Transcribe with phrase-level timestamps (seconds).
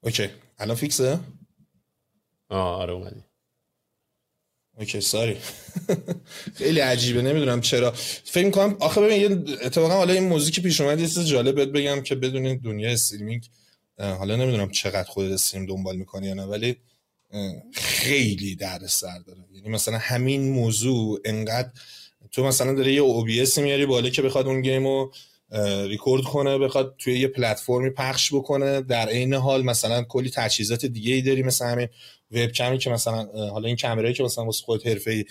[0.00, 1.18] okay الان fix ه؟
[2.48, 3.24] آه آره اومدی.
[4.78, 5.36] okay sorry.
[6.54, 7.90] خیلی عجیبه نمی‌دونم چرا.
[8.24, 11.54] فکر می‌کنم آخه ببین یه اتفاقا حالا این موزیک که پیش اومد یه چیز جالب
[11.54, 13.50] بهت بگم که بدونی دنیا streaming
[13.98, 16.76] حالا نمی‌دونم چقدر خود stream دنبال می‌کنی یا نه ولی
[17.72, 19.44] خیلی درد سر داره.
[19.52, 21.70] یعنی مثلا همین موضوع انقدر
[22.32, 25.10] تو مثلا داره یه OBS میاری بالا که بخواد اون game و
[25.88, 28.80] ریکورد کنه بخواد توی یه پلتفرمی پخش بکنه.
[28.80, 31.88] در عین حال مثلا کلی تجهیزات دیگه ای داری مثلا همین
[32.30, 35.24] وبکمی که مثلا حالا این کامرایی که مثلا واسه خودت حرفه‌ای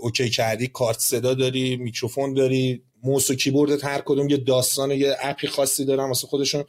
[0.00, 5.16] okay کردی کارت صدا داری میکروفون داری موس و کیبوردت هر کدوم یه داستان یه
[5.22, 6.64] app ی خاصی دارن واسه خودشون.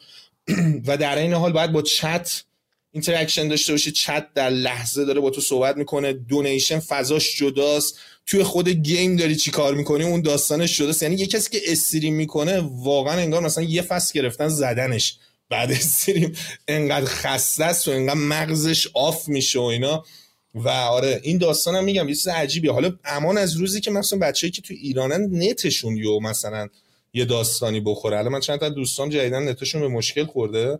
[0.88, 2.44] و در این حال باید با چت
[2.92, 8.00] interaction داشته باشی چت در لحظه داره با تو صحبت می‌کنه donation فضاش جداست.
[8.25, 11.03] توی خود game داری چی کار می‌کنی؟ اون داستانش جداست.
[11.03, 15.18] یعنی یه کسی که stream می‌کنه واقعا انگار مثلا یه فصل گرفتن زدنش.
[15.50, 16.36] بعد stream
[16.68, 20.03] انقدر خسته است و انقدر مغزش off میشه و اینا.
[20.56, 22.72] و آره این داستان هم میگم یه چیز عجیبیه.
[22.72, 26.68] حالا امان از روزی که مثلا بچه‌ای که تو ایرانن نتشون یهو مثلا
[27.13, 28.18] یه داستانی بخوره.
[28.18, 30.79] الان من چند تا دوستان جدیدا نتشون به مشکل خورده.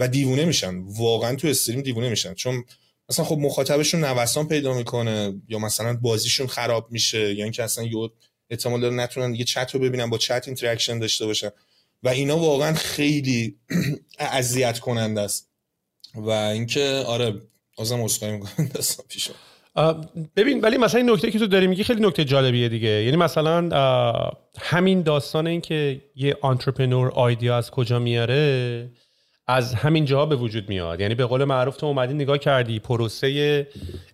[0.00, 0.74] و دیوونه میشن.
[0.78, 2.34] واقعا تو stream دیوونه میشن.
[2.34, 2.64] چون
[3.08, 8.10] مثلا خب مخاطبشون نوسان پیدا می‌کنه یا مثلا بازیشون خراب میشه یا اینکه اصلا یه
[8.50, 11.50] احتمال داره نتونن دیگه چت رو ببینن با چت interaction داشته باشن.
[12.02, 13.56] و اینا واقعا خیلی
[14.18, 15.50] اذیت کننده است.
[16.14, 17.34] و اینکه آره
[17.76, 19.30] بازم عذرخواهی می‌کنم دستم پیش
[20.36, 22.88] ببین ولی مثلا این نکته که تو داری میگی خیلی نکته جالبیه دیگه.
[22.88, 23.68] یعنی مثلا
[24.58, 28.90] همین داستان این که یه entrepreneur idea از کجا میاره
[29.50, 31.00] از همین جاها به وجود میاد.
[31.00, 33.66] یعنی به قول معروف تو اومدی نگاه کردی پروسه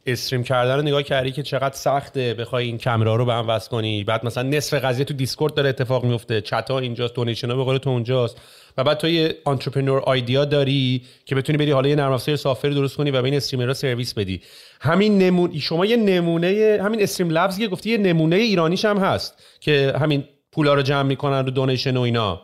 [0.07, 3.71] stream کردن رو نگاه کردی که چقدر سخته بخوای این کامرا رو به هم وصل
[3.71, 4.05] کنی.
[4.05, 6.41] بعد مثلا نصف قضیه تو دیسکورد داره اتفاق میفته.
[6.41, 8.37] چت ها اینجاست donation ها به قول تو اونجاست.
[8.77, 12.69] و بعد تو یه entrepreneur idea داری که بتونی بری حالا یه نرم افزار software
[12.69, 14.41] درست کنی و به این streamer ها سرویس بدی.
[14.81, 19.95] همین نمونه شما یه نمونه همین Streamlabs که گفتی یه نمونه ایرانیش هم هست که
[20.01, 22.43] همین پولا رو جمع می‌کنن رو donation و اینا.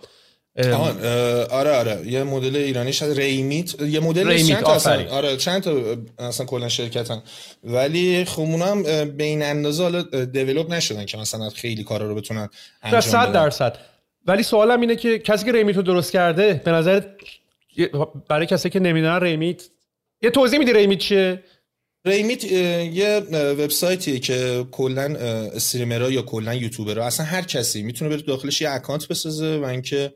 [0.56, 2.02] آره آره.
[2.06, 6.46] یه مدل ایرانیش هست ریمیت یه مدل ریمیت چند تا اصلا آره چند تا اصلا
[6.46, 7.22] کلا شرکتن.
[7.64, 8.82] ولی خب هم
[9.16, 12.48] به این اندازه حالا develop نشدن که مثلا خیلی کارا رو بتونن
[12.82, 13.10] انجام بدن.
[13.10, 13.78] 100 درصد.
[14.26, 17.02] ولی سوالم اینه که کسی که ریمیت رو درست کرده به نظر
[18.28, 19.62] برای کسی که نمی‌دونن ریمیت
[20.22, 21.42] یه توضیح میدی ریمیت چیه؟
[22.04, 25.02] ریمیت یه وبسایتیه که کلا
[25.54, 29.64] streamer ها یا کلا یوتیوبرها اصلا هر کسی می‌تونه بره داخلش یه اکانت بسازه و
[29.64, 30.12] اینکه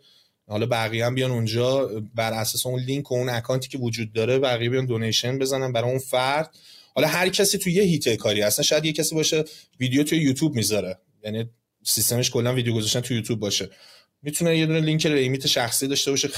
[0.48, 4.38] حالا بقیه هم بیان اونجا بر اساس اون لینک و اون اکانتی که وجود داره
[4.38, 6.56] بقیه بیان donation بزنن برای اون فرد.
[6.94, 9.44] حالا هر کسی تو یه حیطه کاری اصلا شاید یه کسی باشه
[9.80, 10.98] ویدیو تو یوتیوب می‌ذاره.
[11.24, 11.50] یعنی
[11.84, 13.70] سیستمش کلا ویدیو گذاشتن تو یوتیوب باشه.
[14.22, 16.28] می‌تونه یه دونه لینک ریمیت شخصی داشته باشه.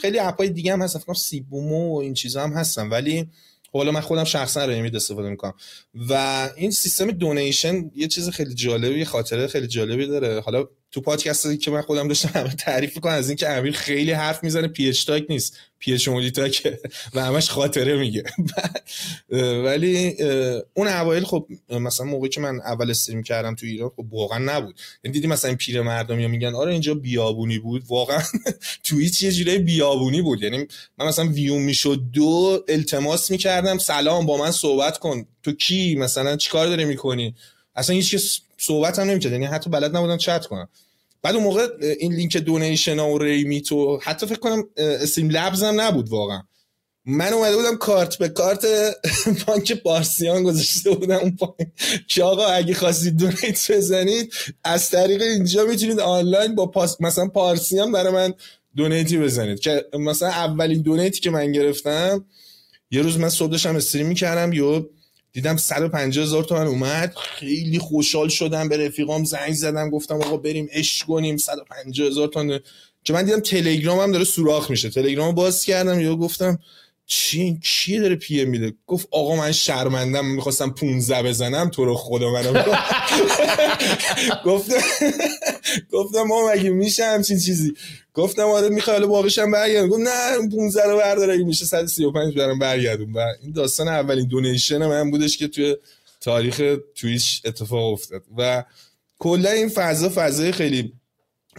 [0.00, 2.88] خیلی app ای دیگه هم هستن فکر سیبومو و این چیزا هم هستن.
[2.88, 3.28] ولی
[3.72, 5.54] حالا من خودم شخصا ریمیت استفاده می‌کنم.
[5.94, 6.12] و
[6.56, 10.40] این سیستم donation یه چیز خیلی جالبی خاطره خیلی جالبی داره.
[10.40, 14.44] حالا تو پادکستی که من خودم داشتم همه تعریف کنم از اینکه امیر خیلی حرف
[14.44, 15.56] می‌زنه پی اچ تاک نیست.
[15.78, 16.78] پی اچ تاک
[17.14, 18.24] و همش خاطره میگه.
[19.64, 20.16] ولی
[20.74, 24.80] اون اوایل خب مثلا موقعی که من اول stream کردم تو ایران خب واقعا نبود.
[25.04, 27.82] یعنی دیدی مثلا پیرمردا میگن آره اینجا بیابونی بود.
[27.88, 28.22] واقعا
[28.84, 30.42] توییچ یه جوری بیابونی بود.
[30.42, 30.66] یعنی
[30.98, 35.26] من مثلا ویو می‌شد دو التماس می‌کردم سلام با من صحبت کن.
[35.42, 37.34] تو کی؟ مثلا چیکار داری می‌کنی؟
[37.74, 38.16] اصلا هیچ
[38.58, 40.68] صحبت هم نمی‌کرد یعنی حتی بلد نبودن چت کنم.
[41.22, 41.68] بعد اون موقع
[41.98, 46.42] این لینک دونیشن و ریمیت و حتی فکر کنم استریم لبز هم نبود واقعا.
[47.04, 48.66] من اومده بودم کارت به کارت
[49.46, 51.72] بانک پارسیان گذاشته بودم اون پایین.
[52.08, 54.32] که آقا اگه خواستید دونیت بزنید
[54.64, 58.34] از طریق اینجا می‌تونید آنلاین با پاس مثلا پارسیان برای من
[58.76, 59.60] دونیتی بزنید.
[59.60, 62.24] که مثلا اولین دونیتی که من گرفتم
[62.90, 64.86] یه روز من صبح داشتم استریم می‌کردم یا
[65.32, 67.14] دیدم 150 هزار تومن اومد.
[67.16, 71.36] خیلی خوشحال شدم به رفیقام زنگ زدم گفتم آقا بریم اش کنیم.
[71.36, 72.60] 150 هزار تومن.
[73.04, 74.90] که من دیدم تلگرام هم داره سوراخ میشه.
[74.90, 76.58] تلگرام باز کردم یا گفتم
[77.10, 82.32] چی چی داره پیه میده؟ گفت آقا من شرمندم می‌خواستم 15 بزنم تو رو خدا
[82.32, 82.52] منو
[84.46, 84.80] گفتم
[85.92, 87.74] گفتم ما مگه میشه همچین چیزی؟
[88.14, 92.58] گفتم آره می‌خوای باقیش هم برگردم گفت نه 15 رو بردار اگه میشه 135 برام
[92.58, 95.76] برگردم و این داستان اولین دونیشن من بودش که توی
[96.20, 98.22] تاریخ تویچ اتفاق افتاد.
[98.38, 98.64] و
[99.18, 100.92] کلا این فضا فضای خیلی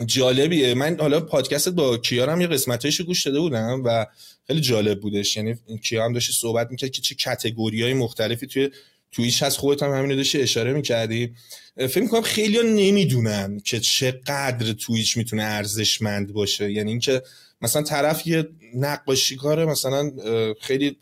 [0.06, 0.74] جالبیه.
[0.74, 4.06] من حالا پادکست با کیارم یه قسمتایشو گوش داده بودم و
[4.50, 5.38] خیلی جالب بودش.
[5.38, 8.69] یعنی کیا هم داشتی صحبت می‌کرد که چه کتگوری های مختلفی توی
[9.12, 11.34] تویش هست خودت هم همین داشتی اشاره می‌کردی.
[11.78, 16.72] فکر می‌کنم خیلی ها نمی‌دونن که چقدر تویچ می‌تونه ارزشمند باشه.
[16.72, 17.22] یعنی اینکه
[17.62, 20.12] مثلا طرف یه نقاشی کاره مثلا
[20.62, 20.98] خیلی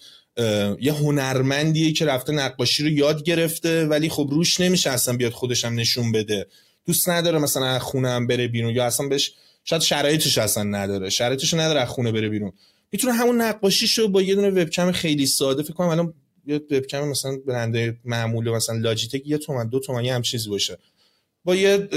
[0.79, 5.65] یه هنرمندیه که رفته نقاشی رو یاد گرفته ولی خب روش نمیشه اصلا بیاد خودش
[5.65, 6.47] هم نشون بده.
[6.85, 9.33] دوست نداره مثلا خونه هم بره بیرون یا اصلا بهش
[9.63, 11.09] شاید شرایطش اصلا نداره.
[11.09, 12.53] شرایطش نداره خونه بره بیرون.
[12.91, 16.13] می‌تونه همون نقاشیشو با یه دونه وبکم خیلی ساده فکر کنم الان
[16.45, 20.77] یه وبکم مثلا برنده معمول مثلا لاجیتک یه تومن دو تومن یه هم چیزی باشه.
[21.43, 21.89] با یه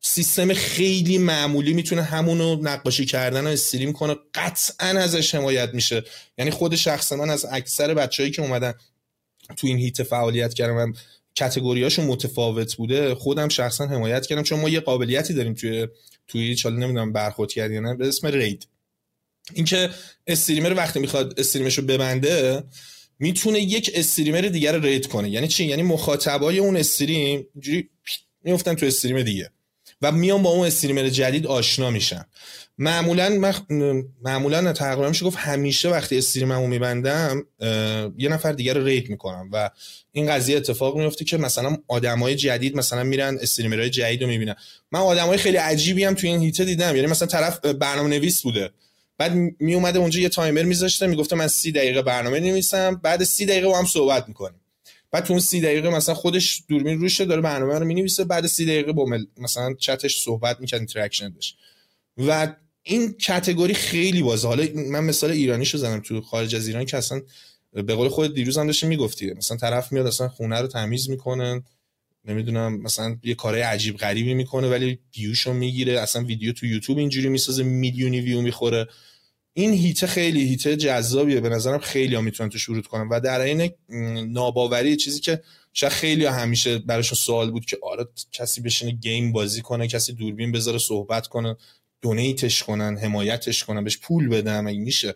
[0.00, 4.16] سیستم خیلی معمولی می‌تونه همونو نقاشی کردن و استریم کنه.
[4.34, 6.04] قطعا ازش حمایت میشه.
[6.38, 8.74] یعنی خود شخص من از اکثر بچههایی که اومدن
[9.56, 10.92] تو این هیت فعالیت کردم
[11.38, 14.42] کاتگوریاشون متفاوت بوده خودم شخصا حمایت کردم.
[14.42, 15.88] چون ما یه قابلیتی داریم توی
[16.28, 18.66] توی چاله نمی‌دونم برخورد کردی نه به اسم رید.
[19.54, 19.90] اینکه
[20.26, 22.62] استریمر وقتی می‌خواد استریمش رو ببنده
[23.18, 25.30] می‌تونه یک استریمر دیگر رو رید کنه.
[25.30, 27.88] یعنی چی؟ یعنی مخاطبای اون استریم اینجوری
[28.44, 29.50] میفتن تو استریم دیگه
[30.02, 32.24] و میان با اون استریمر جدید آشنا میشن.
[32.78, 33.60] معمولا مخ...
[34.22, 37.46] معمولا تقریبا میشه گفت همیشه وقتی استریممو میبندم
[38.18, 39.70] یه نفر دیگر رو ریت می‌کنم و
[40.12, 44.54] این قضیه اتفاق میفته که مثلا آدمای جدید مثلا میرن استریمرهای جدید رو می‌بینن.
[44.92, 46.96] من آدمای خیلی عجیبی هم توی این حیطه دیدم.
[46.96, 48.70] یعنی مثلا طرف برنامه نویس بوده.
[49.20, 53.46] بعد می اومده اونجا یه تایمر میذاشته می‌گفته من سی دقیقه برنامه نویسم بعد سی
[53.46, 54.60] دقیقه با هم صحبت می‌کنیم.
[55.10, 58.66] بعد تو اون سی دقیقه مثلا خودش دوربین روشه داره برنامه رو می‌نویسه بعد سی
[58.66, 59.06] دقیقه با
[59.36, 61.56] مثلا چتش صحبت می‌کنه interaction داشت.
[62.18, 66.96] و این category خیلی بازه حالا من مثال ایرانیشو زدم تو خارج از ایران که
[66.96, 67.22] اصلا
[67.72, 69.32] به قول خودت دیروز هم داشتی می‌گفتی.
[69.32, 71.62] مثلا طرف میاد اصلا خونه رو تمیز می‌کنن
[72.24, 76.00] نمی‌دونم مثلا یه کارهای عجیب غریبی می‌کنه ولی ویوشو می‌گیره.
[76.00, 78.88] اصلا ویدیو تو یوتیوب اینجوری می‌سازه میلیونی ویو می‌خوره.
[79.52, 81.40] این هیته خیلی هیته جذابیه.
[81.40, 83.08] به نظرم خیلی ها می‌تونن تو شروع کنن.
[83.08, 83.72] و در این
[84.32, 85.42] ناباوری چیزی که
[85.72, 90.12] شاید خیلی ها همیشه براشون سوال بود که آره کسی بشینه گیم بازی کنه کسی
[90.12, 91.56] دوربین بذاره صحبت کنه
[92.02, 95.14] دونیتش کنن حمایتش کنن بهش پول بدن مگه میشه.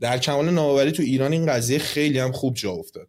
[0.00, 3.08] در کمال نوآوری تو ایران این قضیه خیلی هم خوب جا افتاد.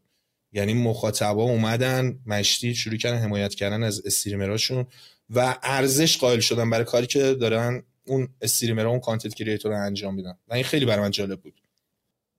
[0.54, 4.86] یعنی مخاطبا اومدن مشتی شروع کردن حمایت کردن از streamer اشون
[5.30, 10.16] و ارزش قائل شدن برای کاری که دارن اون streamer اون content creator رو انجام
[10.16, 10.38] میدن.
[10.48, 11.54] و این خیلی برای من جالب بود.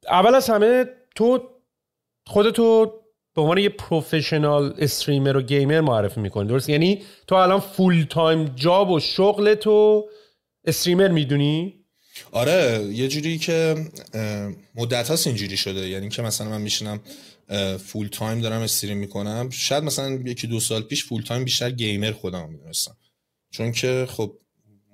[0.08, 0.84] اول از همه
[1.14, 1.50] تو
[2.26, 2.92] خودتو
[3.34, 6.48] به عنوان یه professional streamer و gamer معرفی می‌کنی.
[6.48, 10.08] درست؟ یعنی تو الان full time job و شغل تو
[10.64, 11.84] streamer می‌دونی؟
[12.32, 13.74] آره یه جوری که
[14.74, 15.88] مدت هاست اینجوری شده.
[15.88, 17.00] یعنی که مثلا من میشینم
[17.78, 19.50] full time دارم stream می‌کنم.
[19.50, 22.96] شاید مثلا یکی دو سال پیش full time بیشتر gamer خودم می‌دونستم.
[23.50, 24.38] چون که خب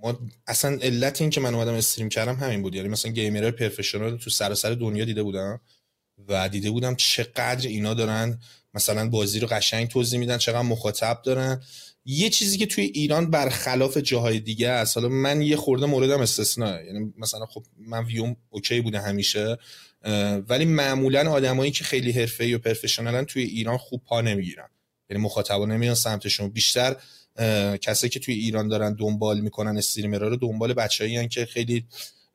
[0.02, 2.74] ما اصلا علت این که من اومدم stream کردم همین بود.
[2.74, 5.60] یعنی مثلا gamer professional تو سراسر دنیا دیده بودم
[6.28, 8.38] و دیده بودم چقدر اینا دارن
[8.74, 11.62] مثلا بازی رو قشنگ توضیح میدن چقدر مخاطب دارن.
[12.04, 16.80] یه چیزی که توی ایران برخلاف جاهای دیگه است حالا من یه خورده موردم استثناء.
[16.82, 19.58] یعنی مثلا خب من view م okay بوده همیشه
[20.48, 24.68] ولی معمولا آدمایی که خیلی حرفه‌ای و پرفشنالن توی ایران خوب پا نمی‌گیرن.
[25.10, 26.48] یعنی مخاطبا نمیان سمتشون.
[26.48, 26.96] بیشتر
[27.80, 31.84] کسایی که توی ایران دارن دنبال می‌کنن استریمرها رو دنبال بچه‌ای که خیلی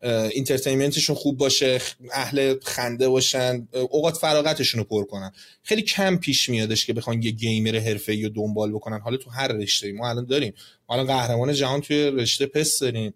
[0.03, 1.81] اینترتینمنتشون خوب باشه
[2.11, 5.31] اهل خنده باشن اوقات فراغتشون رو پر کنن.
[5.63, 8.99] خیلی کم پیش میادش که بخوان یه گیمر حرفه‌ای رو دنبال بکنن.
[8.99, 10.53] حالا تو هر رشته ما الان داریم.
[10.89, 13.13] ما قهرمان جهان توی رشته پس داریم.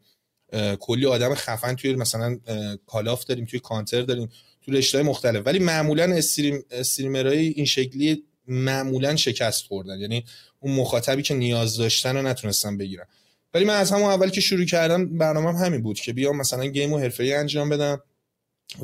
[0.80, 2.40] کلی آدم خفن توی مثلا
[2.86, 4.30] کالاف داریم توی کانتر داریم
[4.66, 5.46] تو رشته مختلف.
[5.46, 10.00] ولی معمولا استریم استریمرهای این شکلی معمولا شکست خوردن.
[10.00, 10.26] یعنی
[10.66, 13.06] اون مخاطبی که نیاز داشتن رو نتونستن بگیرن.
[13.54, 16.66] ولی من از همون اول که شروع کردم برنامه هم همین بود که بیام مثلا
[16.66, 18.02] گیم و حرفه‌ای انجام بدم.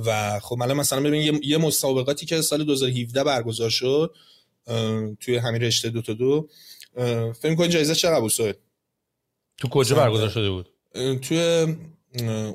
[0.06, 4.16] و خب الان مثلا ببین یه مسابقاتی که سال 2017 برگزار شد
[5.20, 6.50] توی همین رشته دو تا دو
[7.34, 8.32] فکر کنید جایزه چقدر بود
[9.58, 10.70] تو کجا برگزار شده بود؟
[11.22, 11.76] توی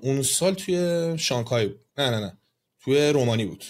[0.03, 1.81] اون سال توی شانگهای بود.
[1.99, 2.39] نه نه نه.
[2.81, 3.65] توی رومانی بود.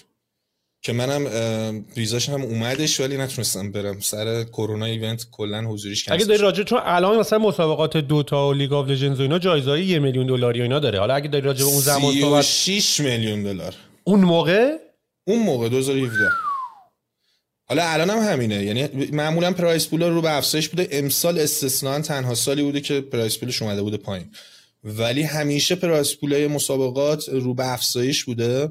[0.87, 4.01] که منم ویزاش هم اومدش ولی نتونستم برم.
[4.01, 8.73] سر کرونا event کلا حضوریش اگه داری راجع چون الان مثلا مسابقات Dota و League
[8.73, 10.99] of Legends و اینا جایزه یه میلیون دلاری اینا داره.
[10.99, 13.75] حالا اگه داری راجع به اون زمان صحبت 6 میلیون دلار.
[14.05, 14.77] اون موقع؟
[15.25, 16.31] اون موقع 2017
[17.65, 18.65] حالا الان هم همینه.
[18.65, 20.89] یعنی معمولا prize pool رو به افزایش بوده.
[20.91, 24.31] امسال استثنا تنها سالی بوده که prize pool ش اومده بوده پایین.
[24.85, 28.71] ولی همیشه prize pool مسابقات رو به افزایش بوده.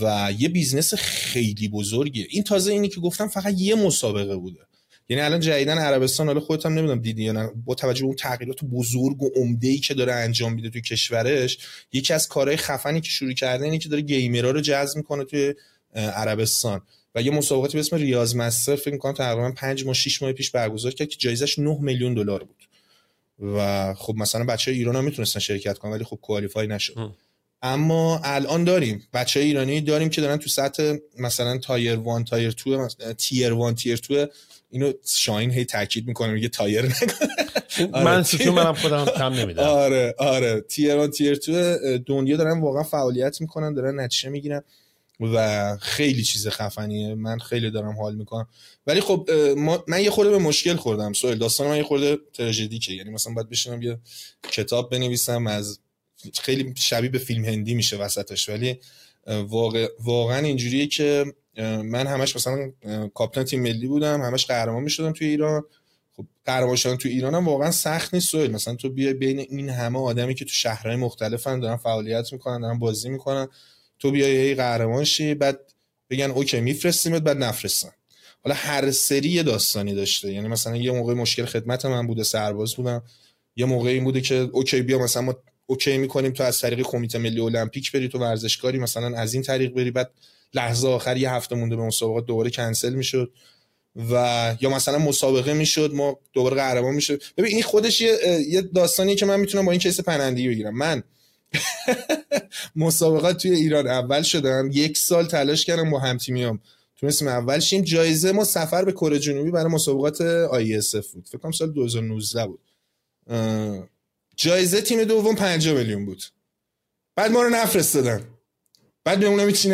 [0.00, 2.26] و یه business خیلی بزرگیه.
[2.30, 4.60] این تازه اینی که گفتم فقط یه مسابقه بوده.
[5.08, 8.16] یعنی الان جدیدن عربستان حالا خودت هم نمی‌دونم دیدی یا نه با توجه به اون
[8.16, 11.58] تغییرات بزرگ و عمده ای که داره انجام میده توی کشورش
[11.92, 15.24] یکی از کارهای خفنی که شروع کرده اینه که داره gamer ها رو جذب می‌کنه
[15.24, 15.54] توی
[15.94, 16.82] عربستان.
[17.14, 20.50] و یه مسابقاتی به اسم Riyadh Masters فکر می‌کنم تقریبا 5 ماه 6 ماه پیش
[20.50, 22.68] برگزار کرد که جایزش 9 میلیون دلار بود.
[23.56, 27.12] و خب مثلا بچه ایران هم می‌تونستن شرکت کنن ولی خب qualify نشد.
[27.62, 29.08] اما الان داریم.
[29.12, 33.96] بچه ایرانی داریم که دارن تو سطح مثلا tier one tier two tier one tier
[33.96, 34.26] two
[34.70, 36.94] اینو شایان هی تاکید می‌کنه میگه tier
[37.92, 40.60] آره من ستون منم خودم کم نمیدم آره آره.
[40.60, 44.62] tier one tier two دنیا دارن واقعا فعالیت می‌کنن دارن نتیجه می‌گیرن
[45.20, 47.14] و خیلی چیز خفنیه.
[47.14, 48.48] من خیلی دارم حال می‌کنم.
[48.86, 49.30] ولی خب
[49.88, 52.92] من یه خورده به مشکل خوردم سوال داستان من یه خورده تراژدیکه.
[52.92, 53.98] یعنی مثلا باید بشینم یه
[54.50, 55.78] کتاب بنویسم از
[56.40, 58.80] خیلی شبیه به فیلم هندی میشه وسطش ولی
[59.26, 61.24] واقع واقعا اینجوریه که
[61.84, 62.72] من همش مثلا
[63.14, 65.62] کاپیتان تیم ملی بودم همش قهرمان می‌شدم توی ایران.
[66.12, 69.68] خب قهرمان شدن توی ایران هم واقعا سخت نیست سوال مثلا تو بیای بین این
[69.68, 73.48] همه آدمی که تو شهرهای مختلفن دارن فعالیت می‌کنن دارن بازی می‌کنن
[73.98, 75.60] تو بیای قهرمان شی بعد
[76.10, 77.90] بگن OK میفرستیمت بعد نفرستن.
[78.44, 80.32] حالا هر سری داستانی داشته.
[80.32, 83.02] یعنی مثلا یه موقع مشکل خدمت من بوده سرباز بودم.
[83.56, 85.36] یه موقع این بوده که OK بیا مثلا ما
[85.70, 89.74] OK می‌کنیم تو از طریق کمیته ملی المپیک بری تو ورزشکاری مثلا از این طریق
[89.74, 90.10] بری بعد
[90.54, 93.32] لحظه آخر یه هفته مونده به مسابقات دوباره کنسل می‌شد
[94.10, 97.22] و یا مثلا مسابقه می‌شد ما دوباره قهرمان می‌شد.
[97.36, 100.76] ببین این خودش یه, یه داستانیه که من می‌تونم با این case پناهندگی بگیرم.
[100.76, 101.02] من
[102.76, 106.60] مسابقات توی ایران اول شدم یک سال تلاش کردم با همتیمیام.
[106.96, 107.82] تونستیم اول شیم.
[107.82, 110.82] جایزه ما سفر به کره جنوبی برای مسابقات آی
[111.14, 111.28] بود.
[111.28, 112.60] فکر کنم سال 2019 بود.
[114.40, 116.22] جایزه تیم دوم 5 میلیون بود.
[117.16, 118.24] بعد ما رو نفرستادن.
[119.04, 119.68] بعد به اونم چی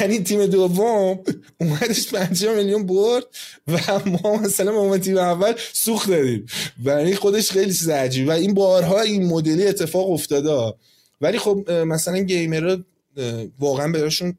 [0.00, 1.24] یعنی تیم دوم
[1.60, 3.24] اومدش 5 میلیون برد
[3.66, 6.46] و ما مثلا ما تیم اول سوخت دادیم.
[6.84, 10.76] و این خودش خیلی چیز عجیبه و این بارها این مدلی اتفاق افتاده
[11.20, 12.76] ولی خب مثلا گیمرها
[13.58, 14.38] واقعا بهشون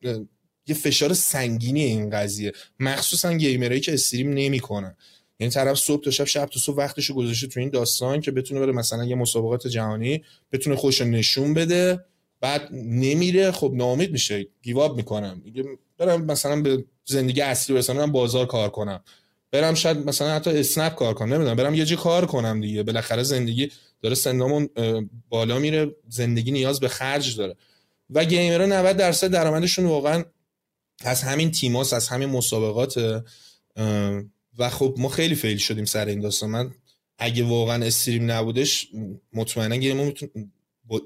[0.68, 2.52] یه فشار سنگینی این قضیه.
[2.80, 4.96] مخصوصا گیمرایی که استریم نمی‌کنن.
[5.44, 8.60] یعنی طرف صبح تا شب شب تا صبح وقتش گذاشته تو این داستان که بتونه
[8.60, 12.06] بره مثلا یه مسابقات جهانی بتونه خوش نشون بده
[12.42, 13.52] بعد نمیره.
[13.52, 14.48] خب ناامید میشه.
[14.62, 15.42] گیواب می‌کنم.
[15.98, 19.04] برم مثلا به زندگی اصلی برسم بازار کار کنم.
[19.52, 21.34] برم شاید مثلا حتی اسنپ کار کنم.
[21.34, 21.56] نمی‌دونم.
[21.56, 22.84] برم یه جی کار کنم دیگه.
[22.84, 23.72] بالاخره زندگی
[24.02, 24.70] داره سندامون
[25.30, 25.96] بالا میره.
[26.10, 27.56] زندگی نیاز به خرج داره.
[28.10, 30.24] و گیمرها 90 درصد درآمدشون واقعا
[31.02, 33.24] از همین تیماس از همین مسابقات
[34.58, 36.50] و خب ما خیلی فیل شدیم سر این داستان.
[36.50, 36.72] من
[37.18, 38.88] اگه واقعا استریم نبودش
[39.34, 40.12] مطمئنا گیمو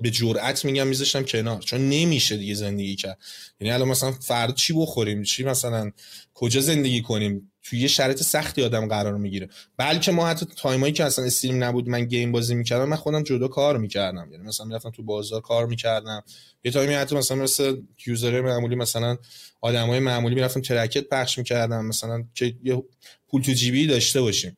[0.01, 1.61] به جرئت میگم میذاشتم کنار.
[1.61, 3.17] چون نمیشه دیگه زندگی کرد.
[3.59, 5.91] یعنی الان مثلا فردا چی بخوریم؟ چی مثلا
[6.33, 9.49] کجا زندگی کنیم؟ توی یه شرایط سختی آدم قرار می‌گیره.
[9.77, 13.23] بلکه ما حتی time ایی که اصلا stream نبود من game بازی می‌کردم من خودم
[13.23, 14.29] جدا کار می‌کردم.
[14.31, 16.23] یعنی مثلا می‌رفتم تو بازار کار می‌کردم.
[16.63, 17.77] یه time ی حتی مثلا مثل
[18.07, 19.17] user معمولی مثلا
[19.61, 21.85] آدمای معمولی می‌رفتم تراکت پخش می‌کردم.
[21.85, 22.83] مثلا که یه
[23.27, 24.57] پول تو جیبی داشته باشیم.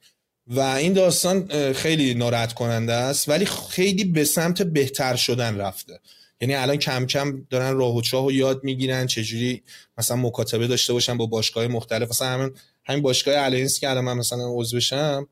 [0.50, 6.00] و این داستان خیلی ناراحت کننده است ولی خیلی به سمت بهتر شدن رفته.
[6.42, 9.64] یعنی الان کم کم دارن راه و چاه و یاد می‌گیرن چجوری
[9.98, 12.10] مثلا مکاتبه داشته باشن با باشگاه مختلف.
[12.10, 12.52] مثلا همین
[12.84, 15.28] همین باشگاه الینس که الان من مثلا عضو بشم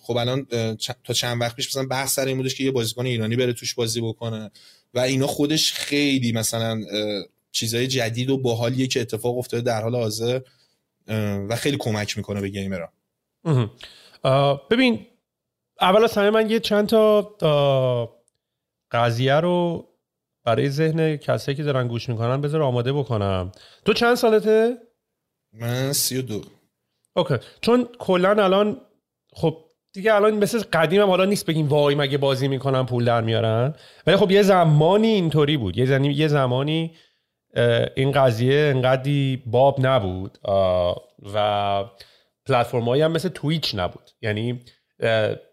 [0.00, 0.44] خب الان
[1.04, 3.74] تا چند وقت پیش مثلا بحث سر این بودش که یه بازیکن ایرانی بره توش
[3.74, 4.50] بازی بکنه
[4.94, 6.80] و اینا خودش خیلی مثلا
[7.52, 10.40] چیزای جدید و باحالیه که اتفاق افتاده در حال حاضر
[11.48, 12.92] و خیلی کمک می‌کنه به گیمرها.
[14.70, 15.06] ببین
[15.80, 18.18] اول از همه من یه چند تا
[18.90, 19.88] قضیه رو
[20.44, 23.52] برای ذهن کسایی که دارن گوش می‌کنن بذار آماده بکنم.
[23.84, 24.76] تو چند سالته؟
[25.52, 26.42] من سی و دو.
[27.16, 27.34] اوکی.
[27.60, 28.80] چون کلا الان
[29.32, 29.56] خب
[29.92, 33.74] دیگه الان مثل قدیم هم حالا نیست بگیم وای مگه بازی می‌کنن پول در میارن.
[34.06, 35.78] ولی خب یه زمانی اینطوری بود.
[35.78, 36.96] یه یه زمانی
[37.96, 40.38] این قضیه انقدی باب نبود.
[41.34, 41.84] و
[42.48, 44.10] پلتفرم هم مثل Twitch نبود.
[44.22, 44.60] یعنی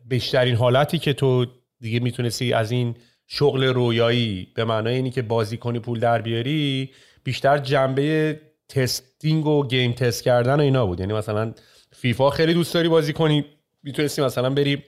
[0.06, 1.46] بیشترین حالتی که تو
[1.80, 2.96] دیگه می‌تونستی از این
[3.28, 6.92] شغل رویایی به معنای اینی که بازی کنی پول در بیاری
[7.24, 11.00] بیشتر جنبه testing و game test کردن و اینا بود.
[11.00, 11.54] یعنی مثلا
[11.94, 13.46] فیفا خیلی دوست داری بازی کنی
[13.84, 14.84] می‌تونستی مثلا بری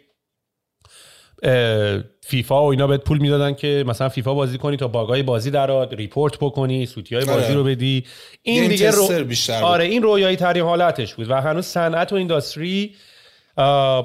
[2.21, 5.51] فیفا و اینا بهت پول می‌دادن که مثلا فیفا بازی کنی تا bug ای بازی
[5.51, 7.53] درات report بکنی سوتی های بازی آره.
[7.53, 8.05] رو بدی.
[8.41, 9.23] این دیگه رو...
[9.23, 12.95] بیشتر آره این رویایی ترین حالتش بود و هنوز صنعت و industry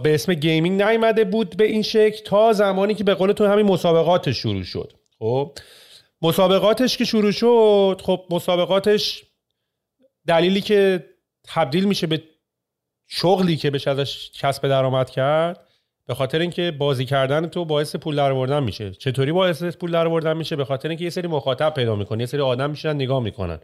[0.03, 3.67] به اسم gaming نیامده بود به این شکل تا زمانی که به قول تو همین
[3.67, 4.93] مسابقاتش شروع شد.
[5.19, 5.59] خب
[6.23, 9.25] مسابقاتش که شروع شد خب مسابقاتش
[10.27, 11.05] دلیلی که
[11.45, 12.23] تبدیل میشه به
[13.09, 15.69] شغلی که بشه ازش کسب درآمد کرد
[16.06, 18.90] به خاطر اینکه بازی کردن تو باعث پول درآوردن میشه.
[18.90, 22.40] چطوری باعث پول درآوردن میشه؟ به خاطر اینکه یه سری مخاطب پیدا می‌کنه یه سری
[22.40, 23.59] آدم میشن نگاه می‌کنن.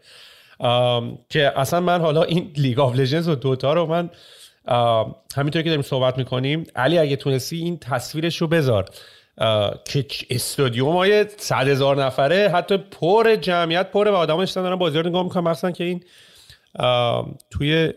[1.29, 4.11] که اصلا من حالا این League of Legends و Dota رو من
[5.37, 8.85] همینطور که داریم صحبت می‌کنیم علی اگه تونستی این تصویرش رو بذار.
[9.85, 15.09] که استادیوم های صد هزار نفره حتی پر جمعیت پره و آدم دارن بازی رو
[15.09, 15.51] نگاه می‌کنن.
[15.51, 16.05] مثلا که این
[17.51, 17.93] توی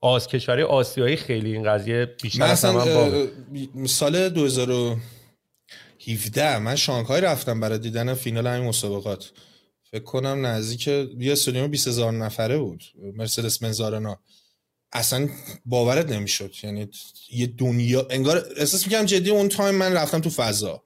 [0.00, 3.28] آز کشورای آسیایی خیلی این قضیه بیشتر مثلا
[3.86, 9.30] سال 2017 من شانگهای رفتم برای دیدن فینال همین مسابقات.
[9.90, 12.84] فکر کنم نزدیک یه استادیوم 20000 نفره بود.
[13.14, 14.18] مرسدس منزارنا
[14.92, 15.28] اصلا
[15.64, 16.54] باورت نمی‌شد.
[16.62, 16.88] یعنی
[17.32, 20.82] یه دنیا انگار احساس می‌کنم جدی اون تایم من رفتم تو فضا.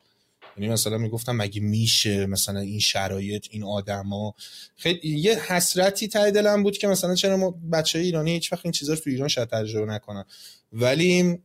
[0.56, 4.34] یعنی مثلا می‌گفتم مگه میشه مثلا این شرایط این آدما؟
[4.76, 8.72] خیلی یه حسرتی ته دلم بود که مثلا چرا ما بچه ایرانی هیچ وقت این
[8.72, 10.24] چیزا رو تو ایران شاید تجربه نکنن.
[10.72, 11.38] ولی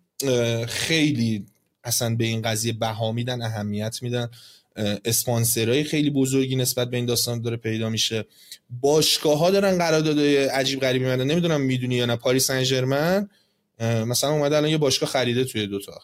[0.68, 1.46] خیلی
[1.84, 4.30] اصلا به این قضیه بها میدن اهمیت میدن.
[5.06, 8.26] اسپانسرهای خیلی بزرگی نسبت به این داستان داره پیدا میشه.
[8.70, 13.28] باشگاه ها دارن قراردادهای عجیب غریبی میدن نمی‌دونم می‌دونی یا نه پاریس سن
[13.80, 16.02] مثلا اومده الان یه باشگاه خریده توی دوتا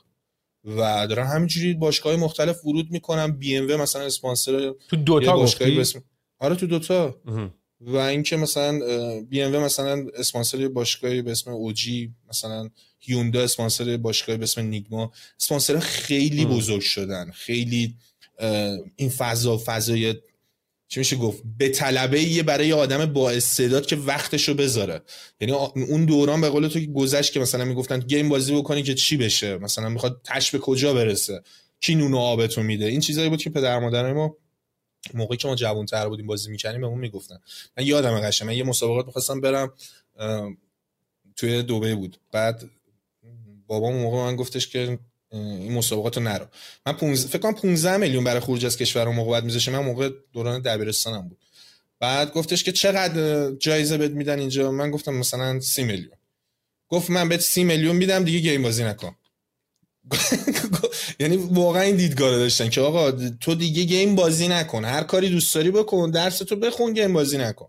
[0.66, 3.32] و دارن همینجوری باشگاه مختلف ورود می‌کنن.
[3.32, 6.04] بی ام و مثلا اسپانسر تو دوتا باشگاهی بسم...
[6.40, 7.16] آره تو دوتا.
[7.82, 8.80] و اینکه مثلا
[9.22, 12.70] بی ام مثلا اسپانسر باشگاهی به اسم اوجی مثلا
[13.00, 17.32] هیوندا اسپانسر باشگاهی به اسم نیگما اسپانسر خیلی بزرگ شدن.
[17.32, 17.96] خیلی
[18.96, 20.16] این فضا فضای
[20.92, 25.02] چی میشه گفت؟ به طلبه یه برای آدم با استعداد که وقتشو بذاره.
[25.42, 28.94] یعنی اون دوران به قول تو که گذشت که مثلا می‌گفتن گیم بازی بکنی که
[28.94, 31.42] چی بشه؟ مثلا می‌خواد تش به کجا برسه؟
[31.80, 34.38] کی نون و آبتو میده؟ این چیزایی بود که پدر مادر ما
[35.14, 37.40] موقعی که ما جوان تر بودیم بازی می‌کنیم بهمون می‌گفتن.
[37.78, 39.74] من یادم قشنگ من یه مسابقات می‌خواستم برم
[41.36, 42.18] توی دوبه بود.
[42.32, 42.70] بعد
[43.68, 45.00] بابام موقع من گفتش که
[45.32, 46.46] این مسابقات رو نرو.
[46.86, 47.26] من پونز...
[47.26, 49.72] فکر کنم 15 میلیون برای خروج از کشور رو موقع میذاشه.
[49.72, 51.38] من موقع دوران دبیرستانم بود.
[52.00, 56.18] بعد گفتش که چقدر جایزه بهت میدن اینجا؟ من گفتم مثلا 30 میلیون.
[56.90, 59.16] گفت من بهت 30 میلیون میدم دیگه گیم بازی نکن.
[61.20, 64.86] یعنی واقعا این دیدگاه داشتن که آقا تو دیگه گیم بازی نکن.
[64.86, 67.68] هر کاری دوست داری بکن درس تو بخون گیم بازی نکن.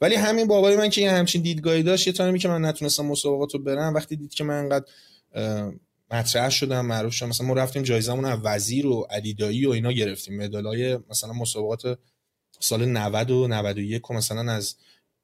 [0.00, 3.60] ولی همین بابای من که همچین دیدگاهی داشت یه تایمی که من نتونستم مسابقات رو
[3.60, 4.84] برم وقتی دید که من انقدر
[6.10, 10.36] مطرح شدم معروف شدم مثلا ما رفتیم جایزمون از وزیر و علیدایی و اینا گرفتیم.
[10.36, 11.98] مدالای مثلا مسابقات
[12.60, 14.76] سال 90 و 91 و مثلا از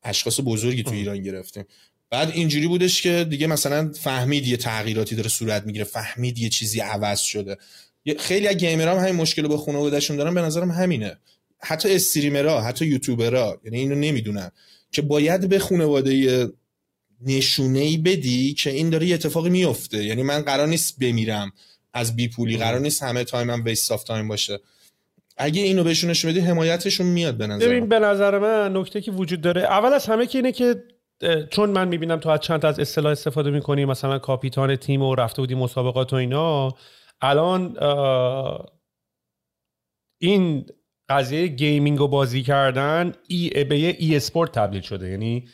[0.03, 1.65] اشخاص بزرگی تو ایران گرفتیم.
[2.11, 6.81] بعد اینجوری بودش که دیگه مثلا فهمید یه تغییراتی داره صورت می‌گیره فهمید یه چیزی
[6.81, 7.57] عوض شده.
[8.19, 11.17] خیلی از گیمرها هم همین مشکل با خانوادهشون دارن به نظرم همینه.
[11.61, 14.51] حتی streamer ها حتی یوتیوبرها یعنی اینو نمی‌دونن
[14.93, 16.49] که باید به خانواده
[17.27, 21.53] نشونه ای بدی که این داره یه اتفاقی میفته یعنی من قرار نیست بمیرم.
[21.97, 24.61] از بی پولی قرار نیست همه time م waste of time باشه.
[25.37, 29.11] اگه اینو بهشون نشون بدی حمایتشون میاد به نظر ببین به نظر من نکته که
[29.11, 30.85] وجود داره اول از همه که اینه که
[31.51, 35.43] چون من می‌بینم تو از چند از اصطلاح استفاده می‌کنی مثلا کاپیتان تیم و رفته
[35.43, 36.75] بودی مسابقات و اینا
[37.21, 37.77] الان
[40.19, 40.67] این
[41.09, 45.11] قضیه gaming و بازی کردن ای به e-sport تبدیل شده.
[45.11, 45.49] یعنی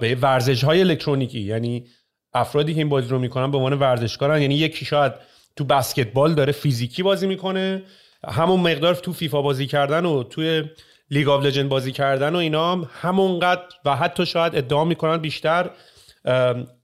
[0.00, 1.40] به ورزش های الکترونیکی.
[1.40, 1.86] یعنی
[2.34, 4.42] افرادی که این بازی رو می‌کنن به عنوان ورزشکارن.
[4.42, 5.12] یعنی یکی شاید
[5.56, 7.82] تو بسکتبال داره فیزیکی بازی می‌کنه
[8.28, 10.64] همون مقدار تو فیفا بازی کردن و توی
[11.10, 15.70] League of Legends بازی کردن و اینا هم همونقدر و حتی شاید ادعا می‌کنن بیشتر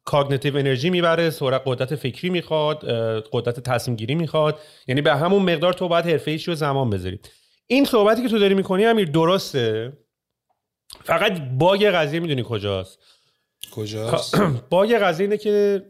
[0.04, 2.84] کاگنیتیو انرژی می‌بره سرعت قدرت فکری می‌خواد
[3.32, 4.58] قدرت تصمیم گیری می‌خواد.
[4.88, 7.20] یعنی به همون مقدار تو باید حرفه رو زمان بذاری.
[7.66, 9.92] این صحبتی که تو داری می‌کنی امیر درسته؟
[11.06, 12.98] فقط باگ قضیه می‌دونی کجاست.
[13.70, 14.40] کجاست؟
[14.70, 15.82] باگ قضیه اینه که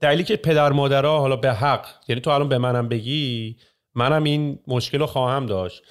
[0.00, 3.56] دلیلی که پدر مادرها حالا به حق یعنی تو الان به منم بگی
[3.94, 5.82] منم این مشکل رو خواهم داشت.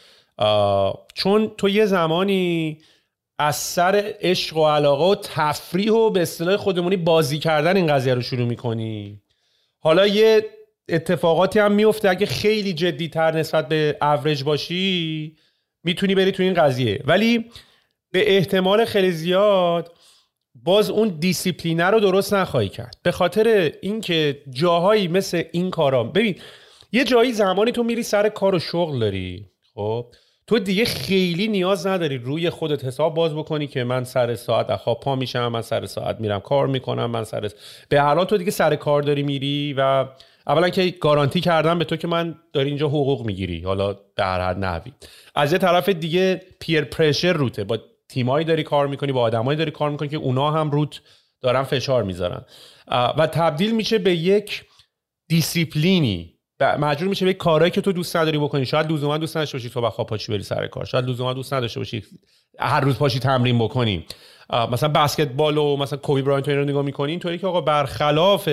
[1.14, 2.78] چون تو یه زمانی
[3.40, 8.14] از سر عشق و علاقه و تفریح و به اصطلاح خودمونی بازی کردن این قضیه
[8.14, 9.22] رو شروع می‌کنی.
[9.80, 10.46] حالا یه
[10.90, 15.36] اتفاقاتی هم میفته اگه خیلی جدی تر نسبت به اوریج باشی
[15.84, 17.04] می‌تونی بری تو این قضیه.
[17.06, 17.46] ولی
[18.12, 19.94] به احتمال خیلی زیاد
[20.56, 22.98] باز اون دیسیپلینه رو درست نخواهی کرد.
[23.04, 26.36] به خاطر اینکه جاهایی مثل این کارا ببین
[26.92, 30.06] یه جایی زمانی تو میری سر کار و شغل داری خب؟
[30.48, 35.00] تو دیگه خیلی نیاز نداری روی خودت حساب باز بکنی که من سر ساعت خواب
[35.00, 37.50] پا میشم من سر ساعت میرم کار می‌کنم من سر
[37.90, 40.06] به هر حال تو دیگه سر کار داری میری و
[40.48, 44.54] اولا که گارانتی کردم به تو که من داری اینجا حقوق می‌گیری حالا در هر
[44.54, 44.92] نحوی.
[45.36, 47.64] از یه طرف دیگه پیر پرشر روته.
[47.64, 47.78] با
[48.10, 51.02] تیمایی داری کار می‌کنی با آدمایی داری کار می‌کنی که اونا هم روت
[51.42, 52.46] دارن فشار می‌ذارن.
[53.18, 54.64] و تبدیل میشه به یک
[55.28, 56.36] دیسیپلینی.
[56.80, 58.66] مجبور میشه به کارهایی که تو دوست نداری بکنی.
[58.66, 60.86] شاید لزوما دوست نداشته باشی تو از خواب پاشی بری سر کار.
[60.86, 62.04] شاید لزوما دوست نداشته باشی
[62.60, 64.06] هر روز پاشی تمرین بکنی.
[64.72, 68.50] مثلا بسکتبال و مثلا کوبی برایانت رو نگاه می‌کنی اینطوری که آقا برخلاف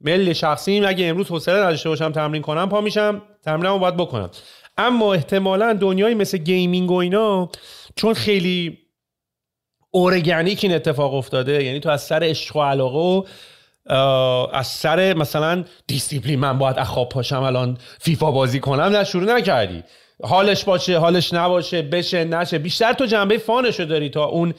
[0.00, 4.30] میل شخصی اگه امروز حوصله نداشته باشم تمرین کنم پا میشم تمرینمو باید بکنم.
[4.78, 7.50] اما احتمالا دنیایی مثل gaming و اینا
[7.98, 8.78] چون خیلی
[9.90, 13.22] اورگانیک این اتفاق افتاده یعنی تو از سر عشق و علاقه و
[14.52, 19.24] از سر مثلا دیسیپلین من باید از خواب پاشم الان فیفا بازی کنم نه شروع
[19.24, 19.82] نکردی.
[20.22, 22.58] حالش باشه حالش نباشه بشه نشه.
[22.58, 24.54] بیشتر تو جنبه fun شو داری تا اون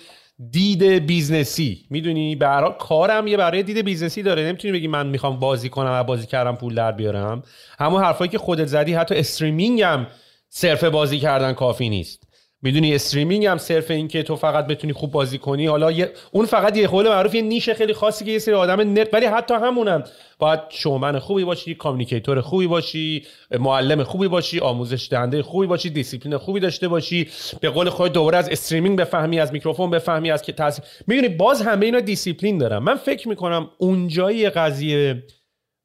[0.51, 1.85] دید business ی.
[1.89, 4.43] می‌دونی؟ برای کارم یه برای دید business ی داره.
[4.43, 7.43] نمی‌تونی بگی من می‌خوام بازی کنم و بازی کردم پول در بیارم.
[7.79, 10.07] همون حرفایی که خودت زدی حتی streaming هم
[10.49, 12.28] صرف بازی کردن کافی نیست.
[12.61, 15.65] می‌دونی streaming هم صرف این که تو فقط بتونی خوب بازی کنی.
[15.65, 19.13] حالا اون فقط یه قول معروف یه niche خیلی خاصی که یه سری آدم نت
[19.13, 20.03] ولی حتی همونم.
[20.39, 23.25] باید شومن خوبی باشی communicator خوبی باشی
[23.59, 27.29] معلم خوبی باشی آموزش دهنده خوبی باشی دیسیپلین خوبی داشته باشی.
[27.61, 31.61] به قول خود دوباره از streaming بفهمی از میکروفون بفهمی از که تاثیر می‌دونی باز
[31.61, 35.23] همه اینا دیسیپلین دارم من فکر می‌کنم اونجایی قضیه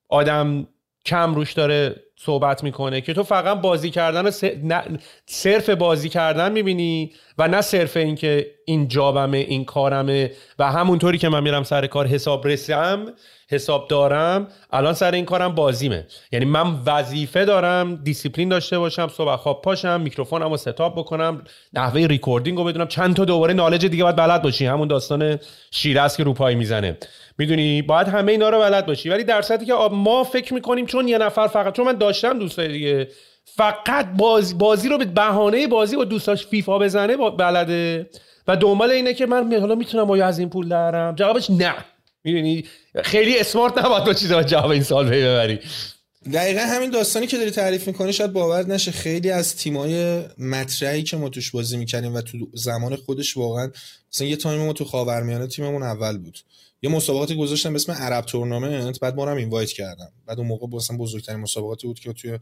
[0.08, 0.68] آدم
[1.06, 2.03] کم روش داره.
[2.16, 4.30] صحبت می‌کنه که تو فقط بازی کردن
[5.26, 11.18] صرف بازی کردن می‌بینی؟ و نه صرف اینکه این job مه این کارمه و همونطوری
[11.18, 13.06] که من میرم سر کار حسابرسم
[13.50, 16.06] حسابدارم الان سر این کارم بازیمه.
[16.32, 22.00] یعنی من وظیفه دارم دیسیپلین داشته باشم صبح خواب پاشم میکروفونم رو setup بکنم نحوه
[22.00, 22.88] recording رو بدونم.
[22.88, 24.66] چند تا دوباره knowledge دیگه باید بلد باشی.
[24.66, 25.38] همون داستان
[25.70, 26.98] شیراز که روپایی می‌زنه.
[27.38, 29.08] می‌دونی باید همه اینا رو بلد باشی.
[29.08, 32.68] ولی در صورتی که ما فکر می‌کنیم چون یه نفر فقط چون من داشتم دوستای
[32.68, 33.08] دیگه
[33.44, 38.10] فقط بازی, بازی رو به بهانه بازی با دوستاش فیفا بزنه بلده.
[38.48, 41.74] و دنبال اینه که من حالا می‌تونم با از این پول درم جوابش نه.
[42.24, 42.64] می‌دونی؟
[43.04, 45.58] خیلی smart نباید با چیزا جواب این سوال ببری.
[46.32, 51.16] دقیقا همین داستانی که داری تعریف می‌کنی شاید باور نشه خیلی از تیمای مطرحی که
[51.16, 53.70] ما توش بازی می‌کنیم و تو زمان خودش واقعا
[54.12, 56.38] مثلا یه تایم ما تو خاورمیانه تیممون اول بود.
[56.84, 60.12] یه مسابقاتی گذاشتم به اسم Arab tournament بعد ما invite کردم.
[60.26, 62.38] بعد اون موقع مثلا بزرگترین مسابقاتی بود که توی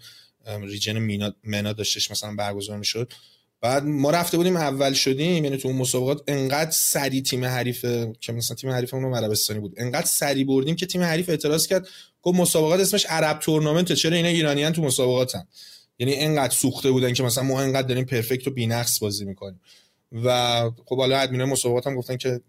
[0.62, 3.12] region MENA منا داشتش مثلا برگزار می‌شد.
[3.60, 7.84] بعد ما رفته بودیم اول شدیم یعنی تو اون مسابقات انقدر سری تیم حریف
[8.20, 11.88] که مثلا تیم حریفمون عربستانی بود انقدر سری بردیم که تیم حریف اعتراض کرد
[12.22, 15.46] گفت مسابقات اسمش عرب تورنمنت چرا اینا ایرانیان تو مسابقاتن؟
[15.98, 19.60] یعنی انقدر سوخته بودن که مثلا ما انقدر داریم پرفکت و بی‌نقص بازی می‌کنیم.
[20.12, 22.40] و خب حالا ادمین مسابقات هم گفتن که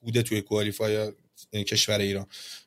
[0.00, 1.12] بوده توی کوالیفای
[1.52, 2.26] کشور ایران.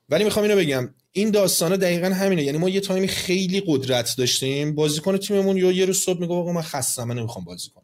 [0.10, 2.44] ولی می‌خوام اینو بگم این داستانه دقیقا همینه.
[2.44, 6.52] یعنی ما یه تایمی خیلی قدرت داشتیم بازیکن تیممون یا یه روز صبح میگه آقا
[6.52, 7.84] من خستم من نمی‌خوام بازی کنم.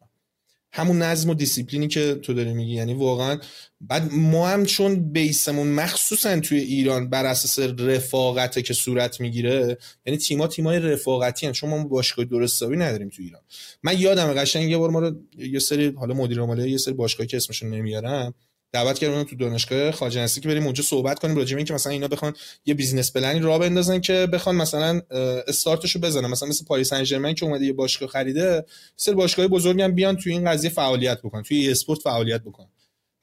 [0.75, 2.73] همون نظم و دیسیپلینی که تو داری میگی.
[2.73, 3.39] یعنی واقعا
[3.81, 9.77] بعد ما هم چون base مون مخصوصا توی ایران بر اساس رفاقته که صورت می‌گیره
[10.05, 13.41] یعنی تیما تیمای رفاقتی هم چون ما باشگاه درست نداریم تو ایران.
[13.83, 17.37] من یادم قشنگ یه بار ما رو یه سری حالا مدیر یه سری باشگاهی که
[17.37, 18.33] اسمشون نمیارم
[18.73, 22.07] دعوت کردن تو دانشگاه هستی که بریم اونجا صحبت کنیم راجع به اینکه مثلا اینا
[22.07, 22.33] بخوان
[22.65, 25.01] یه business plan ی راه بندازن که بخوان مثلا
[25.47, 26.27] استارتشو بزنن.
[26.27, 30.17] مثلا مثل پاریس سن ژرمن که اومده یه باشگاه خریده سر باشگاه بزرگی هم بیان
[30.17, 32.67] توی این قضیه فعالیت بکنن توی اسپورت فعالیت بکنن.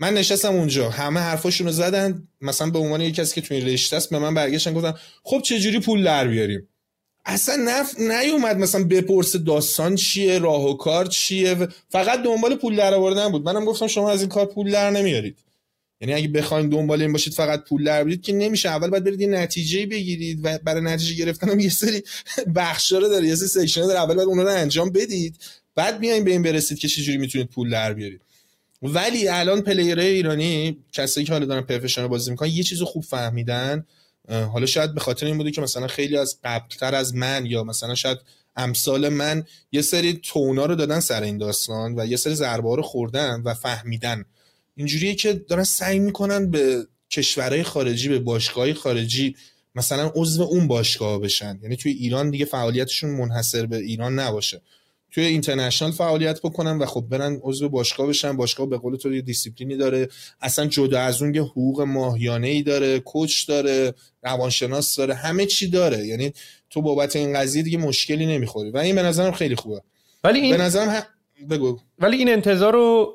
[0.00, 2.28] من نشستم اونجا همه حرفاشون رو زدن.
[2.40, 5.40] مثلا به عنوان یکی کسی که تو این رشته است به من برگشتن گفتن خب
[5.44, 6.68] چه جوری پول در بیاریم؟
[7.24, 7.98] اصلا نف...
[7.98, 13.44] نیومد مثلا بپرس داستان چیه راه و کار چیه؟ فقط دنبال پول در آوردن بود.
[13.44, 15.38] منم گفتم شما از این کار پول در نمیارید.
[16.00, 18.68] یعنی اگه بخواید دنبال این باشید فقط پول در بیارید که نمیشه.
[18.68, 22.02] اول باید برید یه نتیجه بگیرید و برای نتیجه گرفتن هم یه سری
[22.54, 25.36] بخشا رو داره یه سری section داره اول باید اونها رو انجام بدید.
[25.74, 28.20] بعد بیاین به این برسید که چجوری می‌تونید پول در بیارید.
[28.82, 33.04] ولی الان player های ایرانی کسایی که حالا دارن professional بازی می‌کنن یه چیزو خوب
[33.04, 33.86] فهمیدن.
[34.30, 37.94] حالا شاید به خاطر این بوده که مثلا خیلی از قبلتر از من یا مثلا
[37.94, 38.18] شاید
[38.56, 42.82] امثال من یه سری تاوانا رو دادن سر این داستان و یه سری ضربه رو
[42.82, 44.24] خوردن و فهمیدن.
[44.74, 49.36] اینجوریه که دارن سعی می‌کنن به کشورهای خارجی به باشگاه خارجی
[49.74, 51.58] مثلا عضو اون باشگاه بشن.
[51.62, 54.62] یعنی توی ایران دیگه فعالیتشون منحصر به ایران نباشه.
[55.10, 58.36] توی اینترنشنال فعالیت بکنن و خب برن عضو باشگاه بشن.
[58.36, 60.08] باشگاه به قول تو یه دیسیپلینی داره.
[60.40, 65.70] اصلا جدا از اون یه حقوق ماهیانه ای داره کوچ داره روانشناس داره همه چی
[65.70, 66.06] داره.
[66.06, 66.32] یعنی
[66.70, 68.70] تو بابت این قضیه دیگه مشکلی نمی‌خوری.
[68.70, 69.82] و این به نظرم خیلی خوبه.
[70.24, 71.02] ولی این به نظرم ه...
[71.50, 71.80] بگو.
[71.98, 73.14] ولی این انتظار رو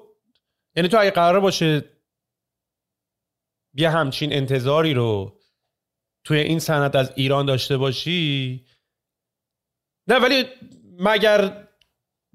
[0.75, 1.85] یعنی تو اگه قرار باشه
[3.73, 5.39] یه همچین انتظاری رو
[6.23, 8.65] توی این سند از ایران داشته باشی
[10.07, 10.45] نه ولی
[10.99, 11.64] مگر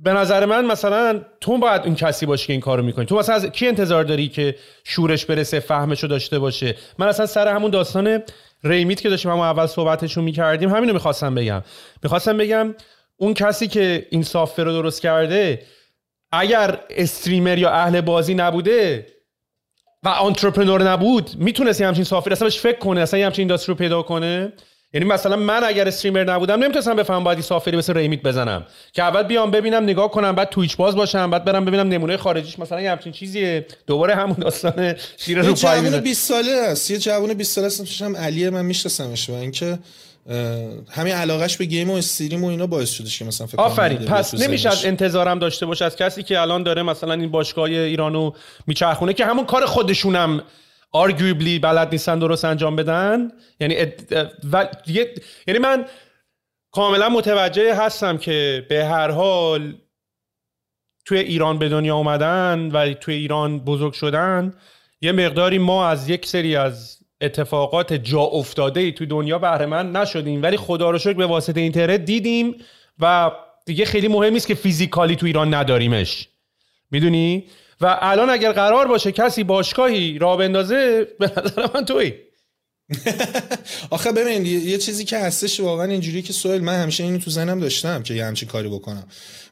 [0.03, 3.07] به نظر من مثلا تو باید اون کسی باشی که این کارو می‌کنی.
[3.07, 7.49] تو مثلا از کی انتظار داری که شورش برسه فهمشو داشته باشه؟ من اصلا سر
[7.49, 8.23] همون داستان
[8.65, 11.63] ریمیت که داشتیم همون اول صحبتشون می‌کردیم همینو می‌خواستم بگم.
[12.03, 12.75] می‌خواستم بگم
[13.17, 15.63] اون کسی که این سافر رو درست کرده
[16.33, 19.07] اگر استریمر یا اهل بازی نبوده
[20.03, 24.03] و آنترپرنور نبود می‌تونست همچین سافر اصلا بهش فکر کنه اصلا همچین اینداستری رو پیدا
[24.03, 24.53] کنه.
[24.95, 28.67] یعنی مثلا من اگر استریمر نبودم نمی‌تونستم بفهمم باید سافری مثل ریمیت بزنم.
[28.93, 32.59] که اول بیام ببینم نگاه کنم بعد تویچ باز باشم بعد برم ببینم نمونه خارجیش
[32.59, 33.67] مثلا یه همچین چیزیه.
[33.87, 36.91] دوباره همون داستان شیر رو پای جوون 20 ساله است.
[36.91, 38.03] یه جوون 20 ساله است.
[38.03, 39.79] هم علیه من میشناسمش و اینکه
[40.91, 43.99] همین علاقش به گیم و استریم و اینا باعث شدش که مثلا فکر آفرین.
[43.99, 45.85] پس نمیشه از انتظارم داشته باشه.
[45.85, 48.31] از کسی که الان داره مثلا این باشگاه ایرانو
[48.67, 50.43] میچرخونه که همون کار خودشونم
[50.93, 53.29] آرگویبلی بلد نیستن درست انجام بدن.
[53.61, 53.77] یعنی
[54.53, 54.69] و...
[55.47, 55.85] یعنی من
[56.73, 59.75] کاملا متوجه هستم که به هر حال
[61.05, 64.55] توی ایران به دنیا اومدن و توی ایران بزرگ شدن.
[65.01, 69.93] یه مقداری ما از یک سری از اتفاقات جا افتاده ای توی دنیا بهره من
[69.93, 70.43] نشدیم.
[70.43, 72.55] ولی خدا رو شکر به واسطه اینترنت دیدیم
[72.99, 73.31] و
[73.67, 76.29] دیگه خیلی مهم نیست که فیزیکالی تو ایران نداریمش.
[76.91, 77.45] می‌دونی؟
[77.81, 82.13] و الان اگر قرار باشه کسی باشگاهی راه بندازه به نظر من توی
[83.91, 87.61] آخه ببین یه چیزی که هستش واقعا اینجوری که سوال من همیشه اینو تو ذهنم
[87.61, 89.07] داشتم که یه همچین کاری بکنم.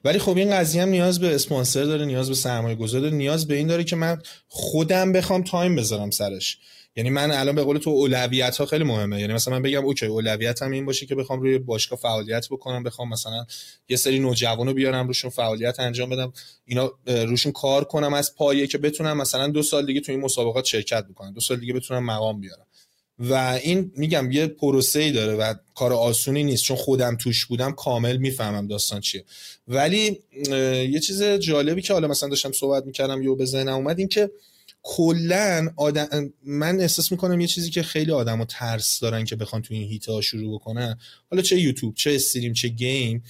[0.05, 3.49] ولی خب این قضیه هم نیاز به اسپانسر داره نیاز به سرمایه گذار داره نیاز
[3.49, 6.59] به این داره که من خودم بخوام تایم بذارم سرش.
[6.99, 9.21] یعنی من الان به قول تو اولویت ها خیلی مهمه.
[9.21, 12.83] یعنی مثلا من بگم okay اولویت هم این باشه که بخوام روی باشگاه فعالیت بکنم
[12.83, 13.47] بخوام مثلا
[13.89, 16.33] یه سری نوجوانو بیارم روشون فعالیت انجام بدم
[16.67, 20.65] اینا روشون کار کنم از پایه که بتونم مثلا دو سال دیگه تو این مسابقات
[20.65, 22.67] شرکت بکنم دو سال دیگه بتونم مقام بیارم.
[23.19, 27.73] و این میگم یه پروسه ای داره و کار آسونی نیست چون خودم توش بودم
[27.73, 29.25] کامل می‌فهمم داستان چیه.
[29.69, 30.19] ولی
[30.91, 34.31] یه چیز جالبی که حالا مثلا داشتم صحبت می‌کردم یو به ذهنم اومد این که
[34.83, 39.75] کلا آدم من احساس می‌کنم یه چیزی که خیلی آدم ترس دارن که بخوان تو
[39.75, 40.99] این هیتا شروع بکنن.
[41.31, 43.23] حالا چه یوتیوب چه استریم چه گیم.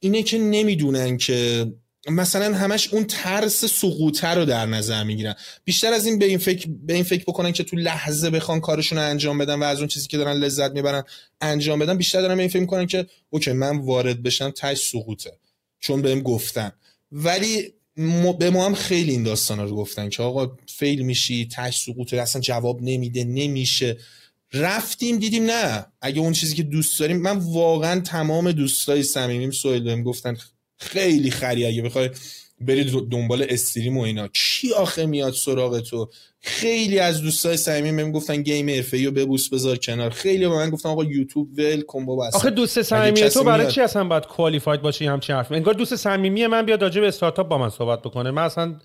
[0.00, 1.66] اینه که نمی‌دونن که
[2.08, 5.34] مثلا همش اون ترس سقوطه رو در نظر می‌گیرن.
[5.64, 8.98] بیشتر از این به این فکر به این فکر بکنن که تو لحظه بخوان کارشون
[8.98, 11.02] رو انجام بدن و از اون چیزی که دارن لذت می‌برن
[11.40, 11.96] انجام بدن.
[11.96, 15.38] بیشتر دارن به این فکر می‌کنن که اوکی من وارد بشم تاش سقوطه.
[15.80, 16.72] چون بهم گفتن.
[17.12, 17.72] ولی
[18.38, 22.42] به ما هم خیلی این داستان رو گفتن که آقا فیل میشی تش سقوط اصلا
[22.42, 23.96] جواب نمیده نمیشه.
[24.52, 25.86] رفتیم دیدیم نه.
[26.00, 30.36] اگه اون چیزی که دوست داریم من واقعا تمام دوستای صمیمیم سوال بهم گفتن
[30.76, 31.66] خیلی خری.
[31.66, 32.10] اگه بخوای
[32.60, 34.28] برید دنبال استریم و اینا.
[34.28, 36.08] کی آخه میاد سراغ تو؟
[36.40, 40.10] خیلی از دوستای صمیمی بهم گفتن گیم حرفه‌ای رو ببوس بذار کنار.
[40.10, 43.80] خیلی به من گفتن آقا یوتیوب ول کن بابا آخه دوست صمیمی تو برای چی
[43.80, 47.58] اصلا باید کوالیفاید باشی همچین حرف انگار دوست صمیمی من بیاد راجع به استارتاپ با
[47.58, 48.30] من صحبت بکنه.
[48.30, 48.76] من اصلا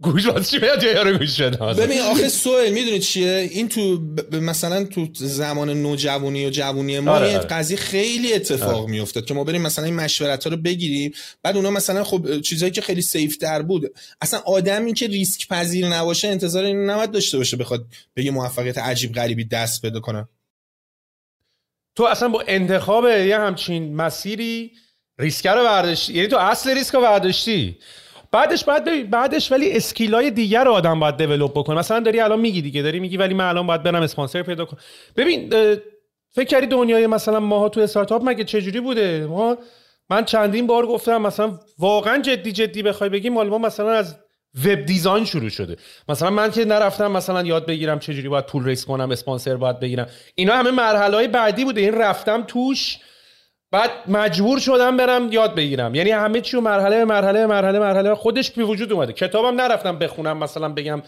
[0.00, 4.34] گوش واسه چی میاد؟ یارو گوش ببین آخه سوال می‌دونی چیه؟ این تو ب...
[4.34, 7.38] مثلا تو زمان نوجوانی و جوونی ما آره.
[7.38, 8.90] قضیه خیلی اتفاق آره.
[8.90, 11.12] میافتاد که ما بریم مثلا این مشورت ها رو بگیریم.
[11.42, 13.94] بعد اونا مثلا خب چیزایی که خیلی سیف در بود.
[14.20, 18.78] اصلا آدمی که ریسک پذیر نباشه انتظار این نباید داشته باشه بخواد به یه موفقیت
[18.78, 20.28] عجیب غریبی دست پیدا کنه.
[21.96, 24.72] تو اصلا با انتخاب یه همچین مسیری
[25.18, 27.78] ریسک رو برداشتی؟ یعنی تو اصل ریسک رو برداشتی؟
[28.32, 31.78] بعدش بعد بعدش ولی skill ای دیگر رو آدم باید develop بکنه.
[31.78, 34.80] مثلا داری الان میگی دیگه داری میگی ولی من الان باید برم اسپانسر پیدا کنم.
[35.16, 35.50] ببین
[36.30, 39.56] فکر کردی دنیای مثلا ماها تو استارتاپ مگه چجوری بوده؟ ما
[40.10, 44.16] من چندین بار گفتم مثلا واقعا جدی جدی بخوای بگی مال ما مثلا از
[44.64, 45.76] web design شروع شده.
[46.08, 50.06] مثلا من که نرفتم مثلا یاد بگیرم چجوری باید پول raise کنم اسپانسر باید بگیرم.
[50.34, 51.80] اینا همه مرحله های بعدی بوده.
[51.80, 52.98] این رفتم توش
[53.72, 55.94] بعد مجبور شدم برم یاد بگیرم.
[55.94, 59.12] یعنی همه چی مرحله مرحله مرحله مرحله خودش به وجود اومده.
[59.12, 61.02] کتابم نرفتم بخونم مثلا بگم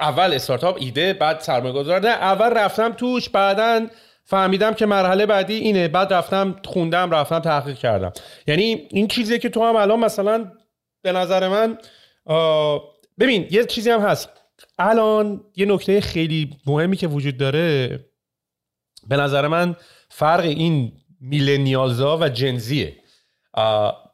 [0.00, 3.86] اول استارتاپ ایده بعد سرمایه نه اول رفتم توش بعدا
[4.24, 5.88] فهمیدم که مرحله بعدی اینه.
[5.88, 8.12] بعد رفتم خوندم رفتم تحقیق کردم.
[8.46, 10.52] یعنی این چیزی که تو هم الان مثلا
[11.02, 11.78] به نظر من
[13.18, 14.28] ببین یه چیزی هم هست.
[14.78, 18.00] الان یه نکته خیلی مهمی که وجود داره
[19.08, 19.76] به نظر من
[20.18, 22.96] فرق این میلنیالزا و جنزیه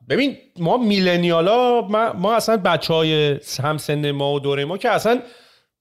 [0.09, 5.21] ببین ما میلنیالا ما, ما اصلا بچه های همسن ما و دوره ما که اصلا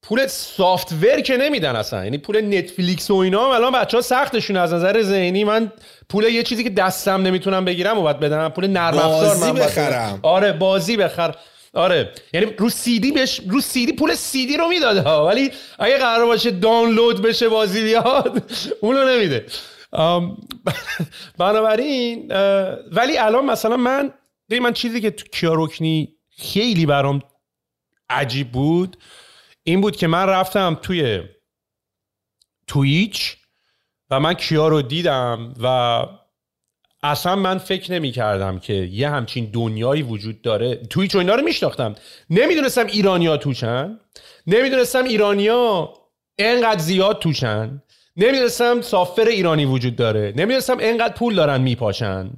[0.01, 2.03] پول سافتور که نمیدن اصلا.
[2.03, 5.43] یعنی پول نتفلیکس و اینا هم الان بچه ها سختشون از نظر ذهنی.
[5.43, 5.71] من
[6.09, 10.19] پول یه چیزی که دستم نمی‌تونم بگیرم و باید بدم پول نرم افزار من بخرم.
[10.23, 11.35] آره بازی بخر.
[11.73, 12.11] آره.
[12.33, 17.21] یعنی رو دی بش رو دی پول دی رو می‌داده ولی اگه قرار باشه دانلود
[17.21, 18.43] بشه بازی بیاد
[18.81, 19.45] اونو نمیده.
[21.39, 22.31] بنابراین
[22.91, 24.13] ولی الان مثلا من
[24.61, 27.21] من چیزی که تو کیاروکنی خیلی برام
[28.09, 28.97] عجیب بود
[29.63, 31.23] این بود که من رفتم توی
[32.67, 33.37] تویچ
[34.09, 35.67] و من کیا رو دیدم و
[37.03, 40.75] اصلا من فکر نمی کردم که یه همچین دنیایی وجود داره.
[40.75, 41.95] Twitch و اینا رو میشناختم.
[42.29, 43.99] نمی‌دونستم ایرانیا توشن
[44.47, 45.93] نمی‌دونستم ایرانیا
[46.37, 47.82] انقدر زیاد توشن
[48.17, 50.33] نمی‌دونستم software ایرانی وجود داره.
[50.35, 52.29] نمی‌دونستم انقدر پول دارن میپاشن.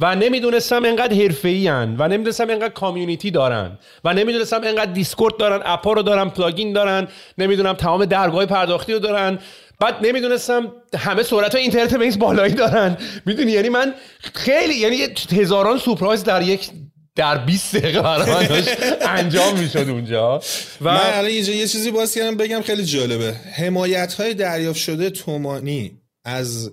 [0.00, 3.78] و نمی‌دونستم انقدر حرفه‌ای و نمی‌دونستم انقدر community دارن.
[4.04, 5.60] و نمی‌دونستم انقدر Discord دارن.
[5.64, 7.08] app ا رو دارن plugin دارن.
[7.38, 9.38] نمی‌دونم تمام درگاه پرداختی رو دارن.
[9.80, 12.96] بعد نمی‌دونستم همه سرعت اینترنت بینز بالایی دارن.
[13.26, 13.94] می‌دونی؟ یعنی من
[14.34, 14.96] خیلی یعنی
[15.32, 16.70] هزاران سورپرایز در یک
[17.20, 18.64] در 20 دقیقه برای
[19.00, 20.42] انجام می‌شد اونجا.
[20.80, 23.32] و من الان یه چیزی باز کردم بگم خیلی جالبه.
[23.32, 26.72] حمایت های دریافت شده تومانی از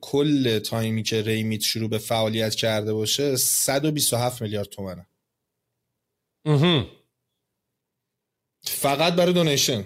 [0.00, 5.06] کل تایمی که ریمیت شروع به فعالیت کرده باشه 127 میلیارد تومنه.
[8.62, 9.84] فقط برای donation.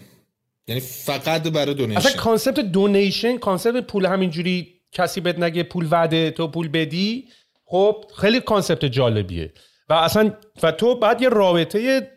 [0.68, 2.00] یعنی فقط برای donation.
[2.00, 7.28] اصلا concept donation concept پول همینجوری کسی بهت نگه پول وعده تو پول بدی
[7.70, 9.52] خب خیلی concept جالبیه.
[9.88, 12.10] و اصلا و تو بعد یه رابطه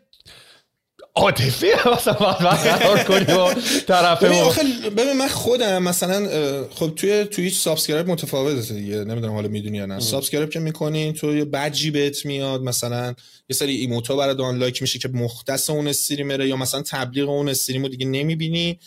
[1.16, 3.54] عاطفی مثلا قرار کنی با
[3.88, 6.28] طرف ببین من خودم مثلا
[6.76, 8.96] خب توی Twitch subscribe متفاوته دیگه.
[8.96, 10.00] نمی‌دونم حالا می‌دونی یا نه.
[10.00, 13.14] subscribe که می‌کنین تو یه بجی بهت میاد مثلا
[13.50, 17.30] یه سری emote ا برات unlock میشه که مختص اون streamer ه یا مثلا تبلیغ
[17.30, 18.80] اون stream و دیگه نمی‌بینی.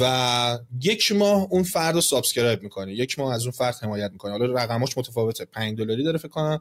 [0.00, 4.32] و یک ماه اون فرد رو subscribe می‌کنه یک ماه از اون فرد حمایت می‌کنه
[4.32, 5.44] حالا رقمش متفاوته.
[5.44, 6.60] 5 دلاری داره فکر کنم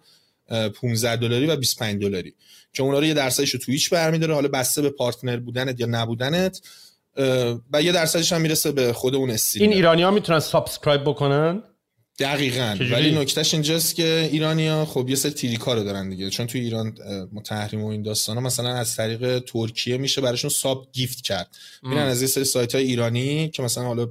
[0.81, 2.35] 15 دلاری و 25 دلاری.
[2.73, 4.33] که اونا رو یه درصدش رو Twitch برمیداره.
[4.33, 6.61] حالا بسته به partner بودنت یا نبودنت
[7.73, 11.63] و یه درصدش هم می‌رسه به خود اون stream این ایرانی ها می‌تونن subscribe بکنن؟
[12.21, 12.77] دقیقا.
[12.91, 16.29] ولی نکتهش اینجاست که ایرانیا خب یه سری تیریکا رو دارن دیگه.
[16.29, 16.95] چون تو ایران
[17.45, 21.47] تحریم و این داستان ها مثلا از طریق ترکیه میشه براشون ساب گیفت کرد.
[21.83, 24.07] میرن از یه سری سایت های ایرانی که مثلا حالا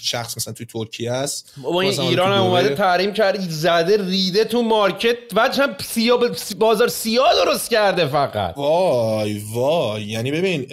[0.00, 1.54] شخص مثلا توی ترکیه است.
[1.62, 6.20] بابا این ایران هم اومده تحریم کرد زده ریده تو مارکت و هم سیاه
[6.58, 8.56] بازار سیاه درست کرده فقط.
[8.56, 10.04] وای وای.
[10.04, 10.66] یعنی ببین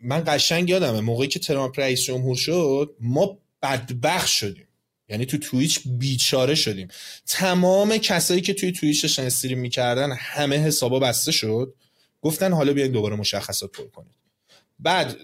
[0.00, 4.67] من قشنگ یادمه موقعی که ترامپ رئیس جمهور شد ما بدبخت شدیم.
[5.08, 6.88] یعنی تو تویچ بیچاره شدیم.
[7.26, 11.74] تمام کسایی که توی تویچ داشتن استریم می‌کردن همه حسابا بسته شد.
[12.22, 14.14] گفتن حالا بیاین دوباره مشخصات پر کنید.
[14.78, 15.16] بعد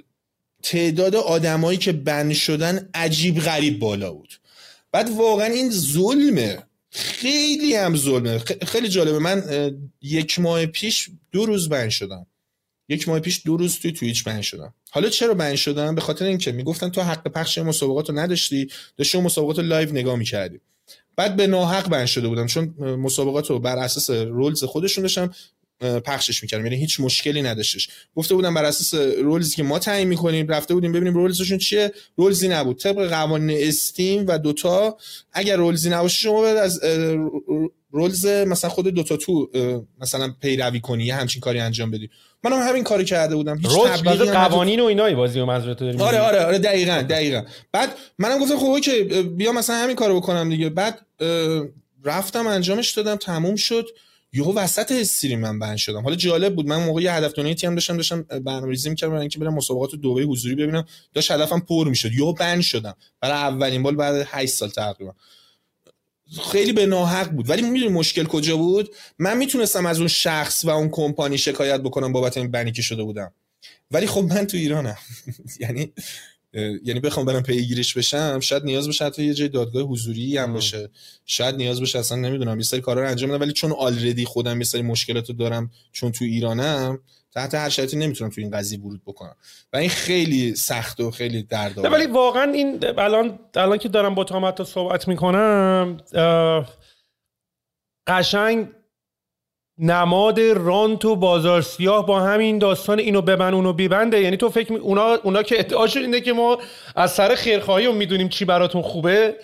[0.63, 4.41] تعداد آدمایی که بند شدن عجیب غریب بالا بود.
[4.93, 6.63] بعد واقعا این ظلمه.
[6.91, 8.39] خیلی هم ظلمه.
[8.67, 9.19] خیلی جالبه.
[9.19, 9.43] من
[10.03, 12.27] یک ماه پیش دو روز بند شدم.
[12.89, 14.75] یک ماه پیش دو روز توی تویچ بند شدم.
[14.91, 19.21] حالا چرا بند شدم؟ به خاطر اینکه می‌گفتن تو حق پخش مسابقات رو نداشتی داشتی
[19.21, 20.61] مسابقات live نگاه می‌کردی.
[21.17, 25.35] بعد به ناحق ban شده بودم چون مسابقات رو بر اساس rules خودشون داشتم
[25.81, 26.67] پخشش می‌کردم.
[26.67, 27.89] یعنی هیچ مشکلی نداشتش.
[28.17, 31.59] گفته بودم بر اساس rules ی که ما تعیین می‌کنیم رفته بودیم ببینیم rules شون
[31.59, 31.93] چیه.
[32.17, 32.79] rules ی نبود.
[32.79, 34.99] طبق قوانین Steam و Dota
[35.33, 36.81] اگر rules ی نباشه شما باید از
[37.95, 39.51] rules مثلا خود Dota تو
[40.01, 42.11] مثلا پیروی کنی یه همچین کاری انجام بدی.
[42.45, 46.01] منم هم همین کاری کرده بودم هیچ rules قوانین و اینایی بازی و منظورت داریم
[46.01, 47.43] آره آره آره دقیقاً دقیقاً.
[47.73, 47.89] بعد
[48.19, 50.69] منم گفتم خب اوکی بیا مثلا همین کارو بکنم دیگه.
[50.69, 51.07] بعد
[52.05, 53.87] رفتم انجامش دادم تموم شد.
[54.33, 56.03] یهو وسط استریم من بند شدم.
[56.03, 59.39] حالا جالب بود من موقع یه هدف دونیتی هم داشتم داشتم برنامه‌ریزی می‌کردم برای اینکه
[59.39, 60.85] برم مسابقات دبی حضوری ببینم.
[61.15, 62.13] داشت هدفم پر می‌شد.
[62.13, 62.95] یهو بند شدم.
[63.21, 65.15] برای اولین بار بعد 8 سال تقریبا.
[66.43, 67.51] خیلی به ناحق بود.
[67.51, 72.13] ولی می‌دونی مشکل کجا بود؟ من می‌تونستم از اون شخص و اون کمپانی شکایت بکنم
[72.13, 73.33] بابت این بنی که شده بودم.
[73.91, 74.97] ولی خب من تو ایرانم.
[75.61, 75.93] یعنی
[76.85, 80.91] یعنی بخوام برم پیگیرش بشم شاید نیاز بشه حتی یه جای دادگاه حضوری هم باشه.
[81.27, 82.59] شاید نیاز بشه اصلا نمی‌دونم.
[82.59, 86.13] یه سری کارا رو انجام بدم ولی چون آلردی خودم یه سری مشکلات دارم چون
[86.13, 86.99] تو ایرانم
[87.35, 89.37] تحت هر شرایطی نمی‌تونم تو این قضیه ورود بکنم.
[89.73, 91.91] و این خیلی سخت و خیلی دردآور.
[91.91, 95.97] ولی واقعا این الان الان که دارم با تو صحبت می‌کنم
[98.07, 98.69] قشنگ
[99.79, 104.21] نماد رانت و بازار سیاه با همین داستان اینو ببند اونو ببنده.
[104.21, 104.79] یعنی تو فکر می...
[104.79, 106.59] اونا, اونا که ادعاشون اینه که ما
[106.97, 109.37] از سر خیرخواهی و می‌دونیم چی براتون خوبه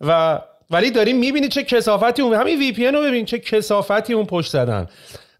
[0.00, 0.40] و
[0.70, 4.86] ولی داریم می‌بینی چه کسافتی اون همین VPN رو ببین چه کسافتی اون پشت زدن.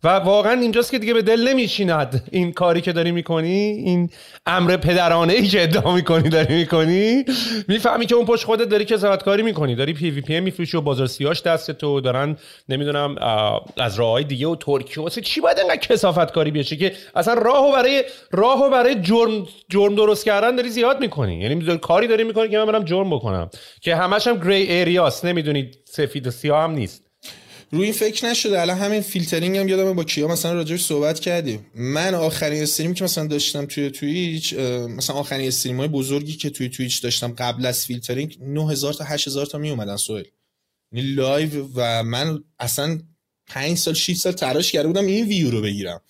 [0.05, 4.11] و واقعا اینجاست که دیگه به دل نمیشیند این کاری که داری می‌کنی این
[4.46, 7.24] امر پدرانه ای که ادعا می‌کنی داری می‌کنی.
[7.68, 11.42] می‌فهمی که اون پشت خودت داری کسافت کاری می‌کنی داری VPN میفروشی و بازار سیاش
[11.42, 12.36] دست تو دارن
[12.68, 13.16] نمی‌دونم
[13.76, 17.34] از راه های دیگه و ترکیه واسه چی باید انقدر کسافت کاری بشه که اصلا
[17.34, 21.40] راهو برای راهو برای جرم جرم درست کردن داری زیاد می‌کنی.
[21.40, 23.50] یعنی کاری داری می‌کنی که من برم جرم بکنم.
[23.80, 27.01] که همش هم gray area س نمی‌دونید سفید و سیاه هم نیست.
[27.74, 28.60] روی این فکر نشده.
[28.60, 31.66] الان همین فیلترینگ هم یادم با کیا مثلا راجعش صحبت کردیم.
[31.74, 36.68] من آخرین stream که مثلا داشتم توی Twitch مثلا آخرین stream های بزرگی که توی
[36.68, 40.24] Twitch داشتم قبل از فیلترینگ 9000 تا 8000 تا می اومدن سوال
[40.92, 43.00] یعنی live و من اصلا
[43.46, 46.00] 5 سال 6 سال تلاش کرده بودم این ویو رو بگیرم.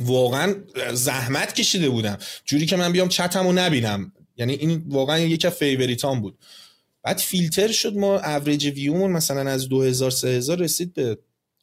[0.00, 0.54] واقعا
[0.92, 2.18] زحمت کشیده بودم.
[2.44, 4.12] جوری که من بیام چتمو نبینم.
[4.36, 6.38] یعنی این واقعا یکی از favorite ام بود.
[7.06, 11.18] بعد فیلتر شد ما اوریج ویومون مثلا از 2000 3000 رسید به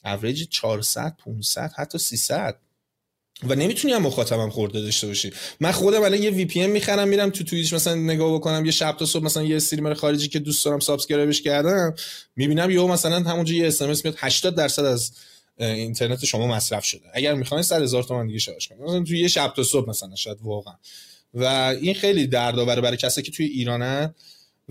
[0.05, 2.55] اوریج 400 500 حتی 300
[3.43, 5.31] و نمی‌تونی هم مخاطبم خورده داشته باشی.
[5.59, 9.05] من خودم الان یه VPN می‌خرم میرم تو Twitch مثلا نگاه بکنم یه شب تا
[9.05, 11.95] صبح مثلا یه streamer خارجی که دوست دارم subscribe ش کردم
[12.35, 15.11] می‌بینم یهو مثلا همونجا یه اس ام اس میاد 80 درصد از
[15.57, 17.05] اینترنت شما مصرف شده.
[17.13, 20.15] اگر می‌خواین 100 هزار تومن دیگه شارژ کنید مثلا تو یه شب تا صبح مثلا
[20.15, 20.75] شاید واقعا.
[21.33, 21.43] و
[21.81, 24.13] این خیلی دردآور برای کسایی که توی ایرانن.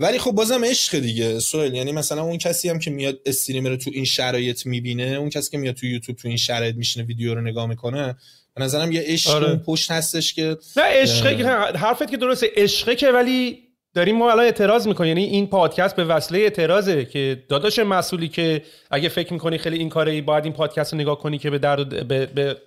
[0.03, 3.77] ولی خب بازم عشق دیگه سوال یعنی مثلا اون کسی هم که میاد streamer رو
[3.77, 7.35] تو این شرایط می‌بینه اون کسی که میاد تو یوتیوب تو این شرایط میشینه ویدیو
[7.35, 8.15] رو نگاه می‌کنه
[8.55, 9.55] به نظرم یه عشق آره.
[9.55, 11.29] پشت هستش که نه عشقه
[11.75, 13.59] حرفت که درسته عشقه که ولی
[13.93, 15.17] داریم ما الان اعتراض می‌کنیم.
[15.17, 19.89] یعنی این پادکست به وسیله اعتراضه که داداش مسئولی که اگه فکر می‌کنی خیلی این
[19.89, 22.57] کاری باید این پادکست رو نگاه کنی که به درد به, به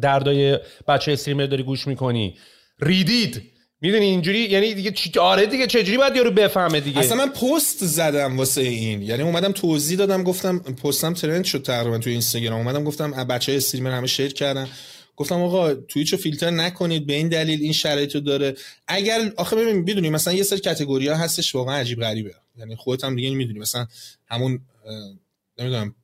[0.00, 0.58] دردای
[0.88, 2.36] بچه استریمر داری گوش می‌کنی.
[2.80, 3.51] ریدید.
[3.82, 7.84] می‌دونی اینجوری؟ یعنی دیگه چی آره دیگه چجوری باید یارو بفهمه دیگه؟ اصلا من پست
[7.84, 9.02] زدم واسه این.
[9.02, 12.60] یعنی اومدم توضیح دادم گفتم پستم ترند شد تقریبا تو اینستاگرام.
[12.60, 14.68] اومدم گفتم بچه استریمر همه شیر کردن.
[15.16, 18.54] گفتم آقا تویچو فیلتر نکنید به این دلیل این شرایطو داره.
[18.88, 22.34] اگر آخه ببین می‌دونی مثلا یه سری کاتگوری ها هستش واقعا عجیب غریبه.
[22.58, 23.86] یعنی خودت هم دیگه می‌دونی مثلا
[24.26, 24.60] همون
[25.58, 25.94] نمی‌دونم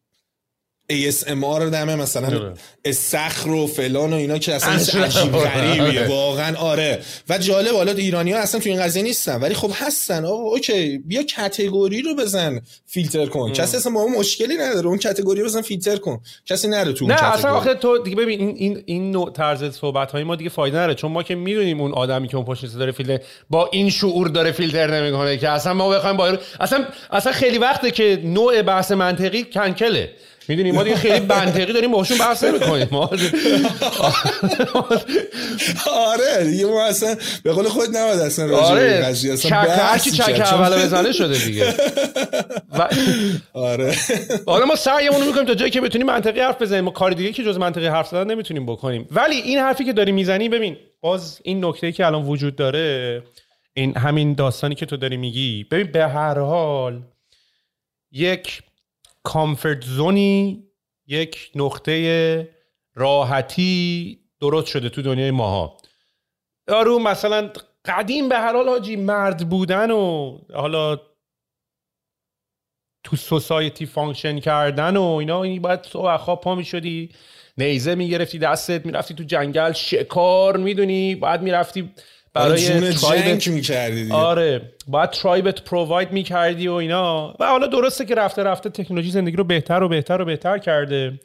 [0.92, 5.32] ASMR دمه مثلا استخر و فلان و اینا که اصلا عجیب.
[5.32, 6.06] غریبیه.
[6.06, 6.98] واقعا آره.
[7.28, 10.24] و جالب حالا ایرانی ها اصلا تو این قضیه نیستن ولی خب هستن.
[10.24, 10.98] آقا اوکی.
[10.98, 13.52] بیا کتگوری رو بزن فیلتر کن.
[13.52, 14.86] کسی اصلا با اون مشکلی نداره.
[14.86, 16.20] اون کتگوری رو بزن فیلتر کن.
[16.46, 19.76] کسی نره تو اون نه اصلا آخه تو دیگه ببین این این این نوع طرز
[19.76, 20.94] صحبت های ما دیگه فایده نداره.
[20.94, 23.20] چون ما که می‌دونیم اون آدمی که اون پشت داره فیلتر
[23.50, 27.90] با این شعور داره فیلتر نمی‌کنه که اصلا ما بخوایم با اصلا اصلا خیلی وقته
[27.90, 30.10] که نوع بحث منطقی کنکله.
[30.48, 32.88] می‌دونی ما دیگه خیلی منطقی داریم باهاشون بحث نمی‌کنیم.
[32.90, 33.10] ما
[35.92, 39.02] آره دیگه ما اصلا به قول خود نباید اصلا راجع آره.
[39.02, 41.74] قضیه اصلا هر کی چک اول بزنه شده دیگه.
[43.52, 43.94] آره.
[44.46, 46.84] آره ما سعیمون رو می‌کنیم تا جایی که بتونیم منطقی حرف بزنیم.
[46.84, 49.08] ما کار دیگه که جز منطقی حرف زدن نمی‌تونیم بکنیم.
[49.10, 53.22] ولی این حرفی که داری می‌زنی ببین باز این نکته که الان وجود داره
[53.74, 57.02] این همین داستانی که تو داری میگی ببین به هر حال
[58.12, 58.62] یک
[59.28, 60.64] comfort zone ی
[61.06, 62.48] یک نقطه
[62.94, 65.76] راحتی درست شده تو دنیای ماها.
[66.68, 67.50] یارو مثلا
[67.84, 71.00] قدیم به هر حال حاجی مرد بودن و حالا
[73.04, 77.10] تو society function کردن و اینا این باید تو خواب پا می شدی
[77.58, 81.92] نیزه می‌گرفتی دستت می‌رفتی تو جنگل شکار می‌دونی بعد می‌رفتی
[82.38, 87.34] برای ترایبت می‌کردی آره باید ترایبت پروواید می‌کردی و اینا.
[87.40, 91.20] و حالا درسته که رفته رفته تکنولوژی زندگی رو بهتر و بهتر و بهتر کرده.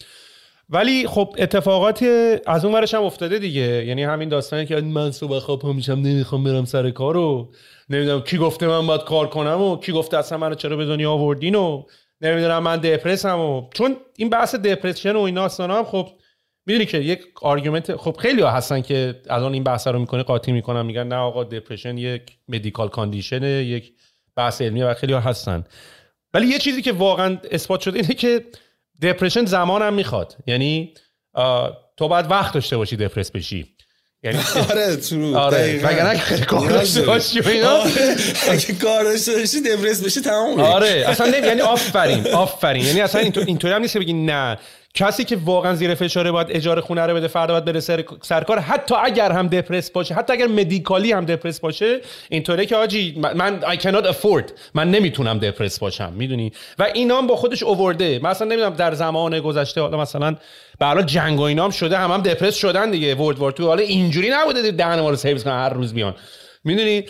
[0.70, 2.06] ولی خب اتفاقات
[2.46, 3.86] از اون ورش هم افتاده دیگه.
[3.86, 7.52] یعنی همین داستانی که من صبح خواب میشم نمی‌خوام برم سر کارو
[7.90, 11.12] نمی‌دونم کی گفته من باید کار کنم و کی گفته اصلا منو چرا به دنیا
[11.12, 11.84] آوردین و
[12.22, 16.08] نمی‌دونم من دپرسم و چون این بحث دپرشن و این هم خب
[16.66, 20.52] می‌دونی که یک argument خب خیلی ها هستن که الان این بحث رو می‌کنه قاطی
[20.52, 23.94] می‌کنن میگن نه آقا depression یک medical condition ه یک
[24.36, 25.64] بحث علمی و خیلی ها هستن.
[26.34, 28.46] ولی یه چیزی که واقعا اثبات شده اینه که
[29.02, 30.36] depression زمان هم می‌خواد.
[30.48, 30.94] یعنی
[31.98, 33.76] تو باید وقت داشته باشی دپرس بشی.
[34.24, 34.38] یعنی
[34.72, 37.70] آره تو آره وگرنه کار داشته باشی و اینا.
[37.70, 38.16] آره.
[38.50, 42.86] اگه کار داشته باشی دپرس بشی تمام آره اصلا یعنی آفرین آفرین.
[42.86, 44.58] یعنی اصلا اینطوری هم نیست بگی نه.
[44.96, 48.60] کسی که واقعا زیر فشاره باید اجاره خونه رو بده فردا باید بره سر سرکار.
[48.60, 53.62] حتی اگر هم دپرس باشه حتی اگر مدیکالی هم دپرس باشه اینطوره که آجی من
[53.62, 58.20] I cannot afford من نمی‌تونم دپرس باشم می‌دونی؟ و اینا هم با خودش اوورده.
[58.24, 60.36] مثلا نمی‌دونم در زمان گذشته حالا مثلا
[60.80, 63.16] به جنگ و اینا هم شده هم هم دپرس شدن دیگه.
[63.16, 66.16] ورد وار تو حالا اینجوری نبوده دهن ما رو سیوز کنن هر روز بیان.
[66.64, 67.06] می‌دونی؟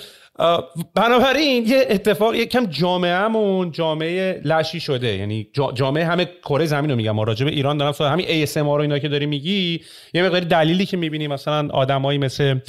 [0.96, 5.18] بنابراین یه اتفاق یه کم جامعهمون جامعه لشی شده.
[5.18, 8.56] یعنی جامعه همه کره زمین رو میگم ما راجع به ایران دارم سوال همین ASMR
[8.56, 9.82] رو اینا که داری میگی
[10.14, 12.60] یه مقداری دلیلی که می‌بینی مثلا آدمایی مثل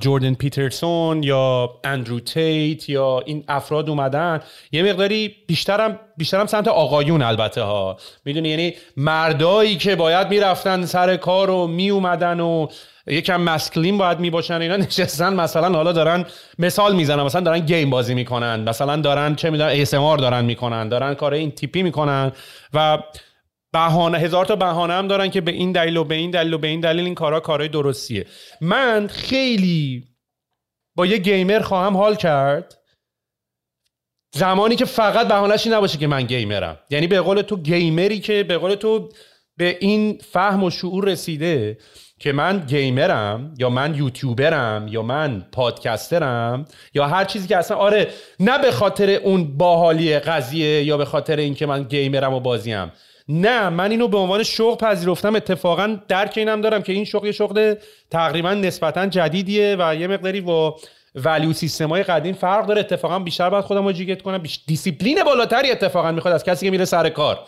[0.00, 4.40] جوردن پیترسون یا اندرو تیت یا این افراد اومدن
[4.72, 7.96] یه مقداری بیشترم بیشترم سمت آقایون البته ها.
[8.24, 12.66] می‌دونی؟ یعنی مردایی که باید می‌رفتن سر کار و می اومدن و
[13.08, 16.24] یکم مسکلین باید می باشن اینا نشستن مثلا حالا دارن
[16.58, 21.14] مثال می‌زنن مثلا دارن گیم بازی می‌کنن مثلا دارن چه می‌دونم ASMR دارن می‌کنن دارن
[21.14, 22.32] کار این تیپی می‌کنن
[22.74, 22.98] و
[23.72, 26.58] بهانه هزار تا بهانه هم دارن که به این دلیل و به این دلیل و
[26.58, 28.26] به این دلیل این کارا کارهای درستیه.
[28.60, 30.04] من خیلی
[30.96, 32.74] با یه گیمر خواهم حال کرد.
[34.34, 36.78] زمانی که فقط بهانهش نباشه که من گیمرم.
[36.90, 39.08] یعنی به قول تو گیمری که به قول تو
[39.56, 41.78] به این فهم و شعور رسیده
[42.18, 46.64] که من گیمرم یا من یوتیوبرم یا من پادکسترم
[46.94, 48.08] یا هر چیزی که اصلا آره
[48.40, 52.92] نه به خاطر اون باحالی قضیه یا به خاطر اینکه من گیمرم و بازیم.
[53.28, 55.36] نه من اینو به عنوان شغل پذیرفتم.
[55.36, 57.74] اتفاقا درک اینم دارم که این شغل یه شغل
[58.10, 60.76] تقریبا نسبتا جدیدیه و یه مقداری با
[61.14, 62.80] value سیستم های قدیم فرق داره.
[62.80, 64.38] اتفاقا بیشتر باید خودم رو educate کنم.
[64.38, 67.38] بیش دیسیپلین بالاتری اتفاقا می‌خواد از کسی که میره سر کار.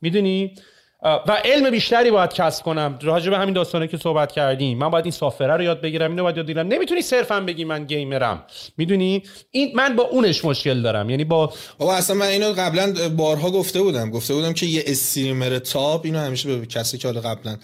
[0.00, 0.54] می‌دونی؟
[1.02, 2.98] و علم بیشتری باید کسب کنم.
[3.02, 4.78] راجع به همین داستانه که صحبت کردیم.
[4.78, 6.10] من باید این software رو یاد بگیرم.
[6.10, 6.68] اینو باید یاد بگیرم.
[6.68, 8.44] نمی‌تونی صرفا بگی من گیمرم
[8.76, 11.10] می‌دونی؟ این من با اونش مشکل دارم.
[11.10, 14.10] یعنی با بابا اصلا من اینو قبلا بارها گفته بودم.
[14.10, 17.56] گفته بودم که یه استریمر تاپ اینو همیشه به کسی که حالا قبلا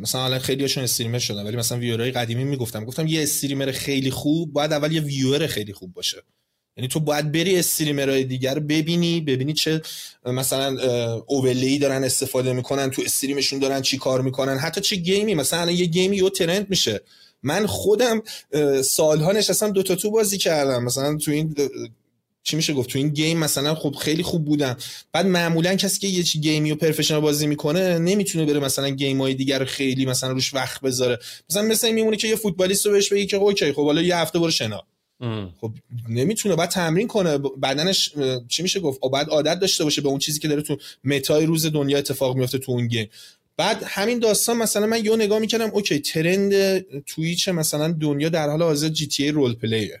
[0.00, 1.46] مثلا الان خیلی هاشون استریمر شدن.
[1.46, 2.84] ولی مثلا ویورای قدیمی می‌گفتم.
[2.84, 6.22] گفتم یه استریمر خیلی خوب باید اول یه ویور خیلی خوب باشه.
[6.76, 9.82] یعنی تو باید بری استریمرهای دیگر ببینی ببینی چه
[10.26, 10.76] مثلا
[11.26, 15.86] اوولی دارن استفاده می‌کنن تو استریمشون دارن چی کار می‌کنن حتی چه گیمی مثلا یه
[15.86, 17.00] گیمی یه ترند میشه.
[17.42, 18.22] من خودم
[18.84, 20.84] سالها نشستم Dota تو بازی کردم.
[20.84, 21.54] مثلا تو این
[22.44, 24.76] چی میشه گفت؟ تو این game مثلا خب خیلی خوب بودم.
[25.12, 28.88] بعد معمولا کسی که یه چی game ی و professional بازی می‌کنه نمی‌تونه بره مثلا
[28.88, 31.18] game های دیگر رو خیلی مثلا روش وقت بذاره.
[31.50, 34.38] مثلا مثلا میمونه که یه فوتبالیست رو بهش بگی که okay خب حالا یه هفته
[34.38, 34.82] برو شنا.
[35.60, 35.72] خب
[36.08, 37.38] نمی‌تونه بعد تمرین کنه.
[37.38, 38.12] بدنش
[38.48, 41.46] چی میشه گفت؟ بعد عادت داشته باشه به اون چیزی که داره تو meta ی
[41.46, 43.08] روز دنیا اتفاق میفته تو اون game.
[43.56, 48.62] بعد همین داستان مثلا من یه نگاه می‌کردم okay trend Twitch مثلا دنیا در حال
[48.62, 50.00] حاضر GTA roleplay ه.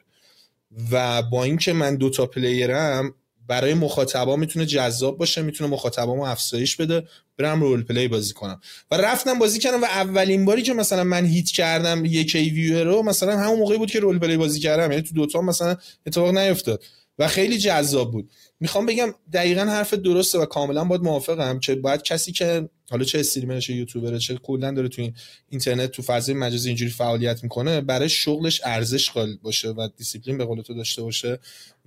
[0.92, 3.14] و با اینکه من Dota player م
[3.48, 7.08] برای مخاطبا می‌تونه جذاب باشه می‌تونه مخاطبامو افزایش بده.
[7.38, 8.60] برم roleplay بازی کنم.
[8.90, 12.84] و رفتم بازی کردم و اولین باری که مثلا من hit کردم یک ای ویو
[12.84, 14.90] رو مثلا همون موقعی بود که roleplay بازی کردم.
[14.90, 15.76] یعنی تو Dota مثلا
[16.06, 16.82] اتفاق نیفتاد.
[17.18, 18.30] و خیلی جذاب بود.
[18.62, 23.20] می‌خوام بگم دقیقا حرف درسته و کاملا باید موافقم که باید کسی که حالا چه
[23.20, 25.14] streamer چه یوتیوبر چه کلا داره تو این
[25.48, 30.44] اینترنت تو فضای مجازی اینجوری فعالیت می‌کنه برای شغلش ارزش قائل باشه و دیسیپلین به
[30.44, 31.38] قول تو داشته باشه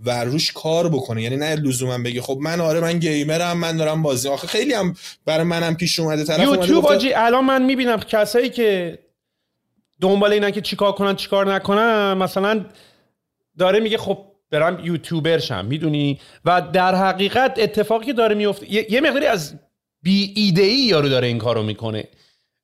[0.06, 1.24] و روش کار بکنه.
[1.24, 4.30] یعنی نه لزوما بگه خب من آره من گیمرم من دارم بازی.
[4.30, 4.96] آخه خیلی هم
[5.26, 9.00] برای منم پیش اومده طرف یوتیوب آجی الان من می‌بینم کسایی که
[10.02, 12.66] دنبال اینن که چیکار کنن چیکار نکنن مثلا
[13.58, 19.02] داره میگه خب برم یوتیوبر شم می‌دونی؟ و در حقیقت اتفاقی که داره میفته یه
[19.02, 19.54] مقداری از
[20.04, 22.04] بی ایده ای یارو داره این کارو می‌کنه.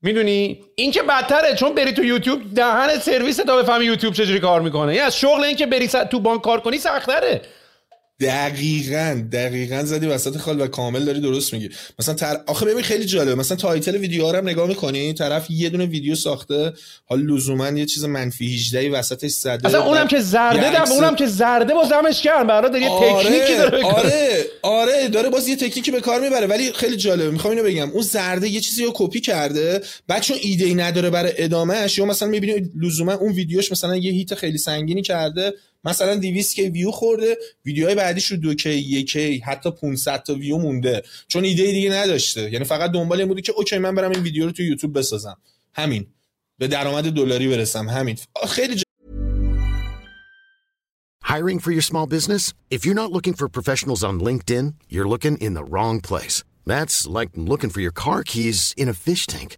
[0.02, 4.62] می‌دونی؟ این که بدتره چون بری تو یوتیوب دهن سرویس تا بفهمی یوتیوب چجوری کار
[4.62, 4.96] می‌کنه.
[4.96, 7.42] یه از شغل این که بری تو بانک کار کنی سختره
[8.22, 11.69] دقیقا دقیقا زدی وسط خال و کامل داری درست میگی.
[11.99, 12.38] مثلا تر...
[12.47, 13.36] آخه ببین خیلی جالبه.
[13.36, 16.74] مثلا title ویدیو هم نگاه می‌کنی طرف یه دونه ویدیو ساخته
[17.05, 19.67] حال لزوما یه چیز منفی 18 وسطش زده.
[19.67, 23.24] اصلا اونم که زرده ده اونم که زرده با زمش کرد برای داره یه آره،
[23.24, 26.47] تکنیکی داره آره آره داره باز یه تکنیکی به کار می‌بره.
[26.47, 27.89] ولی خیلی جالبه می‌خوام اینو بگم.
[27.89, 32.05] اون زرده یه چیزی رو کپی کرده بعد چون ایده ای نداره برای ادامهش یا
[32.05, 35.53] مثلا می‌بینی لزوما اون ویدیوش مثلا یه hit خیلی سنگینی کرده
[35.84, 40.36] مثلا 200 K view خورده ویدیوهای بعدیش رو 2 K 1 K حتی 500 تا
[40.36, 44.12] ویو مونده چون ایده دیگه نداشته یعنی فقط دنبال این بودی که okay من برم
[44.12, 45.38] این ویدیو رو تو یوتیوب بسازم
[45.74, 46.08] همین
[46.58, 48.18] به درآمد دلاری برسم همین
[48.48, 48.84] خیلی ج...
[51.24, 52.54] Hiring for your small business?
[52.70, 56.44] If you're not looking for professionals on LinkedIn, you're looking in the wrong place.
[56.66, 59.58] That's like looking for your car keys in a fish tank.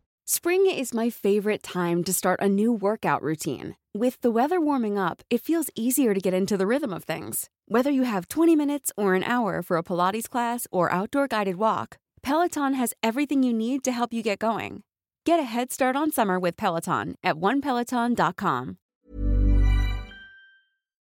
[0.30, 3.76] Spring is my favorite time to start a new workout routine.
[3.94, 7.48] With the weather warming up, it feels easier to get into the rhythm of things.
[7.68, 11.56] Whether you have 20 minutes or an hour for a Pilates class or outdoor guided
[11.56, 14.82] walk, Peloton has everything you need to help you get going.
[15.24, 18.76] Get a head start on summer with Peloton at onepeloton.com.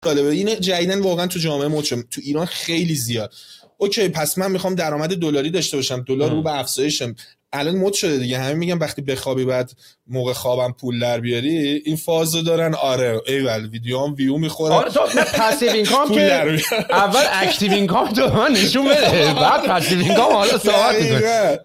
[0.06, 2.08] جالبه این جدیدن واقعا تو جامعه مد شد.
[2.10, 3.34] تو ایران خیلی زیاد
[3.78, 7.16] اوکی پس من میخوام درآمد دلاری داشته باشم دلار رو به افزایشم
[7.53, 8.39] الان مد شده دیگه.
[8.39, 9.73] همه میگن وقتی بخوابی بعد
[10.07, 12.75] موقع خوابم پول در بیاری این فازو دارن.
[12.75, 14.75] آره ایول ویدیو هم ویو می‌خوره.
[14.75, 15.01] آره تو
[15.35, 16.61] passive income که.
[16.91, 19.35] اول active income تو من نشون بده.
[19.35, 20.97] بعد passive income حالا صحبت.
[20.97, 21.57] دقیقاً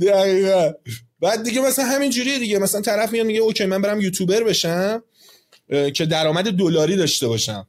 [0.00, 0.72] دقیقاً.
[1.20, 2.58] بعد دیگه مثلا همین جوریه دیگه.
[2.58, 5.02] مثلا طرف میاد میگه اوکی من برم یوتیوبر بشم
[5.94, 7.66] که درآمد دلاری داشته باشم.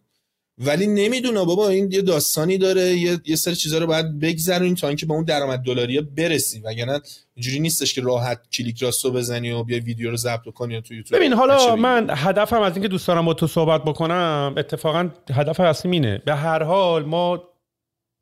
[0.66, 4.88] ولی نمی‌دونه بابا این یه داستانی داره یه, یه سری چیزا رو باید بگذرونیم تا
[4.88, 6.60] اینکه به اون درآمد دلاری برسی.
[6.60, 7.02] وگرنه
[7.36, 11.20] اینجوری نیستش که راحت کلیک راستو بزنی و بیا ویدیو رو ضبط کنی تو یوتیوب
[11.20, 11.76] ببین حالا.
[11.76, 16.36] من هدفم از اینکه دوست دارم با تو صحبت بکنم اتفاقا هدف اصلیم اینه به
[16.36, 17.44] هر حال ما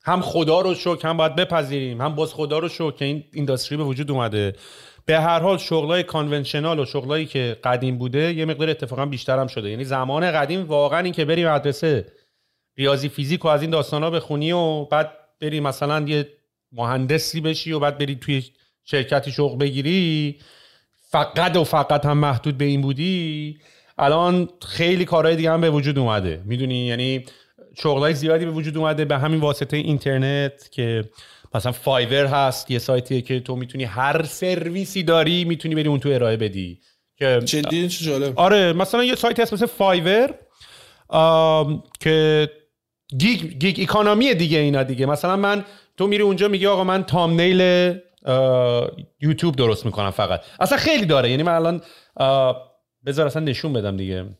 [0.03, 3.77] هم خدا رو شکر هم باید بپذیریم هم باز خدا رو شکر که این اینداستری
[3.77, 4.53] به وجود اومده.
[5.05, 9.47] به هر حال شغلای کانونشنال و شغلایی که قدیم بوده یه مقدار اتفاقا بیشتر هم
[9.47, 9.69] شده.
[9.69, 12.05] یعنی زمان قدیم واقعا این که بری مدرسه
[12.79, 15.11] ریاضی فیزیک و از این داستانا بخونی و بعد
[15.41, 16.27] بری مثلا یه
[16.71, 18.43] مهندسی بشی و بعد بری توی
[18.83, 20.39] شرکتی شغل بگیری
[21.09, 23.57] فقط و فقط هم محدود به این بودی.
[23.97, 26.41] الان خیلی کارهای دیگه هم به وجود اومده.
[26.45, 27.25] می‌دونی؟ یعنی
[27.77, 31.03] شغلای زیادی به وجود اومده به همین واسطه اینترنت که
[31.53, 36.09] مثلا Fiverr هست یه سایتیه که تو می‌تونی هر سرویسی داری می‌تونی بری اون تو
[36.09, 36.79] ارائه بدی.
[37.17, 38.39] که جدی جالب.
[38.39, 40.33] آره مثلا یه سایت هست مثل Fiverr
[41.99, 42.49] که
[43.17, 45.05] gig gig economy دیگه اینا دیگه.
[45.05, 45.65] مثلا من
[45.97, 47.61] تو میری اونجا میگی آقا من thumbnail
[49.21, 50.41] YouTube درست می‌کنم فقط.
[50.59, 51.29] اصلا خیلی داره.
[51.29, 51.81] یعنی من الان
[53.05, 54.37] بذار اصلا نشون بدم دیگه.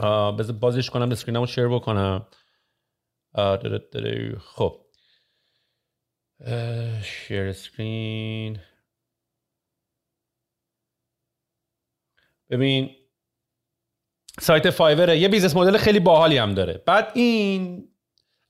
[0.00, 2.26] آه، بذار بازش کنم screen مو share بکنم.
[4.40, 4.80] خب.
[7.02, 8.58] share screen.
[12.50, 12.90] ببین
[14.40, 16.82] سایت Fiverr ه یه business model خیلی باحالی هم داره.
[16.86, 17.84] بعد این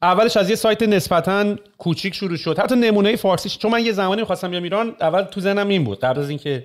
[0.03, 2.59] اولش از یه سایت نسبتا کوچیک شروع شد.
[2.59, 3.59] حتی نمونه فارسیش.
[3.59, 6.01] چون من یه زمانی می‌خواستم بیام ایران اول تو ذهنم این بود.
[6.01, 6.64] قبل از اینکه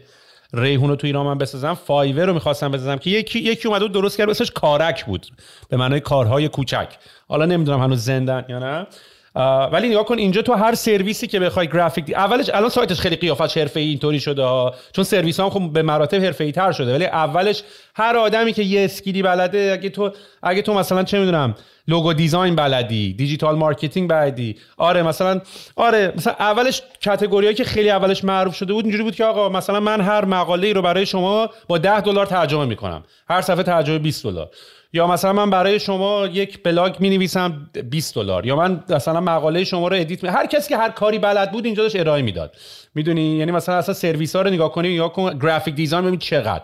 [0.53, 3.93] ریحون رو تو ایران من بسازم Fiverr رو می‌خواستم بسازم که یکی یکی اومده بود
[3.93, 5.27] درست کرد اسمش کارک بود.
[5.69, 6.87] به معنای کارهای کوچک.
[7.27, 8.87] حالا نمی‌دونم هنوز زندن یا نه.
[9.35, 12.15] ولی نگاه کن اینجا تو هر سرویسی که بخوای graphic de...
[12.15, 14.75] اولش الان سایتش خیلی قیافش حرفه‌ای اینطوری شده ها.
[14.93, 17.63] چون سرویس هم خب به مراتب حرفه‌ای تر شده ولی اولش
[17.95, 20.11] هر آدمی که یه skill ی بلده اگه تو
[20.43, 21.55] اگه تو مثلا چه می‌دونم
[21.87, 25.41] logo design بلدی digital marketing بلدی آره مثلا
[25.75, 29.49] آره مثلا اولش category ایی که خیلی اولش معروف شده بود اینجوری بود که آقا
[29.49, 33.63] مثلا من هر مقاله ای رو برای شما با 10 دلار ترجمه می‌کنم هر صفحه
[33.63, 34.49] ترجمه 20 دلار
[34.93, 39.63] یا مثلا من برای شما یک بلاگ می نویسم 20 دلار یا من مثلا مقاله
[39.63, 40.29] شما رو edit می...
[40.29, 42.55] هر کسی که هر کاری بلد بود اینجا داشت ارائه می‌داد.
[42.95, 46.63] می‌دونی؟ یعنی مثلا اصلا سرویس ها رو نگاه کنی نگاه کن graphic design ببین چقدر.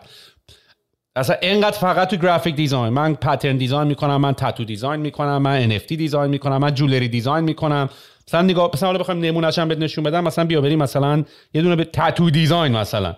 [1.16, 5.70] اصلا اینقدر فقط تو graphic design من pattern design می‌کنم من tattoo design می‌کنم من
[5.70, 7.90] NFT design می‌کنم من jewelry design می‌کنم.
[8.28, 11.24] مثلا نگاه مثلا حالا بخوایم نمونهش هم نشون بدم مثلا بیا بریم مثلا
[11.54, 13.16] یه دونه به tattoo design مثلا.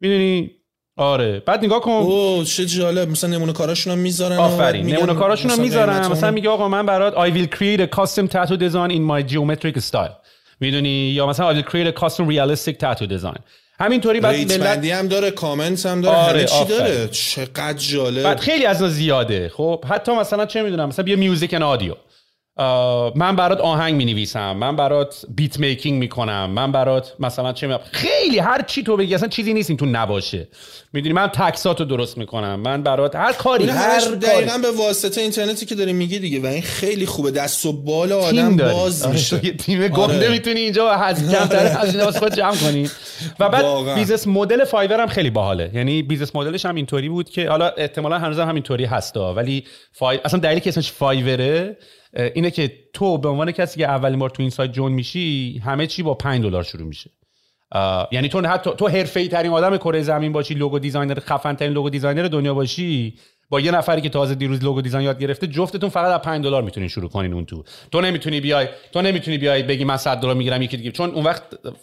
[0.00, 0.50] می‌دونی؟
[0.96, 1.42] آره.
[1.46, 1.90] بعد نگاه کن.
[1.90, 3.10] اوه چه جالب.
[3.10, 4.86] مثلا نمونه کاراشون هم می‌ذارن آفرین.
[4.86, 6.06] نمونه کاراشون هم می‌ذارن.
[6.06, 9.80] مثلا میگه آقا من برات I will create a custom tattoo design in my geometric
[9.80, 10.14] style.
[10.60, 13.40] می‌دونی؟ یا مثلا I will create a custom realistic tattoo design.
[13.80, 16.78] همینطوری بعد ملت هم داره کامنت هم داره آره، همه چی آفرین.
[16.78, 17.08] داره.
[17.08, 18.22] چقدر جالب.
[18.22, 19.48] بعد خیلی از زیاده.
[19.48, 21.94] خب حتی مثلا چه می‌دونم مثلا بیا میوزیک ان آدیو
[23.14, 27.74] من برات آهنگ می نویسم من برات بیت میکینگ می‌کنم من برات مثلا چه می...
[27.92, 30.48] خیلی هر چی تو بگی اصلا چیزی نیست این تو نباشه.
[30.92, 35.74] می‌دونی من تکساتو درست می‌کنم من برات هر کاری هر دقیقا به واسطه اینترنتی که
[35.74, 39.38] داری میگی دیگه و این خیلی خوبه دست و بال آدم باز آره میشه.
[39.38, 40.28] تیم گنده آره.
[40.28, 42.90] می‌تونی اینجا از کمتر از واسه خود جمع کنی.
[43.40, 45.70] و بعد business model Fiverr هم خیلی باحاله.
[45.74, 49.64] یعنی business model ش هم اینطوری بود که حالا احتمالا هنوز هم همینطوری هستا ولی
[49.92, 50.18] فای...
[50.24, 51.76] اصلا دلیلی که اسمش Fiverr ه
[52.16, 55.86] اینه که تو به عنوان کسی که اولین بار تو این سایت join میشی همه
[55.86, 57.10] چی با 5 دلار شروع میشه.
[58.12, 61.90] یعنی تو حتی تو حرفه‌ای ترین آدم کره زمین باشی logo designer خفن ترین logo
[61.90, 63.14] designer دنیا باشی
[63.50, 66.62] با یه نفری که تازه دیروز logo design یاد گرفته جفتتون فقط از 5 دلار
[66.62, 67.64] می‌تونین شروع کنین اون تو.
[67.92, 70.90] تو نمی‌تونی بیای تو نمی‌تونی بیای بگی من 100 دلار می‌گیرم یکی دیگه.
[70.90, 71.42] چون اون وقت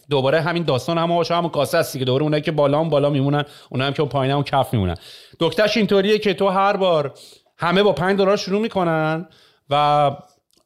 [0.10, 3.10] دوباره همین داستان هم باشه همون کاسه است که دوباره اونایی که بالا هم بالا
[3.10, 4.96] میمونن اونایی هم که پایین هم کف میمونن.
[5.40, 7.14] دکترش اینطوریه که تو هر بار
[7.58, 9.28] همه با 5 دلار شروع می‌کنن.
[9.70, 10.12] و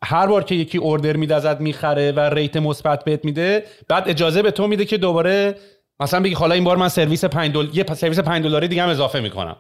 [0.04, 4.41] هر بار که یکی order میده ازت می‌خره و rate مثبت بهت میده بعد اجازه
[4.41, 5.56] به تو میده که دوباره
[6.00, 8.89] مثلا بگی حالا این بار من سرویس 5 دلار یه سرویس 5 دلاری دیگه هم
[8.89, 9.56] اضافه می‌کنم.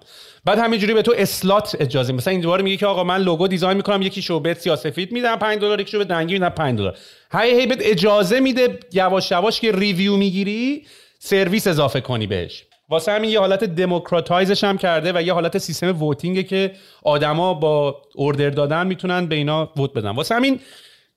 [0.45, 3.77] بعد همینجوری به تو slot اجازه مثلا این دوباره میگه که آقا من logo design
[3.77, 6.79] می‌کنم یکی شو بهت سیاه سفید میدم 5 دلار یکی شو به رنگی میدم 5
[6.79, 6.97] دلار.
[7.31, 10.85] هی هی بهت اجازه میده یواش یواش که review می‌گیری
[11.19, 12.66] سرویس اضافه کنی بهش.
[12.89, 16.71] واسه همین یه حالت democratize ش هم کرده و یه حالت سیستم voting ه که
[17.03, 20.09] آدما با order دادن می‌تونن به اینا vote بدن.
[20.09, 20.59] واسه همین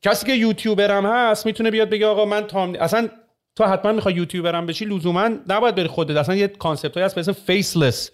[0.03, 3.09] کسی که یوتیوبر هم هست می‌تونه بیاد بگه آقا من thumb اصلا
[3.57, 6.17] تو حتما می‌خوای یوتیوبر هم بشی لزوما نباید بری خودت.
[6.17, 8.11] اصلا یه concept هست به اسم faceless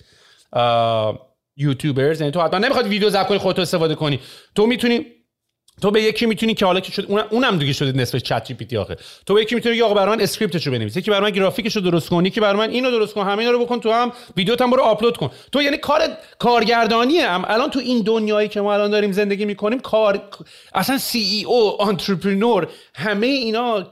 [1.57, 2.21] YouTubers.
[2.21, 4.21] یعنی تو حتما نمی‌خواد ویدیو ضبط کنی خودت استفاده کنی.
[4.55, 5.07] تو می‌تونی
[5.83, 8.97] تو به یکی می‌تونی که حالا که شد اون اونم دیگه شده نصف ChatGPT آخه.
[9.27, 10.97] تو به یکی می‌تونی آقا برای من script شو بنویس.
[10.97, 13.93] یکی برای گرافیکشو درست کنی که برای اینو درست کن همه اینا رو بکن تو
[13.93, 15.31] هم ویدیوت هم برو آپلود کن.
[15.53, 16.01] تو یعنی کار
[16.39, 17.29] کارگردانیه.
[17.29, 20.23] هم الان تو این دنیایی که ما الان داریم زندگی می‌کنیم کار
[20.75, 23.87] اصلا CEO entrepreneur همه اینا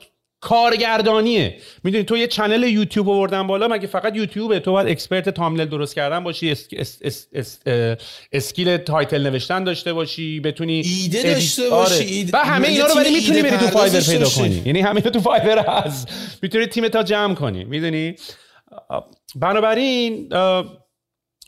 [0.45, 1.57] کارگردانیه.
[1.85, 5.95] می‌دونی تو یه channel YouTube آوردن بالا مگه فقط یوتیوبه تو باید expert thumbnail درست
[5.95, 6.69] کردن باشی اس،
[7.03, 7.59] s، s،
[8.33, 12.31] skill title نوشتن داشته باشی بتونی ایده داشته باشی آره.
[12.33, 14.63] و همه اینا رو ولی می‌تونی بری تو Fiverr پیدا کنی.
[14.67, 16.09] یعنی همه تو Fiverr هست.
[16.43, 17.65] می‌تونی تیم تو جمع کنی.
[17.65, 18.15] می‌دونی؟
[19.37, 20.29] بنابراین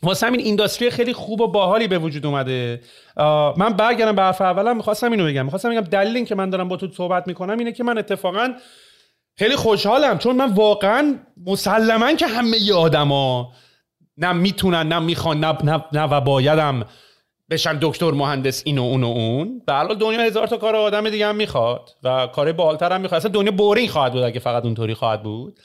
[0.03, 2.81] واسه همین industry خیلی خوب و باحالی به وجود اومده.
[3.57, 5.43] من برگردم به حرف اولم می‌خواستم اینو بگم.
[5.43, 8.53] می‌خواستم بگم دلیل این که من دارم با تو صحبت می‌کنم اینه که من اتفاقا
[9.37, 13.51] خیلی خوشحالم چون من واقعا مسلما که همه آدما
[14.17, 16.85] نه می‌تونن نه می‌خوان نه, نه, نه و بایدم
[17.49, 19.61] بشن دکتر مهندس اینو اون و اون.
[19.67, 23.19] به حال دنیا هزار تا کار آدم دیگه هم می‌خواد و کار بالتر هم می‌خواد.
[23.19, 25.59] اصلا دنیا boring خواهد بود اگه فقط اونطوری خواهد بود.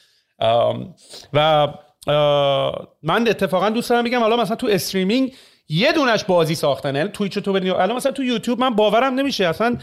[1.33, 1.69] و
[3.03, 5.33] من اتفاقا دوست دارم بگم حالا مثلا تو streaming
[5.69, 9.77] یه دونش بازی ساختن یعنی Twitch تو الان مثلا تو یوتیوب من باورم نمیشه اصلا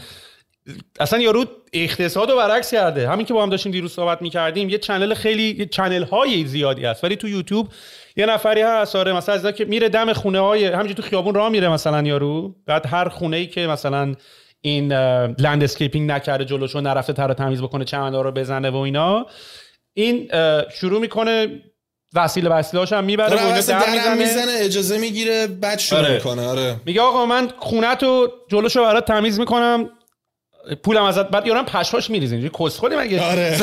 [1.00, 3.08] اصلا یارو اقتصاد رو برعکس کرده.
[3.08, 7.04] همین که با هم داشتیم دیروز صحبت می‌کردیم یه channel خیلی channel های زیادی هست.
[7.04, 7.68] ولی تو یوتیوب
[8.16, 11.48] یه نفری هست آره مثلا از که میره دم خونه های همینجوری تو خیابون راه
[11.48, 12.54] میره مثلا یارو.
[12.66, 14.14] بعد هر خونه ای که مثلا
[14.60, 14.92] این
[15.38, 19.26] landscaping نکرده جلوشو نرفته تر تمیز بکنه چمن‌ها رو بزنه و اینا
[19.94, 20.28] این
[20.80, 21.62] شروع می‌کنه
[22.14, 24.52] وسیله وسیله هم می‌بره و در می‌زنه.
[24.52, 26.14] اجازه می‌گیره بعد شروع آره.
[26.14, 26.76] می‌کنه آره.
[26.86, 29.90] میگه آقا من خونتو جلوشو برات تمیز می‌کنم.
[30.82, 33.58] پولم ازت بعد یارم پشماش میریزه اینجوری کسخلی مگه؟ آره.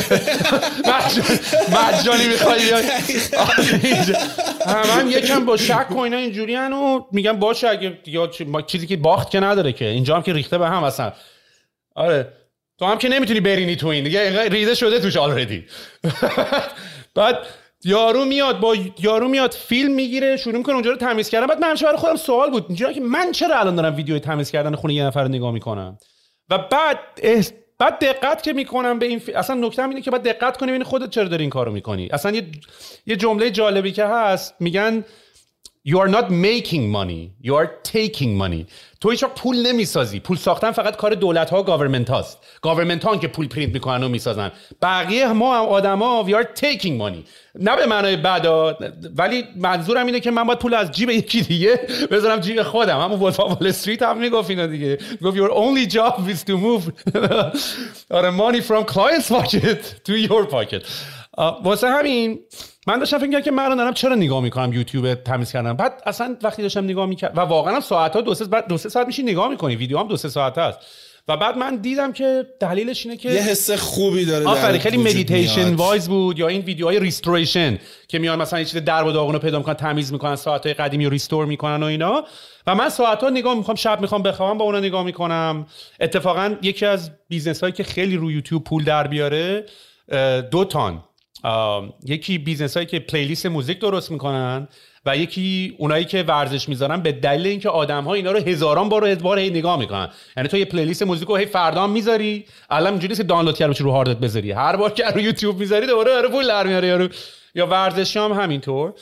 [1.74, 2.72] مجانی می‌خوای
[4.66, 7.98] من یکم با شک و اینا اینجوری و میگم باشه اگه
[8.66, 9.84] چیزی که باخت که نداره که.
[9.84, 11.12] اینجا هم که ریخته به هم اصلا.
[11.94, 12.32] آره.
[12.78, 14.04] تو هم که نمی‌تونی برینی تو این.
[14.04, 15.64] دیگه ریزه شده توش آلردی
[17.14, 17.38] بعد
[17.84, 21.46] یارو میاد با یارو میاد فیلم می‌گیره شروع می‌کنه اونجا رو تمیز کردن.
[21.46, 22.64] بعد من برای خودم سوال بود.
[22.68, 25.98] اینجوری که من چرا الان دارم ویدیو تمیز کردن خونه یه نفر رو نگاه می‌کنم؟
[26.50, 26.98] و بعد
[27.78, 31.10] بعد دقت که می‌کنم به این اصلا نکته اینه که بعد دقت کنی ببین خودت
[31.10, 32.08] چرا داری این کارو می‌کنی.
[32.12, 32.46] اصلا یه
[33.06, 35.04] یه جمله جالبی که هست میگن
[35.90, 37.22] You are not making money.
[37.40, 38.66] You are taking money.
[39.00, 40.20] تو هیچ پول نمی‌سازی.
[40.20, 42.38] پول ساختن فقط کار دولت ها government هاست.
[42.62, 44.52] government ها که پول پرینت می‌کنن و می‌سازن.
[44.82, 47.24] بقیه ما آدما we are taking money.
[47.54, 48.78] نه به معنای بدا
[49.16, 51.80] ولی منظورم اینه که من باید پول از جیب یکی دیگه
[52.10, 53.00] بذارم جیب خودم.
[53.00, 54.98] همون وولف وال استریت هم می‌گفت اینا دیگه.
[55.22, 56.92] گفت your only job is to move
[58.10, 60.82] آره money from clients pocket to your pocket.
[61.38, 62.40] واسه همین
[62.86, 66.62] من داشتم فکر که من دارم چرا نگاه می‌کنم یوتیوب تمیز کردم بعد اصلا وقتی
[66.62, 69.22] داشتم نگاه می‌کردم و واقعا هم ساعت ها دو سه بعد دو سه ساعت میشی
[69.22, 69.76] نگاه می‌کنی.
[69.76, 70.78] ویدیو هم دو سه ساعت هست.
[71.28, 75.74] و بعد من دیدم که دلیلش اینه که یه حس خوبی داره آفرین خیلی meditation
[75.74, 79.38] wise بود یا این ویدیوهای restoration که میان مثلا یه چیز درب و داغون رو
[79.38, 82.24] پیدا می‌کنن تمیز می‌کنن ساعت های قدیمی رو restore می‌کنن و اینا.
[82.66, 85.66] و من ساعت ها نگاه می‌کنم شب می‌خوام بخوام با اونا نگاه می‌کنم.
[86.00, 89.66] اتفاقا یکی از business هایی که خیلی روی یوتیوب پول در بیاره
[90.50, 91.04] دو تان.
[92.06, 94.68] یکی business هایی که playlist music درست می‌کنن
[95.06, 99.14] و یکی اونایی که ورزش می‌ذارن به دلیل اینکه آدم ها اینا رو هزاران بار
[99.14, 100.08] بار هی نگاه می‌کنن.
[100.36, 103.90] یعنی تو یه playlist music رو هی فردا می‌ذاری الان اینجوری که دانلود کرده رو
[103.90, 104.52] هاردت بذاری.
[104.52, 107.08] هر بار که رو یوتیوب می‌ذاری دوباره داره پول در میاره یارو.
[107.54, 108.94] یا ورزشی هم همینطور.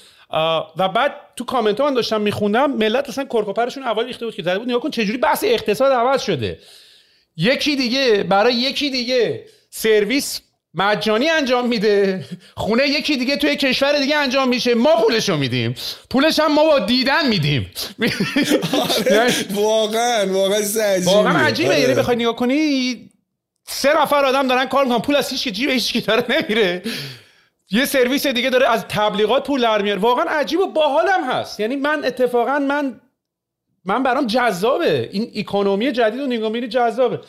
[0.77, 4.43] و بعد تو کامنت ها من داشتم میخوندم ملت اصلا کرکوپرشون اول ریخته بود که
[4.43, 4.69] زده بود.
[4.69, 6.59] نگاه کن چجوری بحث اقتصاد عوض شده.
[7.37, 10.41] یکی دیگه برای یکی دیگه سرویس
[10.79, 12.25] مجانی انجام میده.
[12.57, 14.75] خونه یکی دیگه توی کشور دیگه انجام میشه.
[14.75, 15.75] ما پولشو میدیم.
[16.11, 17.71] پولش هم ما با دیدن میدیم.
[18.73, 20.63] آره، واقعا واقعا
[21.05, 21.81] واقعا عجیبه.
[21.81, 23.11] یعنی بخوای نگاه کنی
[23.69, 25.03] سه نفر آدم دارن کار می‌کنن.
[25.03, 26.83] پول از هیچ جیب هیچ داره نمیره.
[27.71, 30.01] یه سرویس دیگه داره از تبلیغات پول در میاره.
[30.01, 31.61] واقعا عجیب و باحالم هست.
[31.61, 33.01] یعنی من اتفاقا من
[33.85, 35.09] من برام جذابه.
[35.13, 37.21] این اکونومی جدید و نگاه جذابه.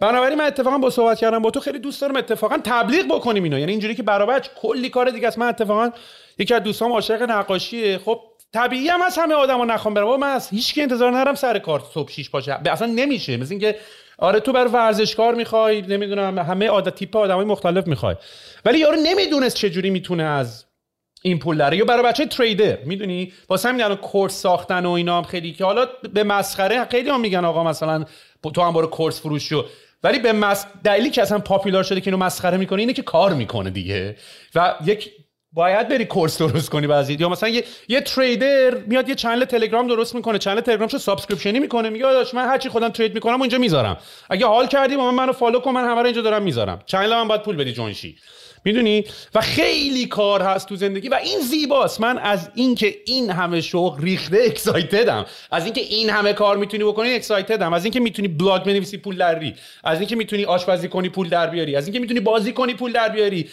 [0.00, 3.58] بنابراین من اتفاقا با صحبت کردم با تو خیلی دوست دارم اتفاقا تبلیغ بکنیم اینو.
[3.58, 5.38] یعنی اینجوری که برابر کلی کار دیگه است.
[5.38, 5.90] من اتفاقا
[6.38, 7.98] یکی از دوستام عاشق نقاشیه.
[7.98, 8.20] خب
[8.52, 10.20] طبیعی هم از همه آدما نخوام برم.
[10.20, 13.36] من از هیچ کی انتظار ندارم سر کار صبح 6 باشه اصلا نمیشه.
[13.36, 13.76] مثل اینکه
[14.18, 18.16] آره تو بر ورزشکار می‌خوای نمی‌دونم همه عادت تیپ آدمای مختلف می‌خوای.
[18.64, 20.64] ولی یارو نمی‌دونست چه جوری می‌تونه از
[21.22, 21.76] این پول دراره.
[21.76, 25.64] یا برای بچه trader می‌دونی؟ واسه همین الان course ساختن و اینا هم خیلی که
[25.64, 28.04] حالا به مسخره خیلی هم میگن آقا مثلا
[28.54, 29.64] تو هم برو course فروش شو.
[30.04, 30.66] ولی به مس...
[30.84, 34.16] دلیلی که اصلا popular شده که اینو مسخره می‌کنه اینه که کار می‌کنه دیگه.
[34.54, 35.10] و یک
[35.52, 39.86] باید بری course درست کنی بعضی یا مثلا یه, یه trader میاد یه channel تلگرام
[39.86, 40.38] درست می‌کنه.
[40.38, 41.90] channel تلگرامشو subscription ی می‌کنه.
[41.90, 43.96] میگه داش من هرچی خودم trade می‌کنم اونجا می‌ذارم.
[44.30, 46.82] اگه حال کردی با من منو follow کن من همه رو اینجا دارم می‌ذارم.
[46.86, 48.16] channel من باید پول بدی join شی
[48.64, 49.04] می‌دونی؟
[49.34, 52.00] و خیلی کار هست تو زندگی و این زیباست.
[52.00, 56.84] من از اینکه این همه شوق ریخته excited م از اینکه این همه کار می‌تونی
[56.84, 61.08] بکنی excited م از اینکه می‌تونی بلاگ بنویسی پول دراری از اینکه می‌تونی آشپزی کنی
[61.08, 61.76] پول در بیاری.
[61.76, 63.48] از اینکه می‌تونی بازی کنی پول در بیاری.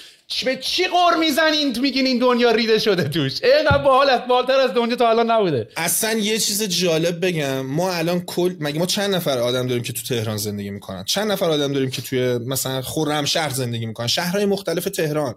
[0.45, 4.73] به چی غر می‌زنین میگین این دنیا ریده شده توش؟ اینقدر باحال است باحال‌تر از
[4.73, 5.67] دنیا تا الان نبوده.
[5.77, 7.61] اصلا یه چیز جالب بگم.
[7.61, 11.31] ما الان کل مگه ما چند نفر آدم داریم که تو تهران زندگی می‌کنن؟ چند
[11.31, 15.35] نفر آدم داریم که توی مثلا خرمشهر زندگی می‌کنن؟ شهرهای مختلف تهران.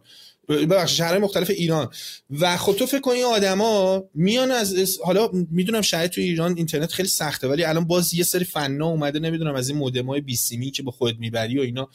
[0.48, 1.88] ببخشید شهرهای مختلف ایران.
[2.40, 7.08] و خب تو فکر کنی آدما میان از حالا می‌دونم شاید تو ایران اینترنت خیلی
[7.08, 10.90] سخته ولی الان باز یه سری فنا اومده نمی‌دونم از این مودمای بیسیمی که با
[10.90, 11.88] خود می‌بری و اینا.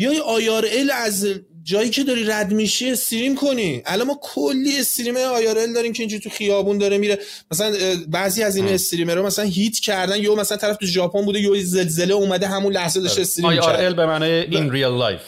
[0.00, 1.26] بیای آیار ال از
[1.62, 3.82] جایی که داری رد میشی استریم کنی.
[3.86, 7.18] الان ما کلی استریم آیار ال داریم که اینجوری تو خیابون داره میره.
[7.50, 7.76] مثلا
[8.08, 11.62] بعضی از این استریمر رو مثلا هیت کردن یا مثلا طرف تو ژاپن بوده یا
[11.62, 15.22] زلزله اومده همون لحظه داشته استریم کرد آیار ال به معنی این real life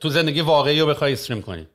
[0.00, 1.66] تو زندگی واقعی رو بخوای stream کنی.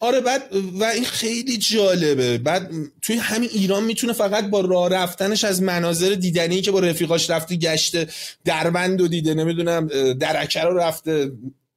[0.00, 0.42] آره بعد
[0.80, 2.38] و این خیلی جالبه.
[2.38, 2.70] بعد
[3.02, 7.56] توی همین ایران می‌تونه فقط با راه رفتنش از مناظر دیدنی که با رفیقاش رفته
[7.56, 8.06] گشته
[8.44, 9.86] دربند و دیده نمی‌دونم
[10.20, 11.32] درکه رو رفته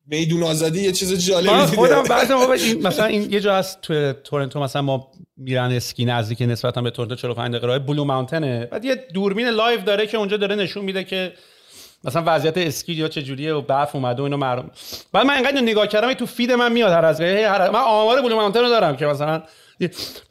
[0.08, 1.66] میدون آزادی یه چیز جالبی دیده.
[1.66, 6.42] خودم بعضی این مثلا این یه جا هست تو تورنتو مثلا ما میرن اسکی نزدیک
[6.42, 8.66] نسبتا به تورنتو 45 دقیقه بلو ماونتنه.
[8.66, 11.34] بعد یه دوربین live داره که اونجا داره نشون میده که
[12.04, 14.72] مثلا وضعیت اسکی یا چه جوریه و برف اومده و اینو مردم
[15.14, 18.36] بعد من انقدر نگاه کردم تو feed من میاد هر از هر من آمار بلو
[18.36, 19.44] ماونتن رو دارم که مثلا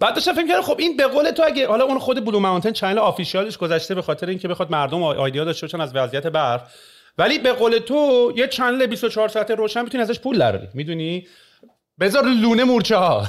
[0.00, 2.72] بعد داشتم فکر کردم خب این به قول تو اگه حالا اون خود بلو ماونتن
[2.72, 6.62] channel official ش گذاشته به خاطر اینکه بخواد مردم idea داشته باشن از وضعیت برف
[7.18, 11.26] ولی به قول تو یه channel 24 ساعته روشن می‌تونی ازش پول دراری می‌دونی؟
[12.00, 13.18] بذار لونه مورچه ها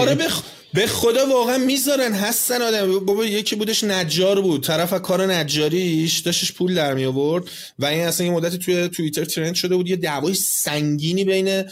[0.00, 0.42] آره بخ...
[0.74, 2.12] به خدا واقعا می‌ذارن.
[2.12, 3.04] هستن آدم.
[3.04, 4.64] بابا یکی بودش نجار بود.
[4.64, 7.44] طرف کار نجاریش داشتش پول در می آورد
[7.78, 9.88] و این اصلا یه مدتی توی توییتر trend شده بود.
[9.88, 11.64] یه دعوای سنگینی بین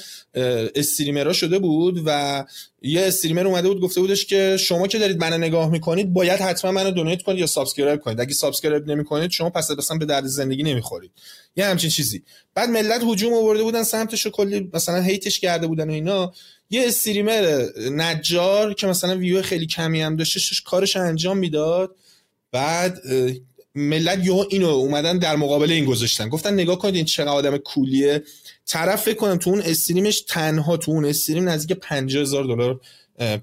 [0.74, 2.44] streamer ها شده بود و
[2.82, 6.72] یه streamer اومده بود گفته بودش که شما که دارید منو نگاه می‌کنید باید حتما
[6.72, 8.20] منو donate کنید یا subscribe کنید.
[8.20, 11.10] اگه subscribe نمی‌کنید شما پس اصلا به درد زندگی نمی‌خورید.
[11.56, 12.22] یه همچین چیزی.
[12.54, 16.32] بعد ملت هجوم آورده بودن سمتش کلی مثلا hate ش کرده بودن و اینا.
[16.72, 21.96] یه streamer نجار که مثلا ویو خیلی کمی هم داشته کارش انجام می‌داد.
[22.52, 23.00] بعد
[23.74, 26.28] ملت یهو اینو اومدن در مقابل این گذاشتن.
[26.28, 28.22] گفتن نگاه کنید این چقدر آدم کولیه.
[28.66, 32.80] طرف فکر کنم تو اون استریمش تنها تو اون استریم نزدیک 50000 دلار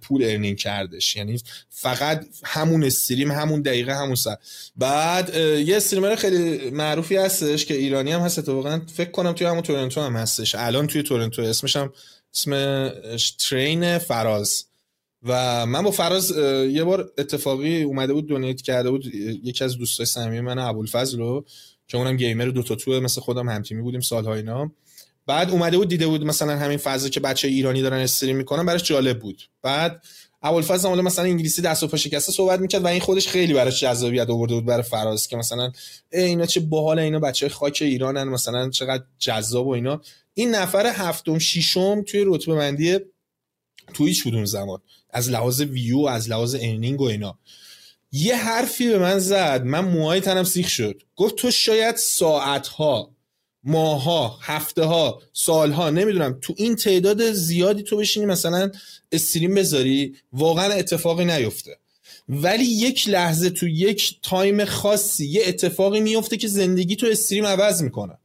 [0.01, 1.15] پول ارنینگ کردش.
[1.15, 4.39] یعنی فقط همون استریم همون دقیقه همون ساعت.
[4.77, 9.61] بعد یه استریمر خیلی معروفی هستش که ایرانی هم هست واقعا فکر کنم توی همون
[9.61, 10.55] تورنتو هم هستش.
[10.55, 11.93] الان توی تورنتو اسمش هم
[12.33, 12.91] اسم
[13.39, 14.65] ترین فراز.
[15.23, 16.31] و من با فراز
[16.71, 19.05] یه بار اتفاقی اومده بود دونیت کرده بود
[19.43, 21.45] یکی از دوستای صمیمی من ابوالفضل رو
[21.87, 24.71] که اونم گیمر دو تا تو مثل خودم هم تیمی بودیم سالها اینا.
[25.25, 28.83] بعد اومده بود دیده بود مثلا همین فضا که بچه ایرانی دارن استریم می‌کنن براش
[28.83, 29.43] جالب بود.
[29.61, 30.03] بعد
[30.41, 33.79] ابوالفضل حالا مثلا انگلیسی دست و پا شکسته صحبت می‌کرد و این خودش خیلی براش
[33.79, 35.71] جذابیت آورده بود برای فراز که مثلا
[36.11, 40.01] اینا چه باحال اینا بچه خاک ایرانن مثلا چقدر جذاب و اینا.
[40.39, 42.97] این نفر هفتم ششم توی رتبه بندی
[43.93, 44.79] تویچ بود اون زمان.
[45.09, 47.39] از لحاظ ویو از لحاظ earning و اینا.
[48.11, 51.01] یه حرفی به من زد من موهای تنم سیخ شد.
[51.15, 53.15] گفت تو شاید ساعتها
[53.63, 58.71] ماها هفته ها سالها نمی‌دونم تو این تعداد زیادی تو بشینی مثلا
[59.11, 61.77] stream بذاری واقعا اتفاقی نیفته.
[62.29, 67.83] ولی یک لحظه تو یک time خاصی یه اتفاقی میفته که زندگی تو stream عوض
[67.83, 68.17] می‌کنه.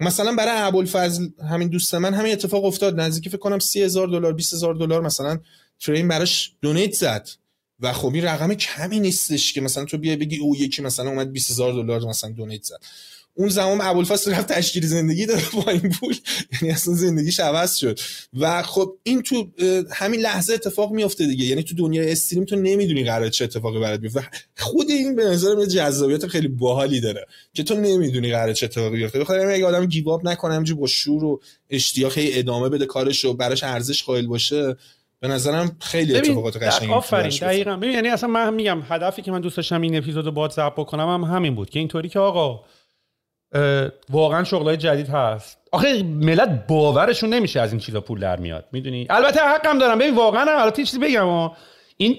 [0.00, 3.00] مثلا برای ابوالفضل همین دوست من همین اتفاق افتاد.
[3.00, 5.38] نزدیک فکر کنم سی هزار دلار 20 هزار دلار مثلا.
[5.80, 7.28] ترین براش دونیت زد.
[7.82, 11.32] و خب این رقم کمی نیستش که مثلا تو بیای بگی او یکی مثلا اومد
[11.32, 12.80] 20 هزار دلار مثلا دونیت زد.
[13.34, 16.16] اون زمان ابوالفضل رفت تشکیل زندگی داره با این پول.
[16.52, 18.00] یعنی اصلا زندگیش عوض شد.
[18.40, 19.50] و خب این تو
[19.90, 21.44] همین لحظه اتفاق میفته دیگه.
[21.44, 24.28] یعنی تو دنیای استریم تو نمی‌دونی قرار چه اتفاقی برات بیفته.
[24.56, 28.96] خود این به نظر یه جذابیت خیلی باحالی داره که تو نمی‌دونی قرار چه اتفاقی
[28.96, 29.18] بیفته.
[29.18, 34.02] بخاطر اگه آدم گیواب نکنه همینجوری با شور و اشتیاق ادامه بده کارشو براش ارزش
[34.02, 34.76] قائل باشه.
[35.22, 37.76] به نظرم خیلی اتفاقات قشنگی آفرین دقیقاً.
[37.76, 41.08] ببین یعنی اصلا من میگم هدفی که من دوست داشتم این اپیزودو باهات ضبط بکنم
[41.08, 42.64] هم همین بود که اینطوری که آقا
[44.10, 45.58] واقعا شغلای جدید هست.
[45.72, 48.64] آخه ملت باورشون نمیشه از این چیزا پول در میاد.
[48.72, 49.98] می‌دونی؟ البته حقم دارم.
[49.98, 51.50] ببین واقعا البته چیزی بگم
[51.96, 52.16] این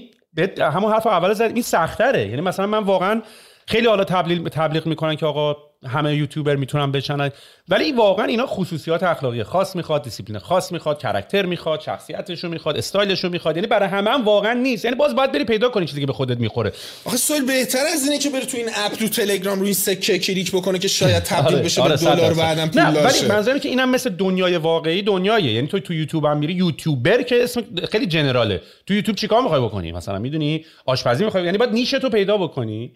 [0.58, 2.28] همون حرف اول زد این سختره.
[2.28, 3.22] یعنی مثلا من واقعا
[3.68, 5.58] خیلی حالا تبلیغ تبلیغ می‌کنن که آقا
[5.88, 7.32] همه یوتیوبر می‌تونن بشن
[7.70, 9.44] ولی واقعا اینا خصوصیات اخلاقی.
[9.44, 13.56] خاص می‌خواد دیسیپلین خاص می‌خواد character می‌خواد شخصیتشو می‌خواد استایلشو می‌خواد.
[13.56, 14.86] یعنی برای همه هم واقعا نیست.
[14.86, 16.74] یعنی باز باید بری پیدا کنی چیزی که به خودت می‌خوره.
[17.06, 20.52] آخه سوال بهتر از اینه که بری تو این app تو تلگرام روی سکه کلیک
[20.52, 23.70] بکنه که شاید تبدیل آره، بشه آره به دلار بعدم پول نه ولی منظورم که
[23.70, 25.54] اینم مثل دنیای واقعی دنیایه.
[25.54, 26.54] یعنی تو تو یوتیوب هم میری.
[26.54, 27.62] یوتیوبر که اسم
[27.92, 28.62] خیلی جنراله.
[28.86, 32.92] تو یوتیوب چیکار می‌خوای بکنی؟ مثلا می‌دونی؟ آشپزی می‌خوای یعنی باید نیش تو پیدا بکنی.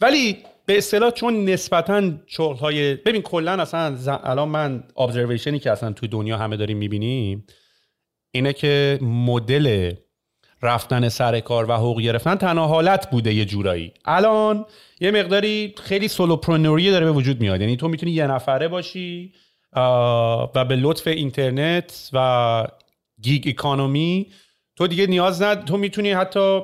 [0.00, 0.36] ولی
[0.66, 2.12] به اصطلاح چون نسبتا
[2.60, 7.46] های ببین کلا اصلا الان من ابزرویشنی که اصلا توی دنیا همه داریم می‌بینیم
[8.30, 9.92] اینه که مدل
[10.62, 13.92] رفتن سر کار و حقوق گرفتن تنها حالت بوده یه جورایی.
[14.04, 14.66] الان
[15.00, 17.60] یه مقداری خیلی سولوپرونوری داره به وجود میاد.
[17.60, 19.32] یعنی تو می‌تونی یه نفره باشی
[20.54, 22.66] و به لطف اینترنت و
[23.22, 24.26] gig economy
[24.76, 26.60] تو دیگه نیاز نداری تو می‌تونی حتی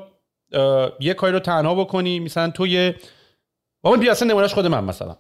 [1.01, 2.21] یه کاری رو تنها بکنی.
[2.21, 2.95] مثلا تو یه
[3.87, 5.17] بابا بیا اصلا نمونهش خود من مثلا.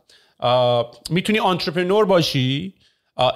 [1.11, 2.75] می‌تونی entrepreneur باشی؟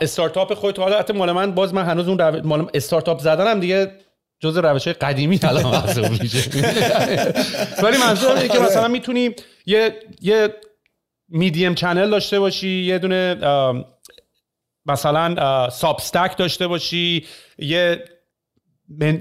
[0.01, 2.47] استارتاپ خودت حالا حتی مال من باز من هنوز اون رو...
[2.47, 3.93] مال استارتاپ زدنم دیگه
[4.41, 6.51] جز روش قدیمی الان محسوب میشه.
[7.83, 9.31] ولی منظورم اینه که مثلا می‌تونی
[9.67, 10.55] یه یه
[11.29, 13.37] مدیا channel داشته باشی یه دونه
[14.87, 17.27] مثلا Substack داشته باشی
[17.59, 18.05] یه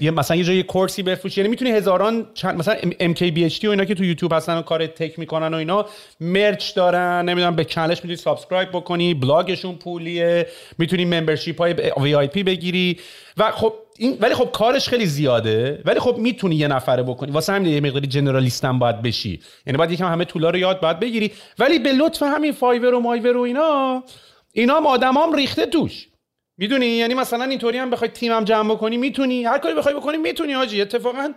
[0.01, 3.85] یه مثلا یه جای course ی بفروشی یعنی می‌تونی هزاران چند مثلا MKBHD و اینا
[3.85, 5.85] که تو یوتیوب هستن و کار tech می‌کنن و اینا
[6.19, 10.47] merch دارن نمی‌دونم به channel ش می‌تونی subscribe بکنی بلاگشون پولیه
[10.77, 12.99] می‌تونی membership های VIP بگیری.
[13.37, 17.31] و خب این ولی خب کارش خیلی زیاده ولی خب می‌تونی یه نفره بکنی.
[17.31, 19.39] واسه همین یه مقداری generalist هم باید بشی.
[19.67, 21.31] یعنی باید یکم همه طولا رو یاد باید بگیری.
[21.59, 24.03] ولی به لطف همین فایور و مایور و اینا
[24.53, 26.07] اینا هم آدمام ریخته توش.
[26.59, 29.45] می‌دونی؟ یعنی مثلا اینطوری هم بخوای تیمم جمع بکنی می‌تونی.
[29.45, 31.33] هر کاری بخوای بکنی می‌تونی حاجی اتفاقا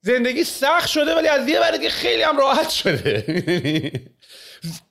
[0.00, 3.24] زندگی سخت شده ولی از یه برای خیلی هم راحت شده.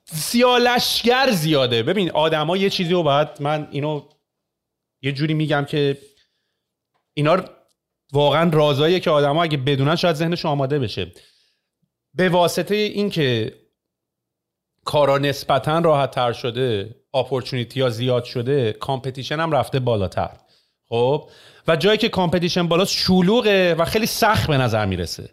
[0.04, 1.82] سیالشگر زیاده.
[1.82, 4.08] ببین آدما یه چیزی رو باید من اینو
[5.02, 5.98] یه جوری میگم که
[7.14, 7.44] اینا
[8.12, 11.12] واقعا رازاییه که آدما اگه بدونن شاید ذهنش آماده بشه.
[12.14, 13.54] به واسطه اینکه
[14.84, 20.30] کارا نسبتا راحت تر شده opportunity ها زیاد شده competition هم رفته بالاتر.
[20.88, 21.28] خب؟
[21.68, 25.28] و جایی که competition بالاست شلوغه و خیلی سخت به نظر می‌رسه.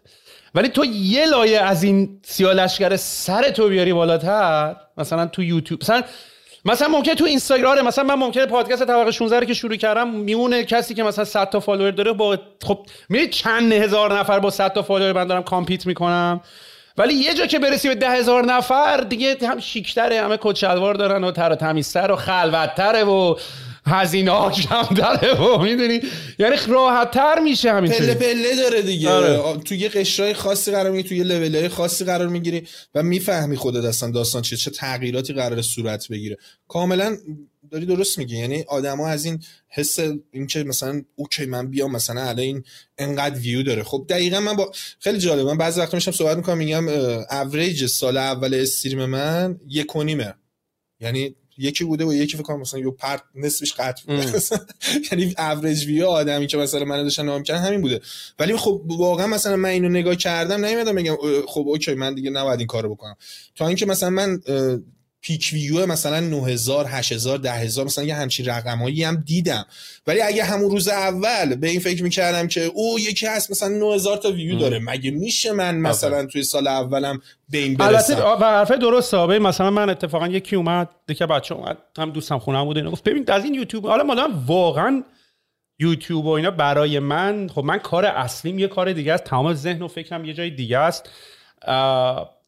[0.54, 6.02] ولی تو یه لایه از این سیاهی لشگر سرتو بیاری بالاتر مثلا تو یوتیوب مثلا
[6.64, 10.64] مثلا ممکنه تو اینستاگرام مثلا من ممکنه پادکست طبقه 16 رو که شروع کردم میونه
[10.64, 14.72] کسی که مثلا 100 تا follower داره با خب میره چند هزار نفر با 100
[14.72, 16.40] تا follower من دارم compete می‌کنم.
[16.98, 21.24] ولی یه جا که برسی به ده هزار نفر دیگه هم شیکتره همه کچلوار دارن
[21.24, 23.34] و تر و تمیزتر و خلوتتره و
[23.86, 26.00] هزینه ها کمتره و می‌دونی؟
[26.38, 29.10] یعنی راحت تر میشه همین پله پله داره دیگه.
[29.10, 29.60] آره.
[29.64, 33.84] تو یه قشرهای خاصی قرار می‌گیری تو یه لول خاصی قرار می‌گیری و می‌فهمی خودت
[33.84, 36.36] اصلا داستان چیه چه تغییراتی قرار صورت بگیره.
[36.68, 37.16] کاملا
[37.70, 38.38] داری درست میگی.
[38.38, 39.98] یعنی آدما از این حس
[40.30, 42.64] اینکه مثلا اوکی من بیام مثلا الان این
[42.98, 43.82] انقدر ویو داره.
[43.82, 45.44] خب دقیقا من با خیلی جالبه.
[45.44, 46.88] من بعضی وقتا میشم صحبت می‌کنم میگم
[47.30, 50.34] اوریج سال اول stream من یک و نیمه.
[51.00, 54.40] یعنی یکی بوده و یکی فکر کنم مثلا یه part نصفش قطع بوده.
[55.12, 58.00] یعنی اوریج ویو آدمی که مثلا من داشتن نام کردن همین بوده.
[58.38, 62.58] ولی خب واقعا مثلا من اینو نگاه کردم نمی‌دونم بگم خب اوکی من دیگه نباید
[62.58, 63.16] این کارو بکنم.
[63.54, 64.40] تا اینکه مثلا من
[65.26, 69.66] peak view مثلا 9000 8000 10000 مثلا یه همچین رقمایی هم دیدم.
[70.06, 74.16] ولی اگه همون روز اول به این فکر می‌کردم که او یکی هست مثلا 9000
[74.16, 78.50] تا ویو داره مگه میشه من مثلا توی سال اولم به این برسم؟ البته و
[78.50, 82.80] حرفه درست صاحبه مثلا من اتفاقا یکی اومد دیگه بچه اومد هم دوستم خونه بوده
[82.80, 85.02] اینو گفت ببین از این یوتیوب حالا مالا واقعا
[85.78, 89.24] یوتیوب و اینا برای من خب من کار اصلیم یه کار دیگه است.
[89.24, 91.10] تمام ذهن و فکرم یه جای دیگه است.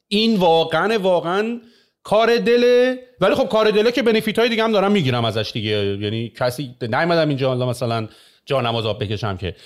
[0.09, 1.61] این واقعا واقعا
[2.03, 2.99] کار دله.
[3.21, 5.71] ولی خب کار دله که بنفیت های دیگه هم دارم می‌گیرم ازش دیگه.
[6.01, 8.09] یعنی کسی نیومدم اینجا مثلا
[8.47, 9.57] جا نماز آب بکشم که.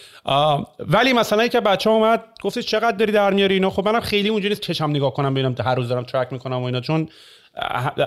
[0.78, 4.28] ولی مثلا که بچه ها اومد گفتش چقدر داری در میاری اینا خب منم خیلی
[4.28, 7.09] اونجوری نیست چشم نگاه کنم ببینم هر روز دارم track می‌کنم و اینا چون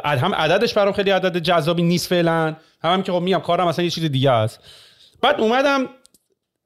[0.03, 2.31] هم عددش برام خیلی عدد جذابی نیست فعلا.
[2.31, 4.59] هم, هم که خب میام کارم مثلا یه چیز دیگه است.
[5.21, 5.89] بعد اومدم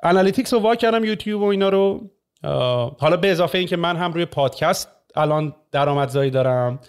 [0.04, 2.10] analytics رو وا کردم یوتیوب و اینا رو.
[3.00, 6.80] حالا به اضافه اینکه من هم روی پادکست الان درآمدزایی دارم.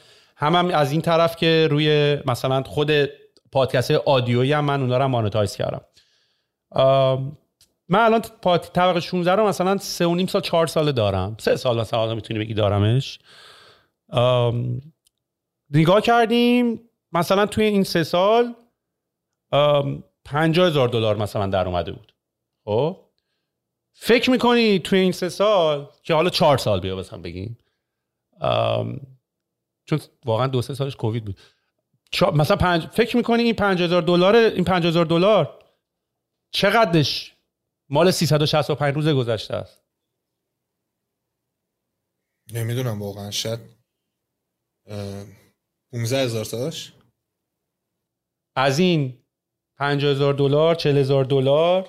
[0.41, 2.91] هم, هم از این طرف که روی مثلا خود
[3.53, 5.85] پادکست آدیویی هم من اونا رو مانتایز کردم.
[7.89, 8.21] من الان
[8.73, 11.37] طبقه 16 رو مثلا سه و نیم سال چهار ساله دارم.
[11.39, 13.19] سه سال مثلا آدم می‌تونی بگی دارمش.
[15.71, 16.81] نگاه کردیم
[17.13, 18.55] مثلا توی این سه سال
[20.25, 22.15] پنجاه هزار دلار مثلا در اومده بود.
[22.65, 22.97] خب؟
[23.93, 27.59] فکر می‌کنی توی این سه سال که حالا چهار سال بیا مثلا بگیم.
[29.91, 31.41] چون واقعا دو سه سالش کووید بود.
[32.35, 32.87] مثلا پنج...
[32.87, 35.65] فکر می‌کنی این 5000 دلار این 5000 دلار
[36.53, 37.37] چقدرش
[37.89, 39.85] مال 365 روز گذشته است؟
[42.53, 43.61] نمی‌دونم واقعا شاید
[45.93, 46.93] 15 هزار تاش
[48.57, 49.25] از این
[49.79, 51.89] 5000 دلار 40000 دلار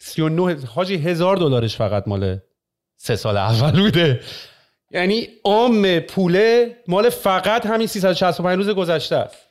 [0.00, 2.40] 39 حاجی هزار دلارش فقط مال
[2.96, 4.24] سه سال اول بوده.
[4.90, 9.46] یعنی عام پوله مال فقط همین 365 روز گذشته است.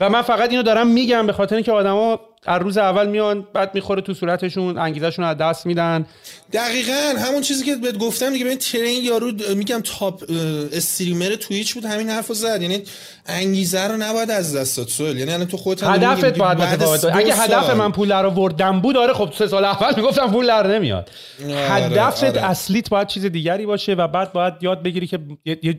[0.00, 3.74] و من فقط اینو دارم میگم به خاطر اینکه آدما از روز اول میان بعد
[3.74, 6.06] می‌خوره تو صورتشون انگیزشون از دست میدن.
[6.52, 10.24] دقیقا همون چیزی که بهت گفتم دیگه ببین ترین یارو میگم تاپ
[10.72, 12.62] استریمر تویچ بود همین حرفو زد.
[12.62, 12.82] یعنی
[13.26, 17.34] انگیزه رو نباید از دست داد سوال یعنی الان تو خودت هدفت باید متفاوت اگه
[17.34, 21.10] هدف من پول رو وردم بود آره خب سه سال اول می‌گفتم پول در نمیاد.
[21.44, 22.50] آره هدفت آره.
[22.50, 25.18] اصلیت باید چیز دیگری باشه و بعد باید یاد بگیری که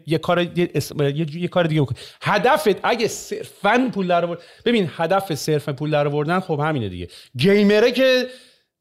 [0.07, 0.69] یه, کار یه,
[1.35, 6.39] یه،, کار دیگه بکنی هدفت اگه صرفا پول در ببین هدف صرف پول در آوردن
[6.55, 7.07] خب همینه دیگه.
[7.37, 8.27] گیمره که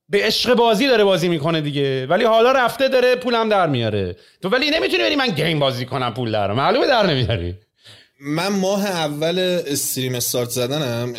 [0.09, 2.07] به عشق بازی داره بازی می‌کنه دیگه.
[2.07, 4.17] ولی حالا رفته داره پولم در میاره.
[4.43, 7.55] تو ولی نمی‌تونی بری من گیم بازی کنم پول در معلومه در نمیاری.
[8.21, 11.15] من ماه اول استریم استارت زدنم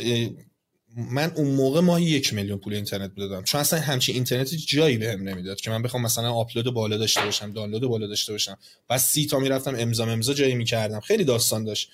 [1.11, 5.29] من اون موقع ماهی یک میلیون پول اینترنت دادم چون اصلا همچین اینترنتی جایی بهم
[5.29, 8.57] نمی‌داد که من بخوام مثلا آپلود بالا داشته باشم دانلود بالا داشته باشم.
[8.87, 10.99] بعد سی تا می‌رفتم امضا امضا جایی می‌کردم.
[10.99, 11.89] خیلی داستان داشت.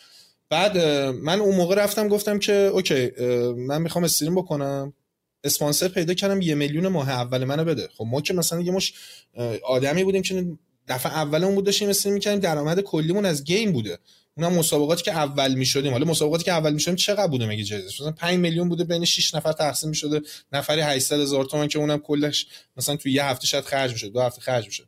[0.50, 0.78] بعد
[1.12, 3.12] من اون موقع رفتم گفتم که اوکی
[3.58, 4.94] من می‌خوام stream بکنم.
[5.44, 7.90] اسپانسر پیدا کردم یه میلیون ماه اول منو بده.
[7.98, 8.94] خب ما که مثلا یه مشت
[9.64, 10.46] آدمی بودیم که
[10.88, 13.98] دفعه اولمون بود داشتیم stream می‌کردیم درآمد کلیمون از game بوده.
[14.38, 15.92] اونم مسابقاتی که اول می‌شدیم.
[15.92, 19.36] حالا مسابقاتی که اول می‌شدیم چقدر بوده مگه جایزش؟ مثلا 5 میلیون بوده بین 6
[19.36, 20.22] نفر تقسیم می‌شده.
[20.54, 24.22] نفری 800 هزار تومان که اونم کلش مثلا تو یه هفته شاید خرج می‌شد دو
[24.22, 24.88] هفته خرج می‌شد.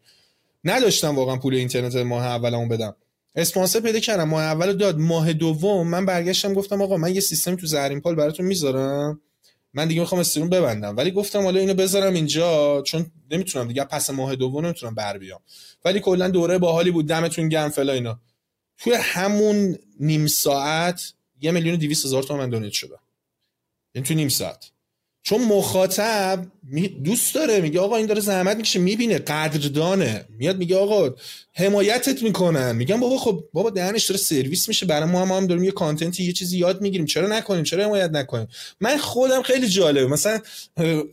[0.64, 2.96] نداشتم واقعا پول اینترنت ماه اولمون بدم.
[3.42, 4.30] اسپانسر پیدا کردم.
[4.30, 4.98] ماه اول داد.
[4.98, 9.22] ماه دوم من برگشتم گفتم آقا من یه سیستمی تو زهرین پال براتون می‌ذارم.
[9.74, 10.98] من دیگه می‌خوام استریم ببندم.
[10.98, 13.84] ولی گفتم حالا اینو بذارم اینجا چون نمی‌تونم دیگه.
[13.84, 15.40] پس ماه دوم نمی‌تونم بر بیام.
[15.86, 17.08] ولی کلا دوره باحالی بود.
[17.08, 18.20] دمتون گرم فلا اینا.
[18.78, 22.96] توی همون نیم ساعت یه میلیون دیویس هزار تومن من دونیت شده
[23.92, 24.72] این تو نیم ساعت.
[25.24, 26.46] چون مخاطب
[27.04, 30.26] دوست داره میگه آقا این داره زحمت می‌کشه می‌بینه قدردانه.
[30.30, 31.16] میاد میگه آقا
[31.54, 35.64] حمایتت می‌کنن میگم بابا خب بابا دهنش داره سرویس میشه برای ما هم, هم داریم
[35.64, 37.06] یه کانتنتی یه چیزی یاد می‌گیریم.
[37.06, 38.48] چرا نکنیم؟ چرا حمایت نکنیم؟
[38.80, 40.08] من خودم خیلی جالبه.
[40.08, 40.40] مثلا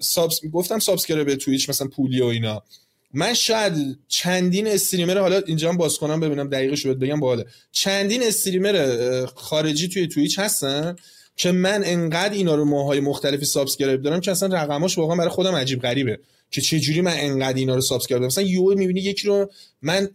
[0.01, 2.63] subs گفتم subscribe تویچ مثلا پولی و اینا.
[3.15, 7.47] من شاید چندین streamer حالا اینجا هم باز کنم ببینم دقیقش رو بگم باحاله.
[7.73, 10.97] چندین streamer خارجی توی تویچ هستن؟
[11.37, 15.55] که من انقدر اینا رو ماهای مختلفی subscribe دارم که اصلا رقماش واقعا برای خودم
[15.55, 16.19] عجیب غریبه.
[16.51, 19.51] که چه جوری من انقدر اینا رو subscribe دارم؟ مثلا یهو می‌بینی یکی رو
[19.83, 20.09] من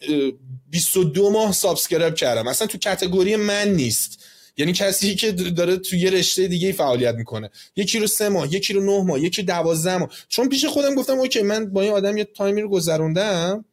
[0.70, 2.48] 22 ماه subscribe کردم.
[2.48, 4.24] اصلا تو category من نیست.
[4.58, 7.50] یعنی کسی که داره تو یه رشته دیگه فعالیت می‌کنه.
[7.76, 10.10] یکی رو سه ماه یکی رو نه ماه یکی دوازده ماه.
[10.30, 13.66] چون پیش خودم گفتم اوکی من با این آدم یه time ی رو گذروندم.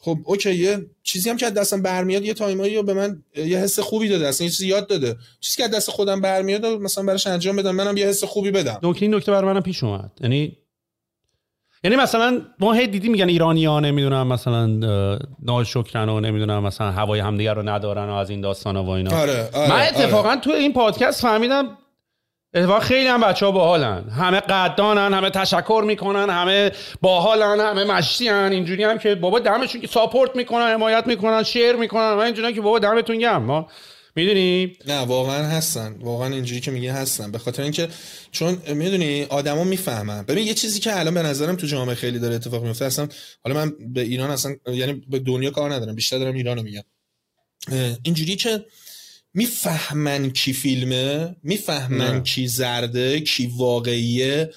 [0.00, 3.22] خب اوکی یه چیزی هم که از دستم برمیاد یه time ایی رو به من
[3.36, 5.16] یه حس خوبی داده اصلا یه چیزی یاد داده.
[5.40, 8.80] چیزی که از دست خودم برمیاد مثلا براش انجام بدم منم یه حس خوبی بدم.
[8.82, 10.10] نکته این نکته برای منم پیش اومد.
[10.20, 10.56] یعنی
[11.84, 14.66] یعنی مثلا ما هی دیدی میگن ایرانی ها نمی‌دونم مثلا
[15.42, 19.20] ناشکرن و نمی‌دونم مثلا هوای همدیگه رو ندارن و از این داستان و اینا.
[19.20, 20.40] آره، آره، من اتفاقا آره.
[20.40, 21.78] تو این پادکست فهمیدم
[22.54, 24.08] اتفاقا خیلی هم بچه ها باحالن.
[24.08, 29.86] همه قدانن همه تشکر می‌کنن همه باحالن همه مشتیان اینجوری هم که بابا دمشون که
[29.86, 33.42] ساپورت می‌کنن حمایت می‌کنن شیر می‌کنن و اینجوری که بابا دمتون گرم.
[33.42, 33.68] ما
[34.16, 35.96] می‌دونی؟ نه واقعا هستن.
[36.00, 37.32] واقعا اینجوری که میگه هستن.
[37.32, 37.88] به خاطر اینکه
[38.32, 40.22] چون می‌دونی آدما می‌فهمن.
[40.22, 43.08] ببین یه چیزی که الان به نظرم تو جامعه خیلی داره اتفاق میفته اصلا
[43.44, 46.82] حالا من به ایران اصلا یعنی به دنیا کار ندارم بیشتر دارم ایرانو میگم.
[48.02, 48.64] اینجوری که
[49.38, 54.50] می‌فهمن کی فیلمه؟ می‌فهمن کی زرده؟ کی واقعیه؟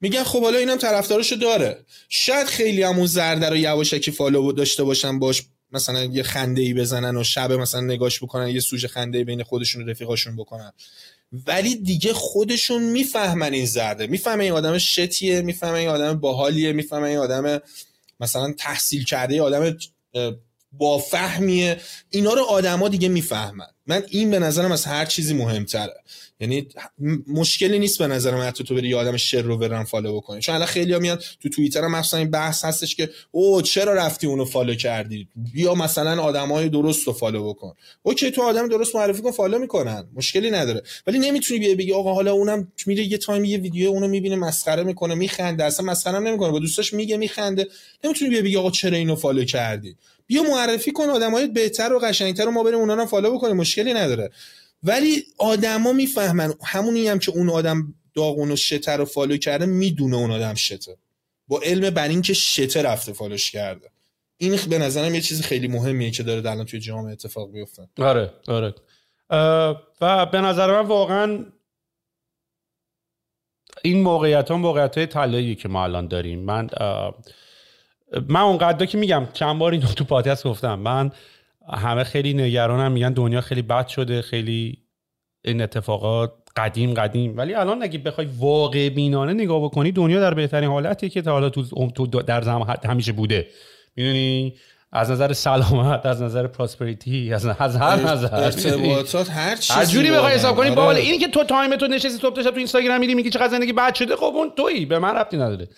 [0.00, 1.84] میگن خب حالا اینم طرفدارشو داره.
[2.08, 5.42] شاید خیلی همون زرده رو یواشکی فالو داشته باشن باش
[5.72, 9.42] مثلا یه خنده ای بزنن و شب مثلا نگاش بکنن یه سوژه خنده ای بین
[9.42, 10.72] خودشون و رفیقاشون بکنن.
[11.46, 14.06] ولی دیگه خودشون می‌فهمن این زرده.
[14.06, 17.60] می‌فهمن این آدم شتیه می‌فهمن این آدم باحالیه می‌فهمن این آدم
[18.20, 19.76] مثلا تحصیل کرده آدم
[20.72, 21.76] با فهمیه
[22.10, 23.66] اینا رو آدما دیگه می‌فهمن.
[23.86, 25.94] من این به نظرم از هر چیزی مهمتره.
[26.40, 26.68] یعنی
[27.26, 30.40] مشکلی نیست به نظرم حتی تو بری آدم شت رو برن follow بکنی.
[30.40, 34.26] چون الان خیلی میاد تو توییتر هم مثلا این بحث هستش که او چرا رفتی
[34.26, 37.74] اونو follow کردی؟ بیا مثلا آدمای درست رو follow بکن.
[38.02, 40.08] اوکی تو آدم درست معرفی کن follow می‌کنن.
[40.14, 40.82] مشکلی نداره.
[41.06, 44.82] ولی نمی‌تونی بیا بگی آقا حالا اونم میره یه time یه ویدیو اونو می‌بینه مسخره
[44.82, 45.64] می‌کنه میخنده.
[45.64, 46.50] اصلا مسخره نمی‌کنه.
[46.50, 47.66] با دوستاش میگه میخنده.
[48.04, 49.96] نمی‌تونی بیا بگی آقا چرا اینو follow کردی؟
[50.30, 53.56] بیا معرفی کن آدمای بهتر و قشنگتر رو ما بریم اونا رو follow بکنیم.
[53.56, 54.30] مشکلی نداره.
[54.82, 60.16] ولی آدما می‌فهمن همونی هم که اون آدم داغون و شته رو follow کرده می‌دونه
[60.16, 60.96] اون آدم شته.
[61.48, 63.90] با علم بر این که شته رفته follow ش کرده.
[64.36, 68.32] این به نظرم یه چیز خیلی مهمیه که داره الان توی جامعه اتفاق بیفته آره
[68.48, 68.74] آره.
[70.00, 71.44] و به نظر من واقعا
[73.82, 76.40] این موقعیت ها موقعیت های که ما الان داریم.
[76.40, 76.68] من
[78.28, 80.74] من اونقدر که میگم چند بار اینو تو پادکست گفتم.
[80.74, 81.10] من
[81.72, 84.78] همه خیلی نگرانم میگن دنیا خیلی بد شده خیلی
[85.44, 87.36] این اتفاقات قدیم قدیم.
[87.36, 91.48] ولی الان اگه بخوای واقع بینانه نگاه بکنی دنیا در بهترین حالتی که تا حالا
[91.48, 93.46] تو در زمان همیشه بوده.
[93.96, 94.54] می‌دونی؟
[94.92, 98.34] از نظر سلامت از نظر prosperity از, از هر نظر.
[98.34, 101.00] ارتباطات هر چیزی هر جوری بخوای حساب کنی آره.
[101.00, 103.72] اینی که تو time تو نشستی صبح تا شب تو اینستاگرام میری میگی چقدر زندگی
[103.72, 105.68] بد شده؟ خب اون تویی به من ربطی نداره.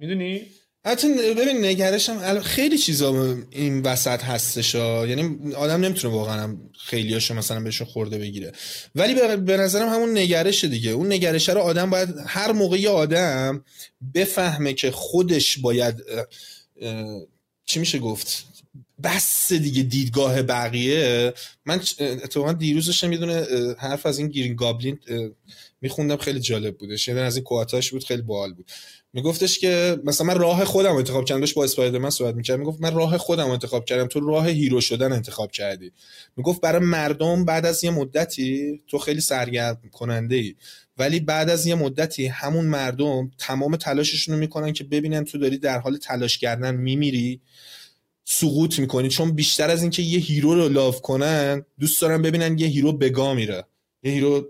[0.00, 0.40] می‌دونی؟
[0.84, 7.60] حتی ببین نگرشم خیلی چیزا این وسط هستش یعنی آدم نمی‌تونه واقعا خیلی هاشو مثلا
[7.60, 8.52] بهشون خورده بگیره.
[8.94, 10.90] ولی به نظرم همون نگرش دیگه.
[10.90, 13.64] اون نگرش رو آدم باید هر موقعی آدم
[14.14, 16.02] بفهمه که خودش باید
[17.64, 18.44] چی میشه گفت؟
[19.02, 21.34] بس دیگه دیدگاه بقیه.
[21.66, 23.46] من اتفاقا دیروز داشتم می‌دونه
[23.78, 24.98] حرف از این گیرین گابلین
[25.80, 27.08] میخوندم خیلی جالب بودش.
[27.08, 28.70] یعنی از این quote اش بود خیلی باحال بود.
[29.14, 31.46] میگفتش که مثلا من راه خودم انتخاب کردم.
[31.56, 32.58] با اسپایدرمن صحبت می‌کرد.
[32.58, 34.06] می‌گفت من راه خودم انتخاب کردم.
[34.06, 35.92] تو راه hero شدن انتخاب کردی.
[36.36, 40.54] می‌گفت برای مردم بعد از یه مدتی تو خیلی سرگرم کننده ای
[40.98, 45.58] ولی بعد از یه مدتی همون مردم تمام تلاششون رو می‌کنن که ببینن تو داری
[45.58, 47.40] در حال تلاش کردن میمیری
[48.24, 49.08] سقوط می‌کنی.
[49.08, 53.34] چون بیشتر از اینکه یه hero رو love کنن دوست دارن ببینن یه hero بگا
[53.34, 53.64] میره.
[54.02, 54.48] یه هیرو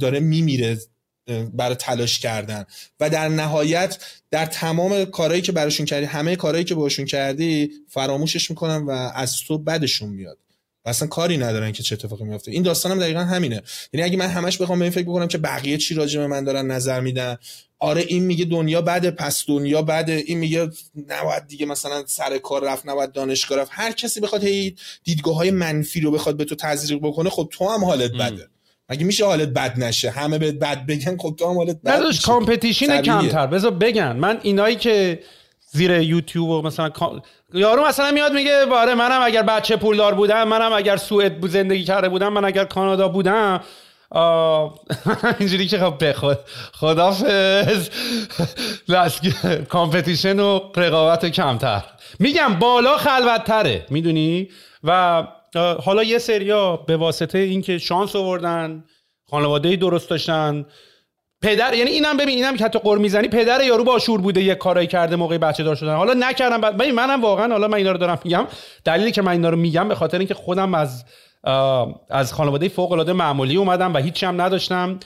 [0.00, 0.78] داره میمیره.
[1.54, 2.64] برای تلاش کردن.
[3.00, 3.98] و در نهایت
[4.30, 9.36] در تمام کارهایی که براشون کردی همه کارهایی که باشون کردی فراموشش می‌کنن و از
[9.36, 10.38] تو بدشون میاد.
[10.84, 13.62] و اصلا کاری ندارن که چه اتفاقی میفته این داستانم هم دقیقا همینه.
[13.92, 16.44] یعنی اگه من همش بخوام به این فکر بکنم که بقیه چی راجع به من
[16.44, 17.36] دارن نظر میدن
[17.78, 20.12] آره این میگه دنیا بده پس دنیا بده.
[20.12, 20.70] این میگه
[21.08, 23.70] نباید دیگه مثلا سر کار رفت نباید دانشگاه رفت.
[23.74, 27.68] هر کسی بخواد هی دیدگاه های منفی رو بخواد به تو تزریق بکنه خب تو
[27.68, 28.48] هم حالت بده.
[28.90, 32.26] مگه میشه حالت بد نشه؟ همه به بد بگن خب تو هم حالت بد نداشت
[32.26, 33.46] کامپتیشن کمتر.
[33.46, 35.20] بذار بگن من اینایی که
[35.72, 36.90] زیر یوتیوب و مثلا
[37.54, 42.08] یارو مثلا میاد میگه باره منم اگر بچه پولدار بودم منم اگر سوئد زندگی کرده
[42.08, 43.60] بودم من اگر کانادا بودم
[45.38, 46.38] اینجوری که خب بخود
[46.72, 47.88] خدافز
[49.68, 51.82] کامپتیشن و رقابت کمتر.
[52.18, 54.48] میگم بالا خلوتتره می‌دونی؟
[54.84, 55.22] و
[55.54, 58.84] حالا یه سریا به واسطه اینکه شانس آوردن
[59.30, 60.66] خانواده درست داشتن.
[61.42, 64.54] پدر یعنی اینم ببین اینم که حتی قر می‌زنی پدر یارو با شور بوده یه
[64.54, 65.96] کارایی کرده موقع بچه دار شدن.
[65.96, 68.46] حالا نکردم بعد منم واقعا حالا من اینا رو دارم میگم.
[68.84, 71.04] دلیلی که من اینا رو میگم به خاطر اینکه خودم از
[72.10, 74.98] از خانواده فوق العاده معمولی اومدم و هیچی هم نداشتم.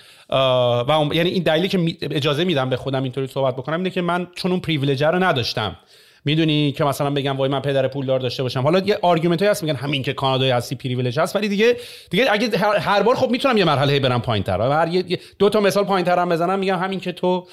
[0.89, 4.27] و یعنی این دلیلی که اجازه میدم به خودم اینطوری صحبت بکنم اینه که من
[4.37, 4.61] چون اون
[5.01, 5.77] رو نداشتم.
[6.25, 8.61] می‌دونی که مثلا بگم وای من پدر پولدار داشته باشم.
[8.61, 11.77] حالا یه argument هست میگن همین که کانادایی هستی privilege هست ولی دیگه
[12.11, 14.61] دیگه اگه هر بار خب می‌تونم یه مرحله برم پایینتر.
[14.61, 15.03] هر
[15.39, 17.47] دو تا مثال پایینتر هم بزنم میگم همین که تو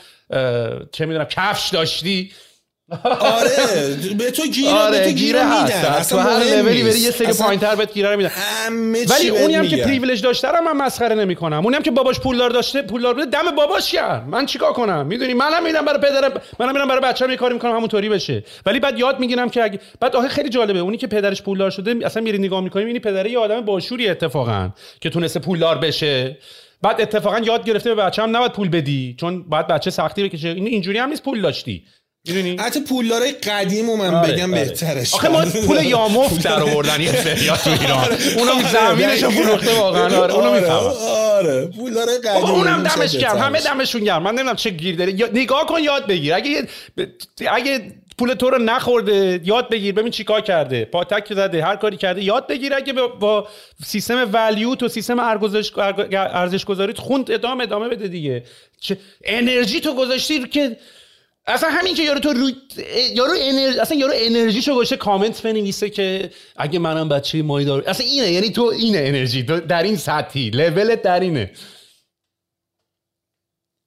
[0.91, 2.31] چه می‌دونم کفش داشتی.
[3.39, 3.49] آره
[4.17, 7.75] به تو گیره آره به تو گیره میدن تو هر لولی بری یه سری پایینتر
[7.75, 8.31] بهت گیره میدن.
[9.09, 11.63] ولی اونی هم که privilege داشته رو من مسخره نمی‌کنم.
[11.63, 15.33] اونی هم که باباش پولدار داشته پولدار بوده دم باباش کرد من چیکار کنم؟ می‌دونی
[15.33, 18.43] منم میدم برای پدرم منم میرم برای بچه‌م یه کاری می‌کنم همونطوری بشه.
[18.65, 21.95] ولی بعد یاد می‌گیرم که اگه بعد آخه خیلی جالبه اونی که پدرش پولدار شده
[22.05, 24.69] اصلا میری نگاه می‌کنی می‌بینی پدر یه آدم باشوری اتفاقا
[25.01, 26.37] که تونسته پولدار بشه.
[26.81, 30.49] بعد اتفاقا یاد گرفته به بچه‌م نباید پول بدی چون بعد بچه سختی بکشه.
[30.49, 31.83] این اینجوری هم نیست پول داشتی.
[32.27, 34.65] می‌دونی؟ حتی پولدارای قدیم من آره، بگم آره.
[34.65, 37.97] بهترش آخه ما پول یامفت در آوردن یه سریا تو ایران.
[37.99, 38.17] آره.
[38.37, 40.17] اونو زمینشو فروخته واقعا.
[40.21, 40.93] آره اونو می‌فهمم.
[41.09, 41.65] آره.
[41.65, 43.37] پولدارای قدیم اونم دمش گرم.
[43.37, 44.23] همه دمشون گرم.
[44.23, 46.33] من نمی‌دونم چه گیر داره نگاه کن یاد بگیر.
[46.33, 46.67] اگه
[47.51, 47.81] اگه
[48.17, 49.93] پول تو رو نخورده یاد بگیر.
[49.93, 50.85] ببین چیکار کرده.
[50.85, 52.23] پاتک زده هر کاری کرده.
[52.23, 53.47] یاد بگیر اگه با
[53.85, 58.43] سیستم ولیو تو سیستم ارزش گذاریت خوند ادامه ادامه بده دیگه.
[58.79, 60.77] چه انرژی تو گذاشتی که
[61.47, 62.49] اصلا همین که یارو تو رو
[63.13, 68.05] یارو انرژی اصلا یارو انرژیشو گوشه کامنت بنویسه که اگه منم بچه مایی دارم اصلا
[68.05, 69.43] اینه یعنی تو اینه انرژی.
[69.43, 70.49] در این سطحی.
[70.49, 71.51] لولت در اینه.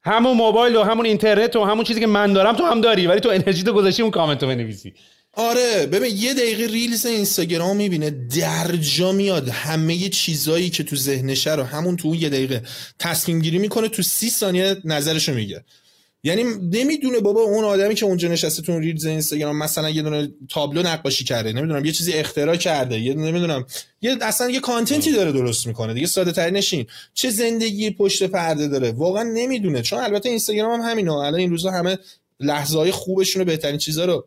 [0.04, 3.20] همون موبایل و همون اینترنت و همون چیزی که من دارم تو هم داری ولی
[3.20, 4.94] تو انرژی تو گذاشتی اون کامنت رو بنویسی.
[5.32, 11.62] آره ببین یه دقیقه reels اینستاگرام می‌بینه درجا میاد همه چیزایی که تو ذهنشه رو
[11.62, 12.62] همون تو یه دقیقه
[12.98, 15.64] تصمیم گیری می‌کنه تو سی ثانیه نظرشو میگه.
[16.26, 20.82] یعنی نمی‌دونه بابا اون آدمی که اونجا نشسته تو reels اینستاگرام مثلا یه دونه تابلو
[20.82, 21.52] نقاشی کرده.
[21.52, 23.00] نمی‌دونم یه چیزی اختراع کرده.
[23.00, 23.66] یه نمی‌دونم.
[24.02, 26.86] یه اصلا یه content ی داره درست می‌کنه دیگه ساده تری نشین.
[27.14, 29.82] چه زندگی پشت پرده داره؟ واقعا نمی‌دونه.
[29.82, 31.12] چون البته اینستاگرام هم همینه.
[31.12, 31.98] الان این روزا همه
[32.40, 34.26] لحظه های خوبشون و بهترین چیزا رو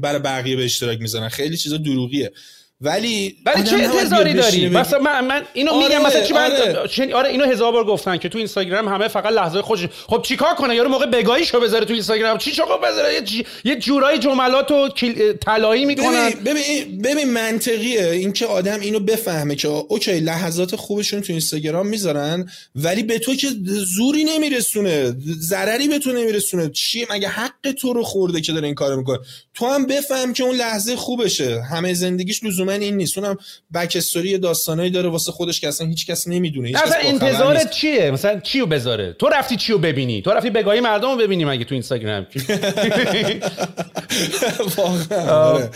[0.00, 1.28] برای بقیه به اشتراک می‌ذارن.
[1.28, 2.32] خیلی چیزا دروغیه.
[2.80, 7.14] ولی ولی چه انتظاری داری؟ مثلا من, من اینو آره میگم مثلا چی آره.
[7.14, 10.74] آره اینو هزار بار گفتن که تو اینستاگرام همه فقط لحظه خوش خب چیکار کنه؟
[10.74, 12.38] یارو موقع بگاهیشو بذاره تو اینستاگرام.
[12.38, 13.42] چی شو بذاره؟ یه, ج...
[13.64, 14.88] یه جورای جملاتو
[15.40, 16.30] طلایی می‌کنن.
[16.30, 18.08] ببین ببین منطقیه.
[18.08, 23.48] اینکه آدم اینو بفهمه که اوکی لحظات خوبشون تو اینستاگرام می‌ذارن ولی به تو که
[23.96, 25.16] زوری نمیرسونه.
[25.40, 26.70] ضرری به تو نمیرسونه.
[26.70, 29.18] چی مگه حق تو رو خورده که داره این کارو می‌کنه؟
[29.54, 31.60] تو هم بفهم که اون لحظه خوبشه.
[31.60, 33.18] همه زندگیش لزوما این نیست.
[33.18, 33.36] اونم
[33.74, 36.68] بک استوری داستانایی داره واسه خودش که اصلا هیچ کس نمی‌دونه.
[36.68, 41.10] هیچ اصلا انتظارت چیه؟ مثلا چیو بذاره؟ تو رفتی چیو ببینی؟ تو رفتی بگاهی مردم
[41.10, 42.26] رو ببینی مگه تو اینستاگرام؟
[45.28, 45.70] آره.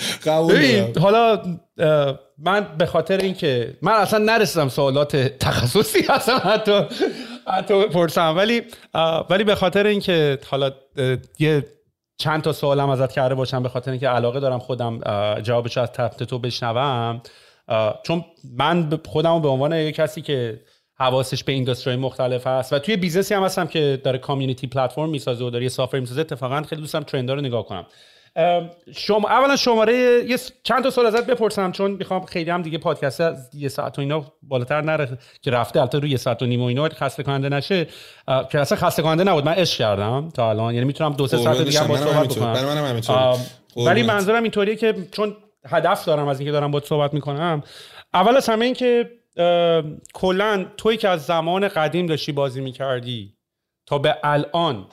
[0.49, 1.43] ببین حالا
[2.39, 6.81] من به خاطر اینکه من اصلا نرسیدم سوالات تخصصی اصلا حتی
[7.47, 8.63] حتی پرسم ولی
[9.31, 10.73] ولی به خاطر اینکه حالا
[11.39, 11.65] یه
[12.21, 15.01] چند تا سوالم ازت کرده باشم به خاطر اینکه علاقه دارم خودم
[15.41, 17.23] جوابش از طرف تو بشنوم.
[18.03, 18.25] چون
[18.57, 20.61] من خودم به عنوان یک کسی که
[20.95, 25.09] حواسش به industry مختلف هست و توی business ی هم هستم که داره community platform
[25.09, 27.87] می‌سازه و داره یه software می‌سازه اتفاقا خیلی دوستم trend ا رو نگاه کنم.
[28.95, 29.95] شما اولا شماره
[30.29, 34.01] یه چند تا سوال ازت بپرسم چون می‌خوام خیلی هم دیگه پادکست یه ساعت و
[34.01, 37.49] اینا بالاتر نره که رفته البته روی یه ساعت و نیم و اینا خسته کننده
[37.49, 37.87] نشه
[38.51, 40.75] که اصلا خسته کننده نبود من عشق کردم تا الان.
[40.75, 43.37] یعنی می‌تونم دو سه ساعت دیگه با صحبت بکنم.
[43.77, 45.37] ولی منظورم اینطوریه که چون
[45.67, 47.63] هدف دارم از اینکه دارم با صحبت می‌کنم
[48.15, 49.11] اول از همه این که
[50.15, 53.35] کلا توی که از زمان قدیم داشتی بازی می‌کردی
[53.87, 54.87] تا به الان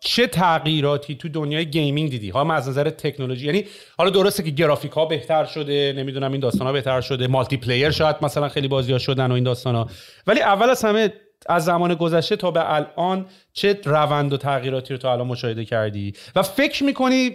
[0.00, 3.64] چه تغییراتی تو دنیای gaming دیدی؟ حالا از نظر تکنولوژی یعنی
[3.98, 8.16] حالا درسته که گرافیک ها بهتر شده نمی‌دونم این داستان ها بهتر شده multiplayer شاید
[8.22, 9.88] مثلا خیلی بازی ها شدن و این داستان ها
[10.26, 11.12] ولی اول از همه
[11.48, 16.12] از زمان گذشته تا به الان چه روند و تغییراتی رو تا الان مشاهده کردی؟
[16.36, 17.30] و فکر می‌کنی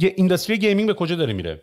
[0.00, 1.62] industry gaming به کجا داره میره؟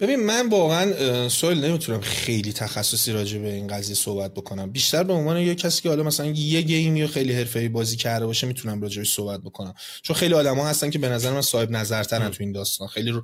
[0.00, 4.70] ببین من واقعا سوال نمی‌تونم خیلی تخصصی راجع به این قضیه صحبت بکنم.
[4.70, 7.96] بیشتر به عنوان یه کسی که حالا مثلا یه game ی رو خیلی حرفه‌ای بازی
[7.96, 9.74] کرده باشه می‌تونم راجعش صحبت بکنم.
[10.02, 12.88] چون خیلی آدما هستن که به نظر من صاحب نظرترن تو این داستان.
[12.88, 13.22] خیلی رو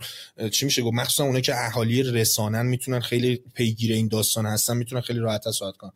[0.51, 5.01] چی میشه گفت؟ مخصوصا اونایی که اهالی رسانن می‌تونن خیلی پیگیر این داستان هستن می‌تونن
[5.01, 5.93] خیلی راحت صحبت کنن.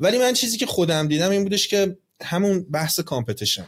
[0.00, 3.66] ولی من چیزی که خودم دیدم این بودش که همون بحث competition.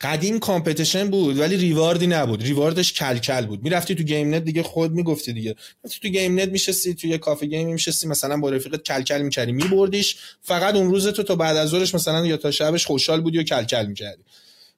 [0.00, 2.42] قدیم competition بود ولی reward ی نبود.
[2.42, 3.62] reward ش کلکل بود.
[3.62, 5.54] می‌رفتی تو گیم نت دیگه خود می‌گفتی دیگه.
[5.84, 9.52] رفتی تو گیم نت میشستی تو یه کافه گیم میشستی مثلا با رفیقت کلکل می‌کردی.
[9.52, 13.38] میبردیش فقط اون روز تو تا بعد از ظهرش مثلا یا تا شبش خوشحال بودی
[13.38, 14.22] و کلکل می‌کردی.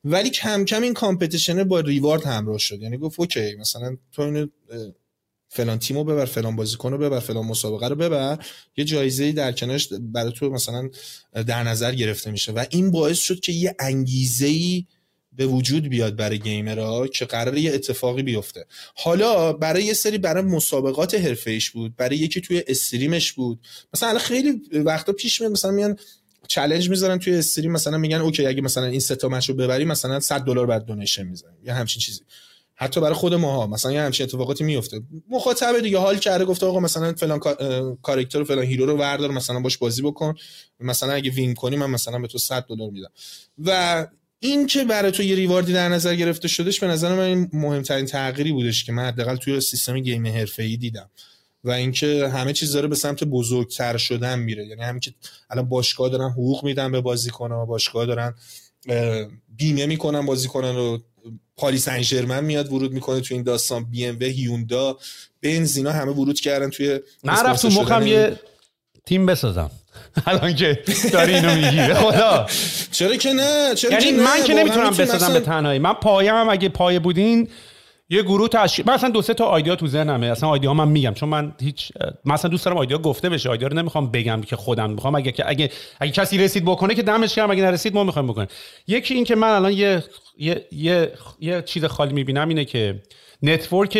[0.04, 2.82] ولی کم کم این competition با reward همراه شد.
[2.82, 4.46] یعنی گفت okay مثلا تو اینو
[5.48, 8.38] فلان تیمو ببر فلان بازیکن رو ببر فلان مسابقه رو ببر.
[8.76, 10.90] یه جایزه در کنارش برای تو مثلا
[11.46, 12.52] در نظر گرفته میشه.
[12.52, 14.84] و این باعث شد که یه انگیزه ای
[15.38, 18.66] به وجود بیاد برای گیمرها که قرار یه اتفاقی بیفته.
[18.94, 23.60] حالا برای یه سری برای مسابقات حرفه‌ایش بود برای یکی توی استریمش بود.
[23.94, 25.98] مثلا خیلی وقتا پیش میاد مثلا میان
[26.48, 30.20] چالش می‌ذارن توی استریم مثلا میگن اوکی اگه مثلا این سه تا رو ببری مثلا
[30.20, 32.20] 100 دلار بعد دونیشن می‌زنیم یا همچین چیزی.
[32.74, 35.00] حتی برای خود ماها مثلا یه همچین اتفاقاتی میفته
[35.30, 37.40] مخاطب دیگه حال کرده گفته آقا مثلا فلان
[38.02, 40.34] کاراکتر و فلان hero رو بردار مثلا باش بازی بکن.
[40.80, 43.10] مثلا اگه win کنی من مثلا به تو 100 دلار میدم.
[43.64, 44.06] و
[44.40, 47.50] این که برای تو یه reward ی در نظر گرفته شدش به نظر من این
[47.52, 51.10] مهمترین تغییری بودش که من حداقل توی سیستم game حرفه‌ای دیدم.
[51.64, 54.66] و اینکه همه چیز داره به سمت بزرگتر شدن میره.
[54.66, 55.14] یعنی همین که
[55.50, 58.34] الان باشگاه دارن حقوق میدن به بازیکن‌ها باشگاه دارن
[59.56, 61.02] بیمه می‌کنن بازیکنان رو.
[61.56, 64.98] پاریس انجرمن میاد ورود می‌کنه تو این داستان بی ام و هیوندا
[65.42, 68.40] بنزینا همه ورود کردن توی من رفت تو مخم یه
[69.08, 69.70] تیم بسازم.
[70.26, 70.82] الان که
[71.12, 71.94] داری اینو میگی.
[71.94, 72.46] خدا.
[72.92, 75.78] چرا که نه؟ چرا یعنی من که نمی‌تونم بسازم به تنهایی.
[75.78, 77.48] من پایم هم اگه پایه بودین
[78.10, 80.26] یه گروه تشکیل من اصلا دو سه تا آیدیا تو ذهنمه.
[80.26, 81.14] اصلا آیدیا من میگم.
[81.14, 81.92] چون من هیچ
[82.24, 83.48] مثلا دوست دارم آیدیا گفته بشه.
[83.48, 85.14] آیدیا رو نمی‌خوام بگم که خودم می‌خوام.
[85.14, 85.70] اگه اگه
[86.00, 87.50] اگه کسی رسید بکنه که دمش گرم.
[87.50, 88.48] اگه نرسید ما می‌خوایم بکنیم.
[88.86, 90.04] یکی این که من الان یه
[90.38, 93.02] یه یه, یه چیز خالی می‌بینم اینه که
[93.42, 93.98] network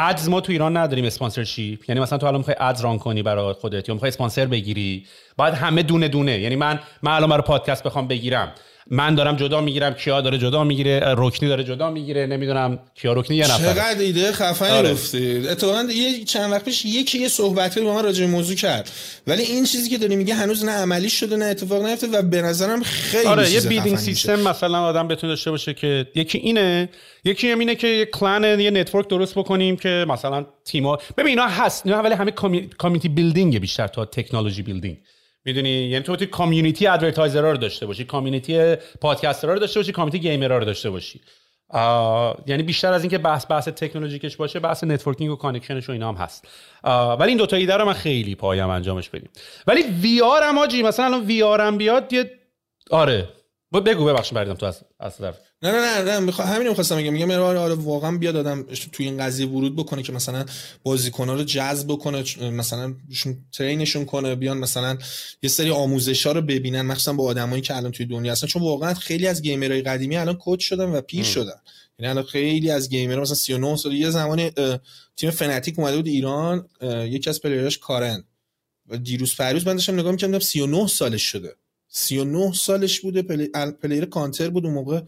[0.00, 1.88] ads ما تو ایران نداریم sponsorship.
[1.88, 5.06] یعنی مثلا تو الان می‌خوای ads run کنی برای خودت یا می‌خوای اسپانسر بگیری.
[5.36, 6.38] باید همه دونه دونه.
[6.38, 8.52] یعنی من من الان برای پادکست بخوام بگیرم.
[8.90, 13.36] من دارم جدا می‌گیرم کیا داره جدا می‌گیره رکنی داره جدا می‌گیره نمی‌دونم کیا رکنی
[13.36, 13.74] یه نفر.
[13.74, 14.92] چقدر ایده خفنی آره.
[14.92, 15.46] گفتید.
[15.46, 18.90] اتفاقا یه چند وقت پیش یکی یه صحبتی با من راجع به موضوع کرد.
[19.26, 22.42] ولی این چیزی که داری میگه هنوز نه عملی شده نه اتفاق نیفتاده و به
[22.42, 26.88] نظرم خیلی آره یه building system مثلا آدم بتونه داشته باشه که یکی اینه
[27.24, 31.46] یکی هم اینه که یه کلان یه network درست بکنیم که مثلا تیما ببین اینا
[31.46, 32.30] هست اینا ولی همه
[32.78, 34.96] community building بیشتر تا technology building.
[35.44, 39.92] می‌دونی؟ یعنی تو community advertiser ها رو داشته باشی community podcaster ها رو داشته باشی
[39.92, 41.20] community gamer ها رو داشته باشی.
[42.46, 46.08] یعنی بیشتر از اینکه بحث بحث تکنولوژیکش باشه بحث networking و connection ش و اینا
[46.08, 46.48] هم هست
[47.18, 49.30] ولی این دو تا ایده من خیلی پایم انجامش بدیم.
[49.66, 52.30] ولی وی آر هم آجی مثلا الان وی آر هم بیاد یه
[52.90, 53.28] آره.
[53.72, 55.32] بگو ببخشید بردم تو از از نه
[55.62, 57.12] نه نه نه همین می‌خواستم بگم.
[57.12, 58.62] میگم آره آره واقعا بیاد آدم
[58.92, 60.44] توی این قضیه ورود بکنه که مثلا
[60.82, 62.94] بازیکن‌ها رو جذب بکنه مثلا
[63.52, 64.98] ترینشون کنه بیان مثلا
[65.42, 68.46] یه سری آموزشا رو ببینن مخصوصا با آدمایی که الان توی دنیا هستن.
[68.46, 71.60] چون واقعا خیلی از گیمرهای قدیمی الان کوچ شدن و پیر شدن.
[71.98, 74.50] یعنی الان خیلی از گیمرها مثلا 39 سال یه زمان
[75.16, 78.24] تیم فناتیک اومده بود ایران یکی از player اش کارن.
[78.86, 81.56] و دیروز پریروز من داشتم نگاه می‌کردم 39 سالش شده.
[81.88, 83.48] 39 سالش بوده play...
[83.82, 85.00] player کانتر بود اون موقع.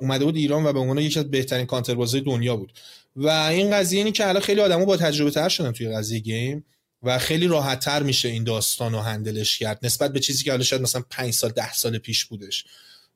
[0.00, 2.72] اومده بود ایران و به عنوان یکی از بهترین کانتر بازی دنیا بود.
[3.16, 6.64] و این قضیه اینی که الان خیلی آدما با تجربه تر شدن توی قضیه game
[7.02, 10.50] و خیلی راحت تر میشه این داستان رو handle ش کرد نسبت به چیزی که
[10.50, 12.64] حالا شاید مثلا 5 سال 10 سال پیش بودش.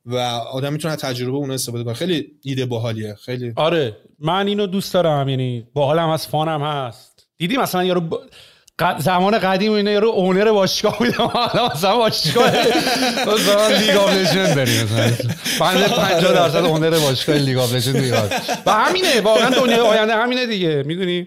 [0.06, 1.94] و آدم می‌تونه تجربه اون استفاده کنه.
[1.94, 3.14] خیلی ایده باحالیه.
[3.14, 3.96] خیلی آره.
[4.18, 5.28] من اینو دوست دارم.
[5.28, 7.26] یعنی باحالم هست fun م هست.
[7.36, 8.20] دیدی مثلا یارو
[8.98, 11.26] زمان قدیم اینا یارو owner باشگاه بودم.
[11.34, 12.50] حالا مثلا باشگاه
[13.26, 14.84] مثلا League of Legends داریم.
[14.84, 15.18] مثلا
[15.60, 18.32] بنده 50 درصد owner باشگاه League of Legends میاد
[18.66, 19.20] و همینه.
[19.20, 20.82] واقعا دنیای آینده همینه دیگه.
[20.86, 21.26] می‌دونی؟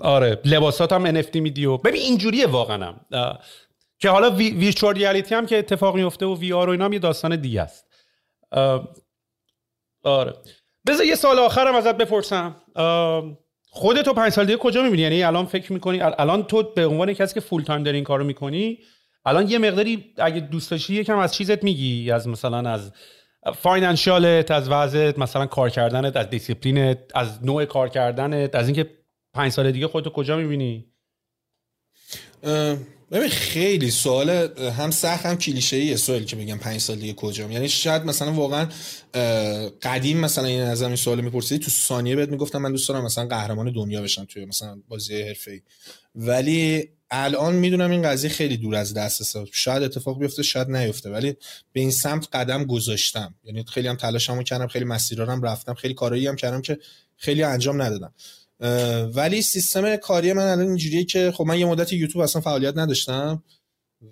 [0.00, 0.40] آره.
[0.44, 2.94] لباسات هم NFT میدی و ببین اینجوریه واقعا
[3.98, 7.36] که حالا virtual reality هم که اتفاق میفته و VR و اینا هم یه داستان
[7.36, 7.84] دیگه است.
[10.04, 10.32] آره.
[10.86, 12.56] بذار یه سوال آخرم ازت بپرسم.
[13.76, 17.34] خودتو پنج سال دیگه کجا می‌بینی؟ یعنی الان فکر می‌کنی؟ الان تو به عنوان کسی
[17.34, 18.78] که full time داری این کارو می‌کنی
[19.24, 22.92] الان یه مقداری اگه دوست داشتی یکم از چیزت میگی از مثلا از
[23.56, 28.90] financial ت از وضعت مثلا کار کردنت از دیسیپلینت از نوع کار کردنت از اینکه
[29.34, 30.86] پنج سال دیگه خودتو کجا می‌بینی؟
[33.14, 37.52] ببین خیلی سوال هم سخت هم کلیشه ایه سوالی که بگم پنج سال دیگه کجام.
[37.52, 38.68] یعنی شاید مثلا واقعا
[39.82, 43.26] قدیم مثلا این از این سوال میپرسیدی تو ثانیه بهت می‌گفتم من دوست دارم مثلا
[43.26, 45.60] قهرمان دنیا بشم توی مثلا بازی حرفه‌ای.
[46.14, 51.10] ولی الان می‌دونم این قضیه خیلی دور از دست شاید اتفاق بیفته شاید نیفته.
[51.10, 51.36] ولی
[51.72, 53.34] به این سمت قدم گذاشتم.
[53.44, 56.78] یعنی خیلی هم تلاشمو کردم خیلی مسیرارم رفتم خیلی کارایی هم کردم که
[57.16, 58.14] خیلی انجام ندادم.
[59.14, 63.42] ولی سیستم کاری من الان اینجوریه که خب من یه مدت یوتیوب اصلا فعالیت نداشتم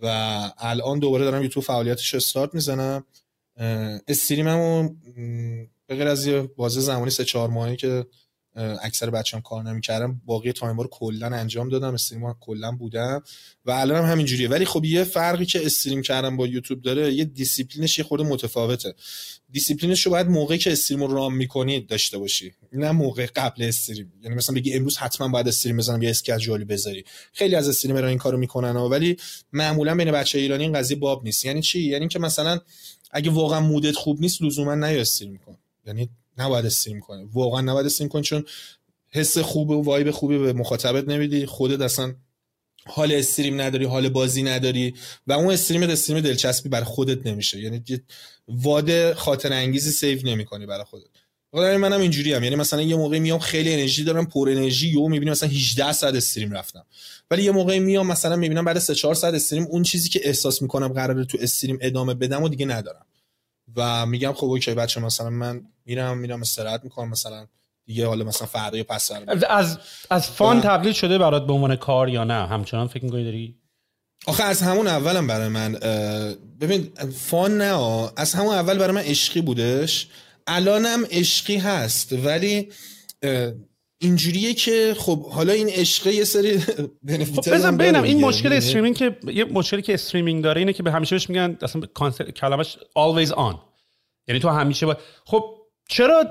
[0.02, 0.06] و
[0.58, 3.04] الان دوباره دارم یوتیوب فعالیتش استارت می‌زنم.
[4.08, 4.88] stream مو
[5.86, 8.06] به غیر از یه بازه زمانی سه چهار ماهی که
[8.54, 13.22] اکثر بچه‌ام کار نمی‌کردم باقی time رو کلا انجام دادم stream کلا بودم
[13.64, 14.48] و الان هم همینجوریه.
[14.48, 18.94] ولی خب یه فرقی که stream کردم با یوتیوب داره یه دیسیپلینش یه خورده متفاوته.
[19.50, 24.12] دیسیپلینش رو باید موقعی که stream رو ران می‌کنی داشته باشی نه موقع قبل stream.
[24.22, 27.04] یعنی مثلا بگی امروز حتما باید stream بزنم یا schedule ی بذاری.
[27.32, 29.16] خیلی از streamer ها این کارو می‌کنن ولی
[29.52, 31.44] معمولا بین بچه ایرانی این قضیه باب نیست.
[31.44, 32.58] یعنی چی؟ یعنی که مثلا
[33.10, 35.58] اگه واقعا مودت خوب نیست لزوما نیا استریم کن.
[35.86, 36.10] یعنی
[36.42, 37.28] نباید استریم کنی.
[37.32, 38.44] واقعا نباید استریم کنی چون
[39.10, 41.46] حس خوب و وایب خوبی به مخاطبت نمیدی.
[41.46, 42.14] خودت اصلا
[42.86, 44.94] حال استریم نداری حال بازی نداری
[45.26, 47.60] و اون استریم استریم دلچسبی برای خودت نمیشه.
[47.60, 47.82] یعنی
[48.48, 51.04] واد خاطر انگیزی سیو نمی‌کنی برای خودت.
[51.50, 55.08] خدا منم اینجوری هم یعنی مثلا یه موقع میام خیلی انرژی دارم پر انرژی و
[55.08, 56.86] می‌بینم مثلا 18 ساعت استریم رفتم.
[57.30, 60.62] ولی یه موقع میام مثلا می‌بینم بعد 3 4 ساعت استریم اون چیزی که احساس
[60.62, 63.06] می‌کنم قراره تو استریم ادامه بدم و دیگه ندارم.
[63.76, 67.46] و میگم خب اوکی بچه مثلا من میرم میرم استراحت می‌کنم مثلا
[67.86, 69.10] دیگه حالا مثلا فردا یا پس
[69.48, 69.78] از
[70.10, 73.58] از فان تبدیل شده برات به عنوان کار یا نه؟ همچنان فکر می‌کنی داری؟
[74.26, 75.72] آخه از همون اولم برای من
[76.60, 80.08] ببین فان نه از همون اول برای من عشقی بودش.
[80.46, 82.68] الانم عشقی هست ولی
[84.02, 86.58] اینجوریه که خب حالا این عشقه یه سری
[87.34, 90.92] خب بزن ببینم این مشکل streaming که یه مشکلی که streaming داره اینه که به
[90.92, 91.82] همیشه بهش میگن اصلا
[92.36, 93.54] کلمش always on.
[94.28, 94.96] یعنی تو همیشه با...
[95.24, 95.44] خب
[95.88, 96.24] چرا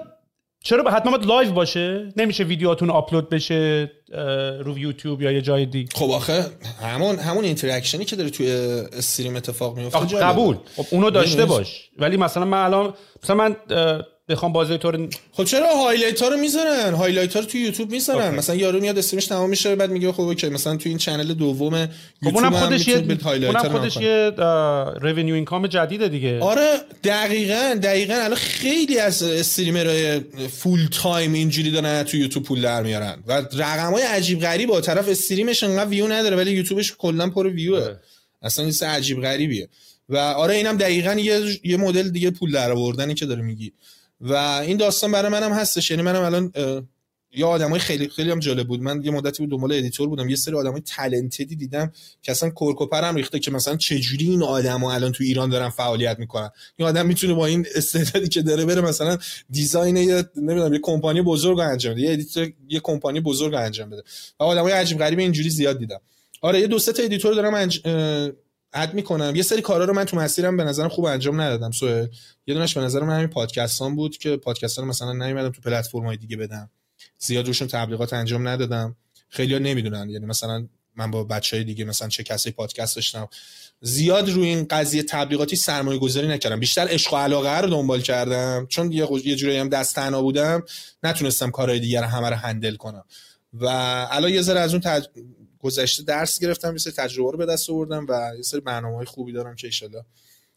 [0.63, 3.91] چرا به حتما باید live باشه؟ نمیشه ویدیوهاتون آپلود بشه
[4.59, 5.89] رو یوتیوب یا یه جای دیگه.
[5.95, 6.45] خب آخه
[6.81, 10.57] همون همون interaction ی که داره توی stream اتفاق میفته قبول.
[10.75, 11.89] خب اونو داشته باش.
[11.97, 12.93] ولی مثلا من الان
[13.23, 13.55] مثلا من
[14.31, 17.91] بخوام بازی تو رو خب چرا highlight ها رو می‌ذارن؟ highlight ها رو تو یوتیوب
[17.91, 18.35] می‌ذارن.
[18.35, 21.33] مثلا یارو میاد stream ش تمام میشه بعد میگه خب okay مثلا تو این channel
[21.33, 21.91] دوم یوتیوب
[22.23, 24.31] خب اونم خودش یه اونم خودش یه
[25.01, 26.39] revenue income جدیده دیگه.
[26.39, 26.69] آره
[27.03, 28.13] دقیقاً دقیقاً.
[28.13, 30.21] الان خیلی از streamer
[30.51, 33.23] های full time اینجوری دارن تو یوتیوب پول در میارن.
[33.27, 37.47] و رقمای عجیب غریب با طرف stream ش انقدر ویو نداره ولی یوتیوبش کلا پر
[37.47, 37.99] ویوه آره.
[38.41, 39.69] اصلا این عجیب غریبیه.
[40.09, 43.73] و آره اینم دقیقاً یه یه مدل دیگه پول در آوردنی که داره میگی.
[44.21, 45.91] و این داستان برای منم هستش.
[45.91, 46.51] یعنی منم الان
[47.33, 48.81] یه آدمای خیلی خیلی هم جالب بود.
[48.81, 50.29] من یه مدتی بود دنبال editor بودم.
[50.29, 51.91] یه سری آدمای talented ی دیدم
[52.21, 55.69] که اصلا کرک و پرم ریخته که مثلا چجوری این آدما الان تو ایران دارن
[55.69, 56.49] فعالیت می‌کنن.
[56.75, 59.17] این آدم می‌تونه با این استعدادی که داره بره مثلا
[59.49, 62.01] design یه نمی‌دونم یه کمپانی بزرگ انجام بده.
[62.01, 64.03] یه editor یه کمپانی بزرگ انجام بده.
[64.39, 65.99] و آدمای عجیب غریب اینجوری زیاد دیدم.
[66.41, 67.81] آره یه دو سه تا editor دارم انج...
[68.73, 69.35] add می‌کنم.
[69.35, 71.71] یه سری کارا رو من تو مسیرم به نظرم خوب انجام ندادم.
[71.71, 71.87] so
[72.47, 76.37] یه دونش به نظر من همین پادکستام بود که پادکستام مثلا نمیدم تو پلتفرم‌های دیگه
[76.37, 76.69] بدم.
[77.19, 78.95] زیاد روشون تبلیغات انجام ندادم.
[79.29, 80.09] خیلی‌ها نمی‌دونن.
[80.09, 83.27] یعنی مثلا من با بچه های دیگه مثلا چه کسی پادکست داشتم.
[83.81, 86.59] زیاد روی این قضیه تبلیغاتی سرمایه گذاری نکردم.
[86.59, 88.65] بیشتر عشق و علاقه رو دنبال کردم.
[88.69, 90.63] چون یه, یه جوری هم دست تنها بودم
[91.03, 93.03] نتونستم کارهای دیگر همه رو هندل کنم.
[93.53, 93.65] و
[94.11, 95.05] الان یه ذره از اون تج...
[95.61, 99.31] گذشته درس گرفتم یه سری تجربه رو به دست آوردم و یه سری برنامه‌های خوبی
[99.31, 99.91] دارم که ان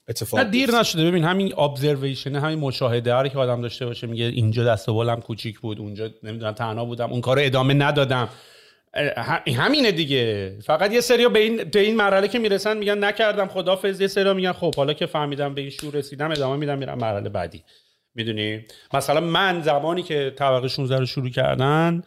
[0.09, 1.05] اتفاق دیر نشده.
[1.05, 5.21] ببین همین ابزرویشن همین مشاهده رو که آدم داشته باشه میگه اینجا دست و بالم
[5.21, 8.29] کوچیک بود اونجا نمی‌دونم تنها بودم اون کارو ادامه ندادم.
[9.57, 10.57] همینه دیگه.
[10.67, 14.33] فقط یه سری به این به این مرحله که می‌رسن میگن نکردم خدافظ یه سری
[14.33, 17.65] میگن خب حالا که فهمیدم به این شور رسیدم ادامه میدم میرم مرحله بعدی.
[18.15, 18.65] می‌دونی؟
[18.95, 22.03] مثلا من زمانی که طبقه 16 رو شروع کردن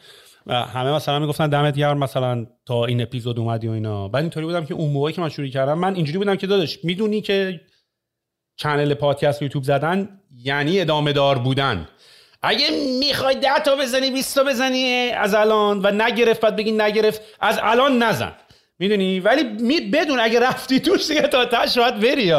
[0.50, 4.08] همه مثلا می‌گفتن دمت گرم مثلا تا این اپیزود اومدی و اینا.
[4.08, 6.80] بعد اینطوری بودم که اون موقعی که من شروع کردم من اینجوری بودم که داداش
[6.84, 7.62] می‌دونی که
[8.56, 11.88] چنل پادکست یوتیوب زدن یعنی ادامه دار بودن.
[12.42, 12.66] اگه
[13.00, 17.60] می‌خوای ده تا بزنی 20 تا بزنی از الان و نگرفت بعد بگی نگرفت از
[17.64, 18.34] الان نزن.
[18.80, 22.34] می‌دونی؟ ولی می بدون اگه رفتی توش دیگه تا تاش باید بری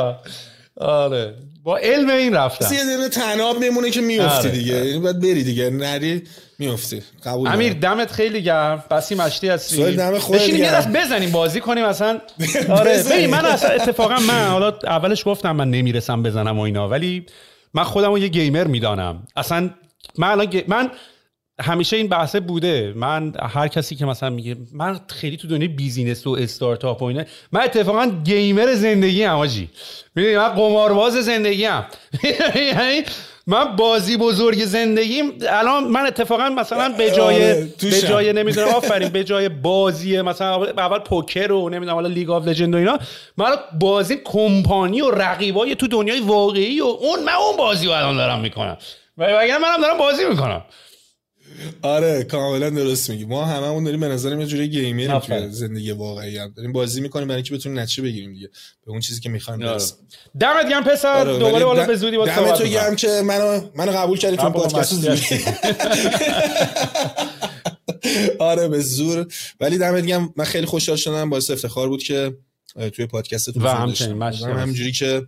[0.76, 1.34] آره.
[1.68, 2.74] با علم این رفتن.
[2.74, 4.50] یه دونه طناب میمونه که میفتی آره.
[4.50, 4.74] دیگه.
[4.74, 5.70] یعنی باید بری دیگه.
[5.70, 6.22] نری
[6.58, 7.02] میفتی.
[7.24, 8.84] قبول امیر دمت خیلی گرم.
[8.90, 9.76] بسی مشتی هستی.
[9.76, 12.20] سوال دم خودت یه دست بزنیم بازی کنیم اصلا.
[12.68, 17.26] آره ببین من اصلا اتفاقا من حالا اولش گفتم من نمی‌رسم بزنم و اینا ولی
[17.74, 19.22] من خودم یه gamer می‌دانم.
[19.36, 19.70] اصلا
[20.18, 20.90] من الان من
[21.60, 22.92] همیشه این بحثه بوده.
[22.96, 27.24] من هر کسی که مثلا میگه من خیلی تو دنیای business و استارتاپ و اینا
[27.52, 29.68] من اتفاقا gamer زندگی ام آجی.
[30.14, 31.84] می‌دونی من قمارباز زندگی ام.
[32.72, 33.02] یعنی
[33.46, 39.08] من بازی بزرگ زندگیم الان من اتفاقا مثلا به جای آره، به جای نمی‌دونم آفرین
[39.08, 42.98] به جای بازی مثلا اول پوکر و نمی‌دونم حالا League of Legends و اینا
[43.36, 48.16] من بازی کمپانی و رقیبای تو دنیای واقعی و اون من اون بازی رو الان
[48.16, 48.76] دارم می‌کنم.
[49.18, 49.26] و
[49.62, 50.62] منم دارم بازی می‌کنم.
[51.82, 53.24] آره کاملا درست میگی.
[53.24, 56.72] ما هممون داریم به نظر یه جوری gamer تو زندگی واقعی هم داریم.
[56.72, 58.48] بازی می‌کنیم برای اینکه بتونیم نتیجه بگیریم دیگه.
[58.86, 59.72] به اون چیزی که می‌خوایم آره.
[59.72, 59.96] برسیم.
[60.40, 61.08] دمت گرم پسر.
[61.08, 64.50] آره دوباره والا به زودی با دم تو گرم که منو منو قبول کردی تو
[64.50, 65.08] پادکست
[68.38, 69.26] آره به زور.
[69.60, 70.32] ولی دمت گرم.
[70.36, 71.30] من خیلی خوشحال شدم.
[71.30, 72.34] باعث افتخار بود که
[72.92, 74.22] توی پادکست و همچنین.
[74.22, 75.26] همینجوری که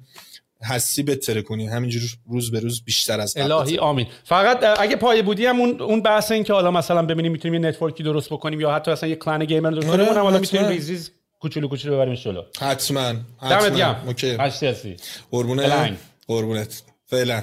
[0.65, 1.67] هستی بهتره کنی.
[1.67, 4.07] همینجور روز به روز بیشتر از الهی آمین.
[4.25, 7.71] فقط اگه پای بودی هم اون اون بحث این که حالا مثلا ببینیم می‌تونیم یه
[7.71, 10.69] network ی درست بکنیم یا حتی اصلا یه clan gamer درست کنیم اونم حالا می‌تونیم
[10.69, 11.11] ریز ریز
[11.41, 12.43] کوچولو کوچولو ببریم جلو.
[12.61, 13.13] حتما
[13.43, 14.03] دمت گرم.
[14.07, 14.37] اوکی.
[15.31, 15.97] قربونه
[16.27, 16.83] قربونت.
[17.07, 17.43] فعلا.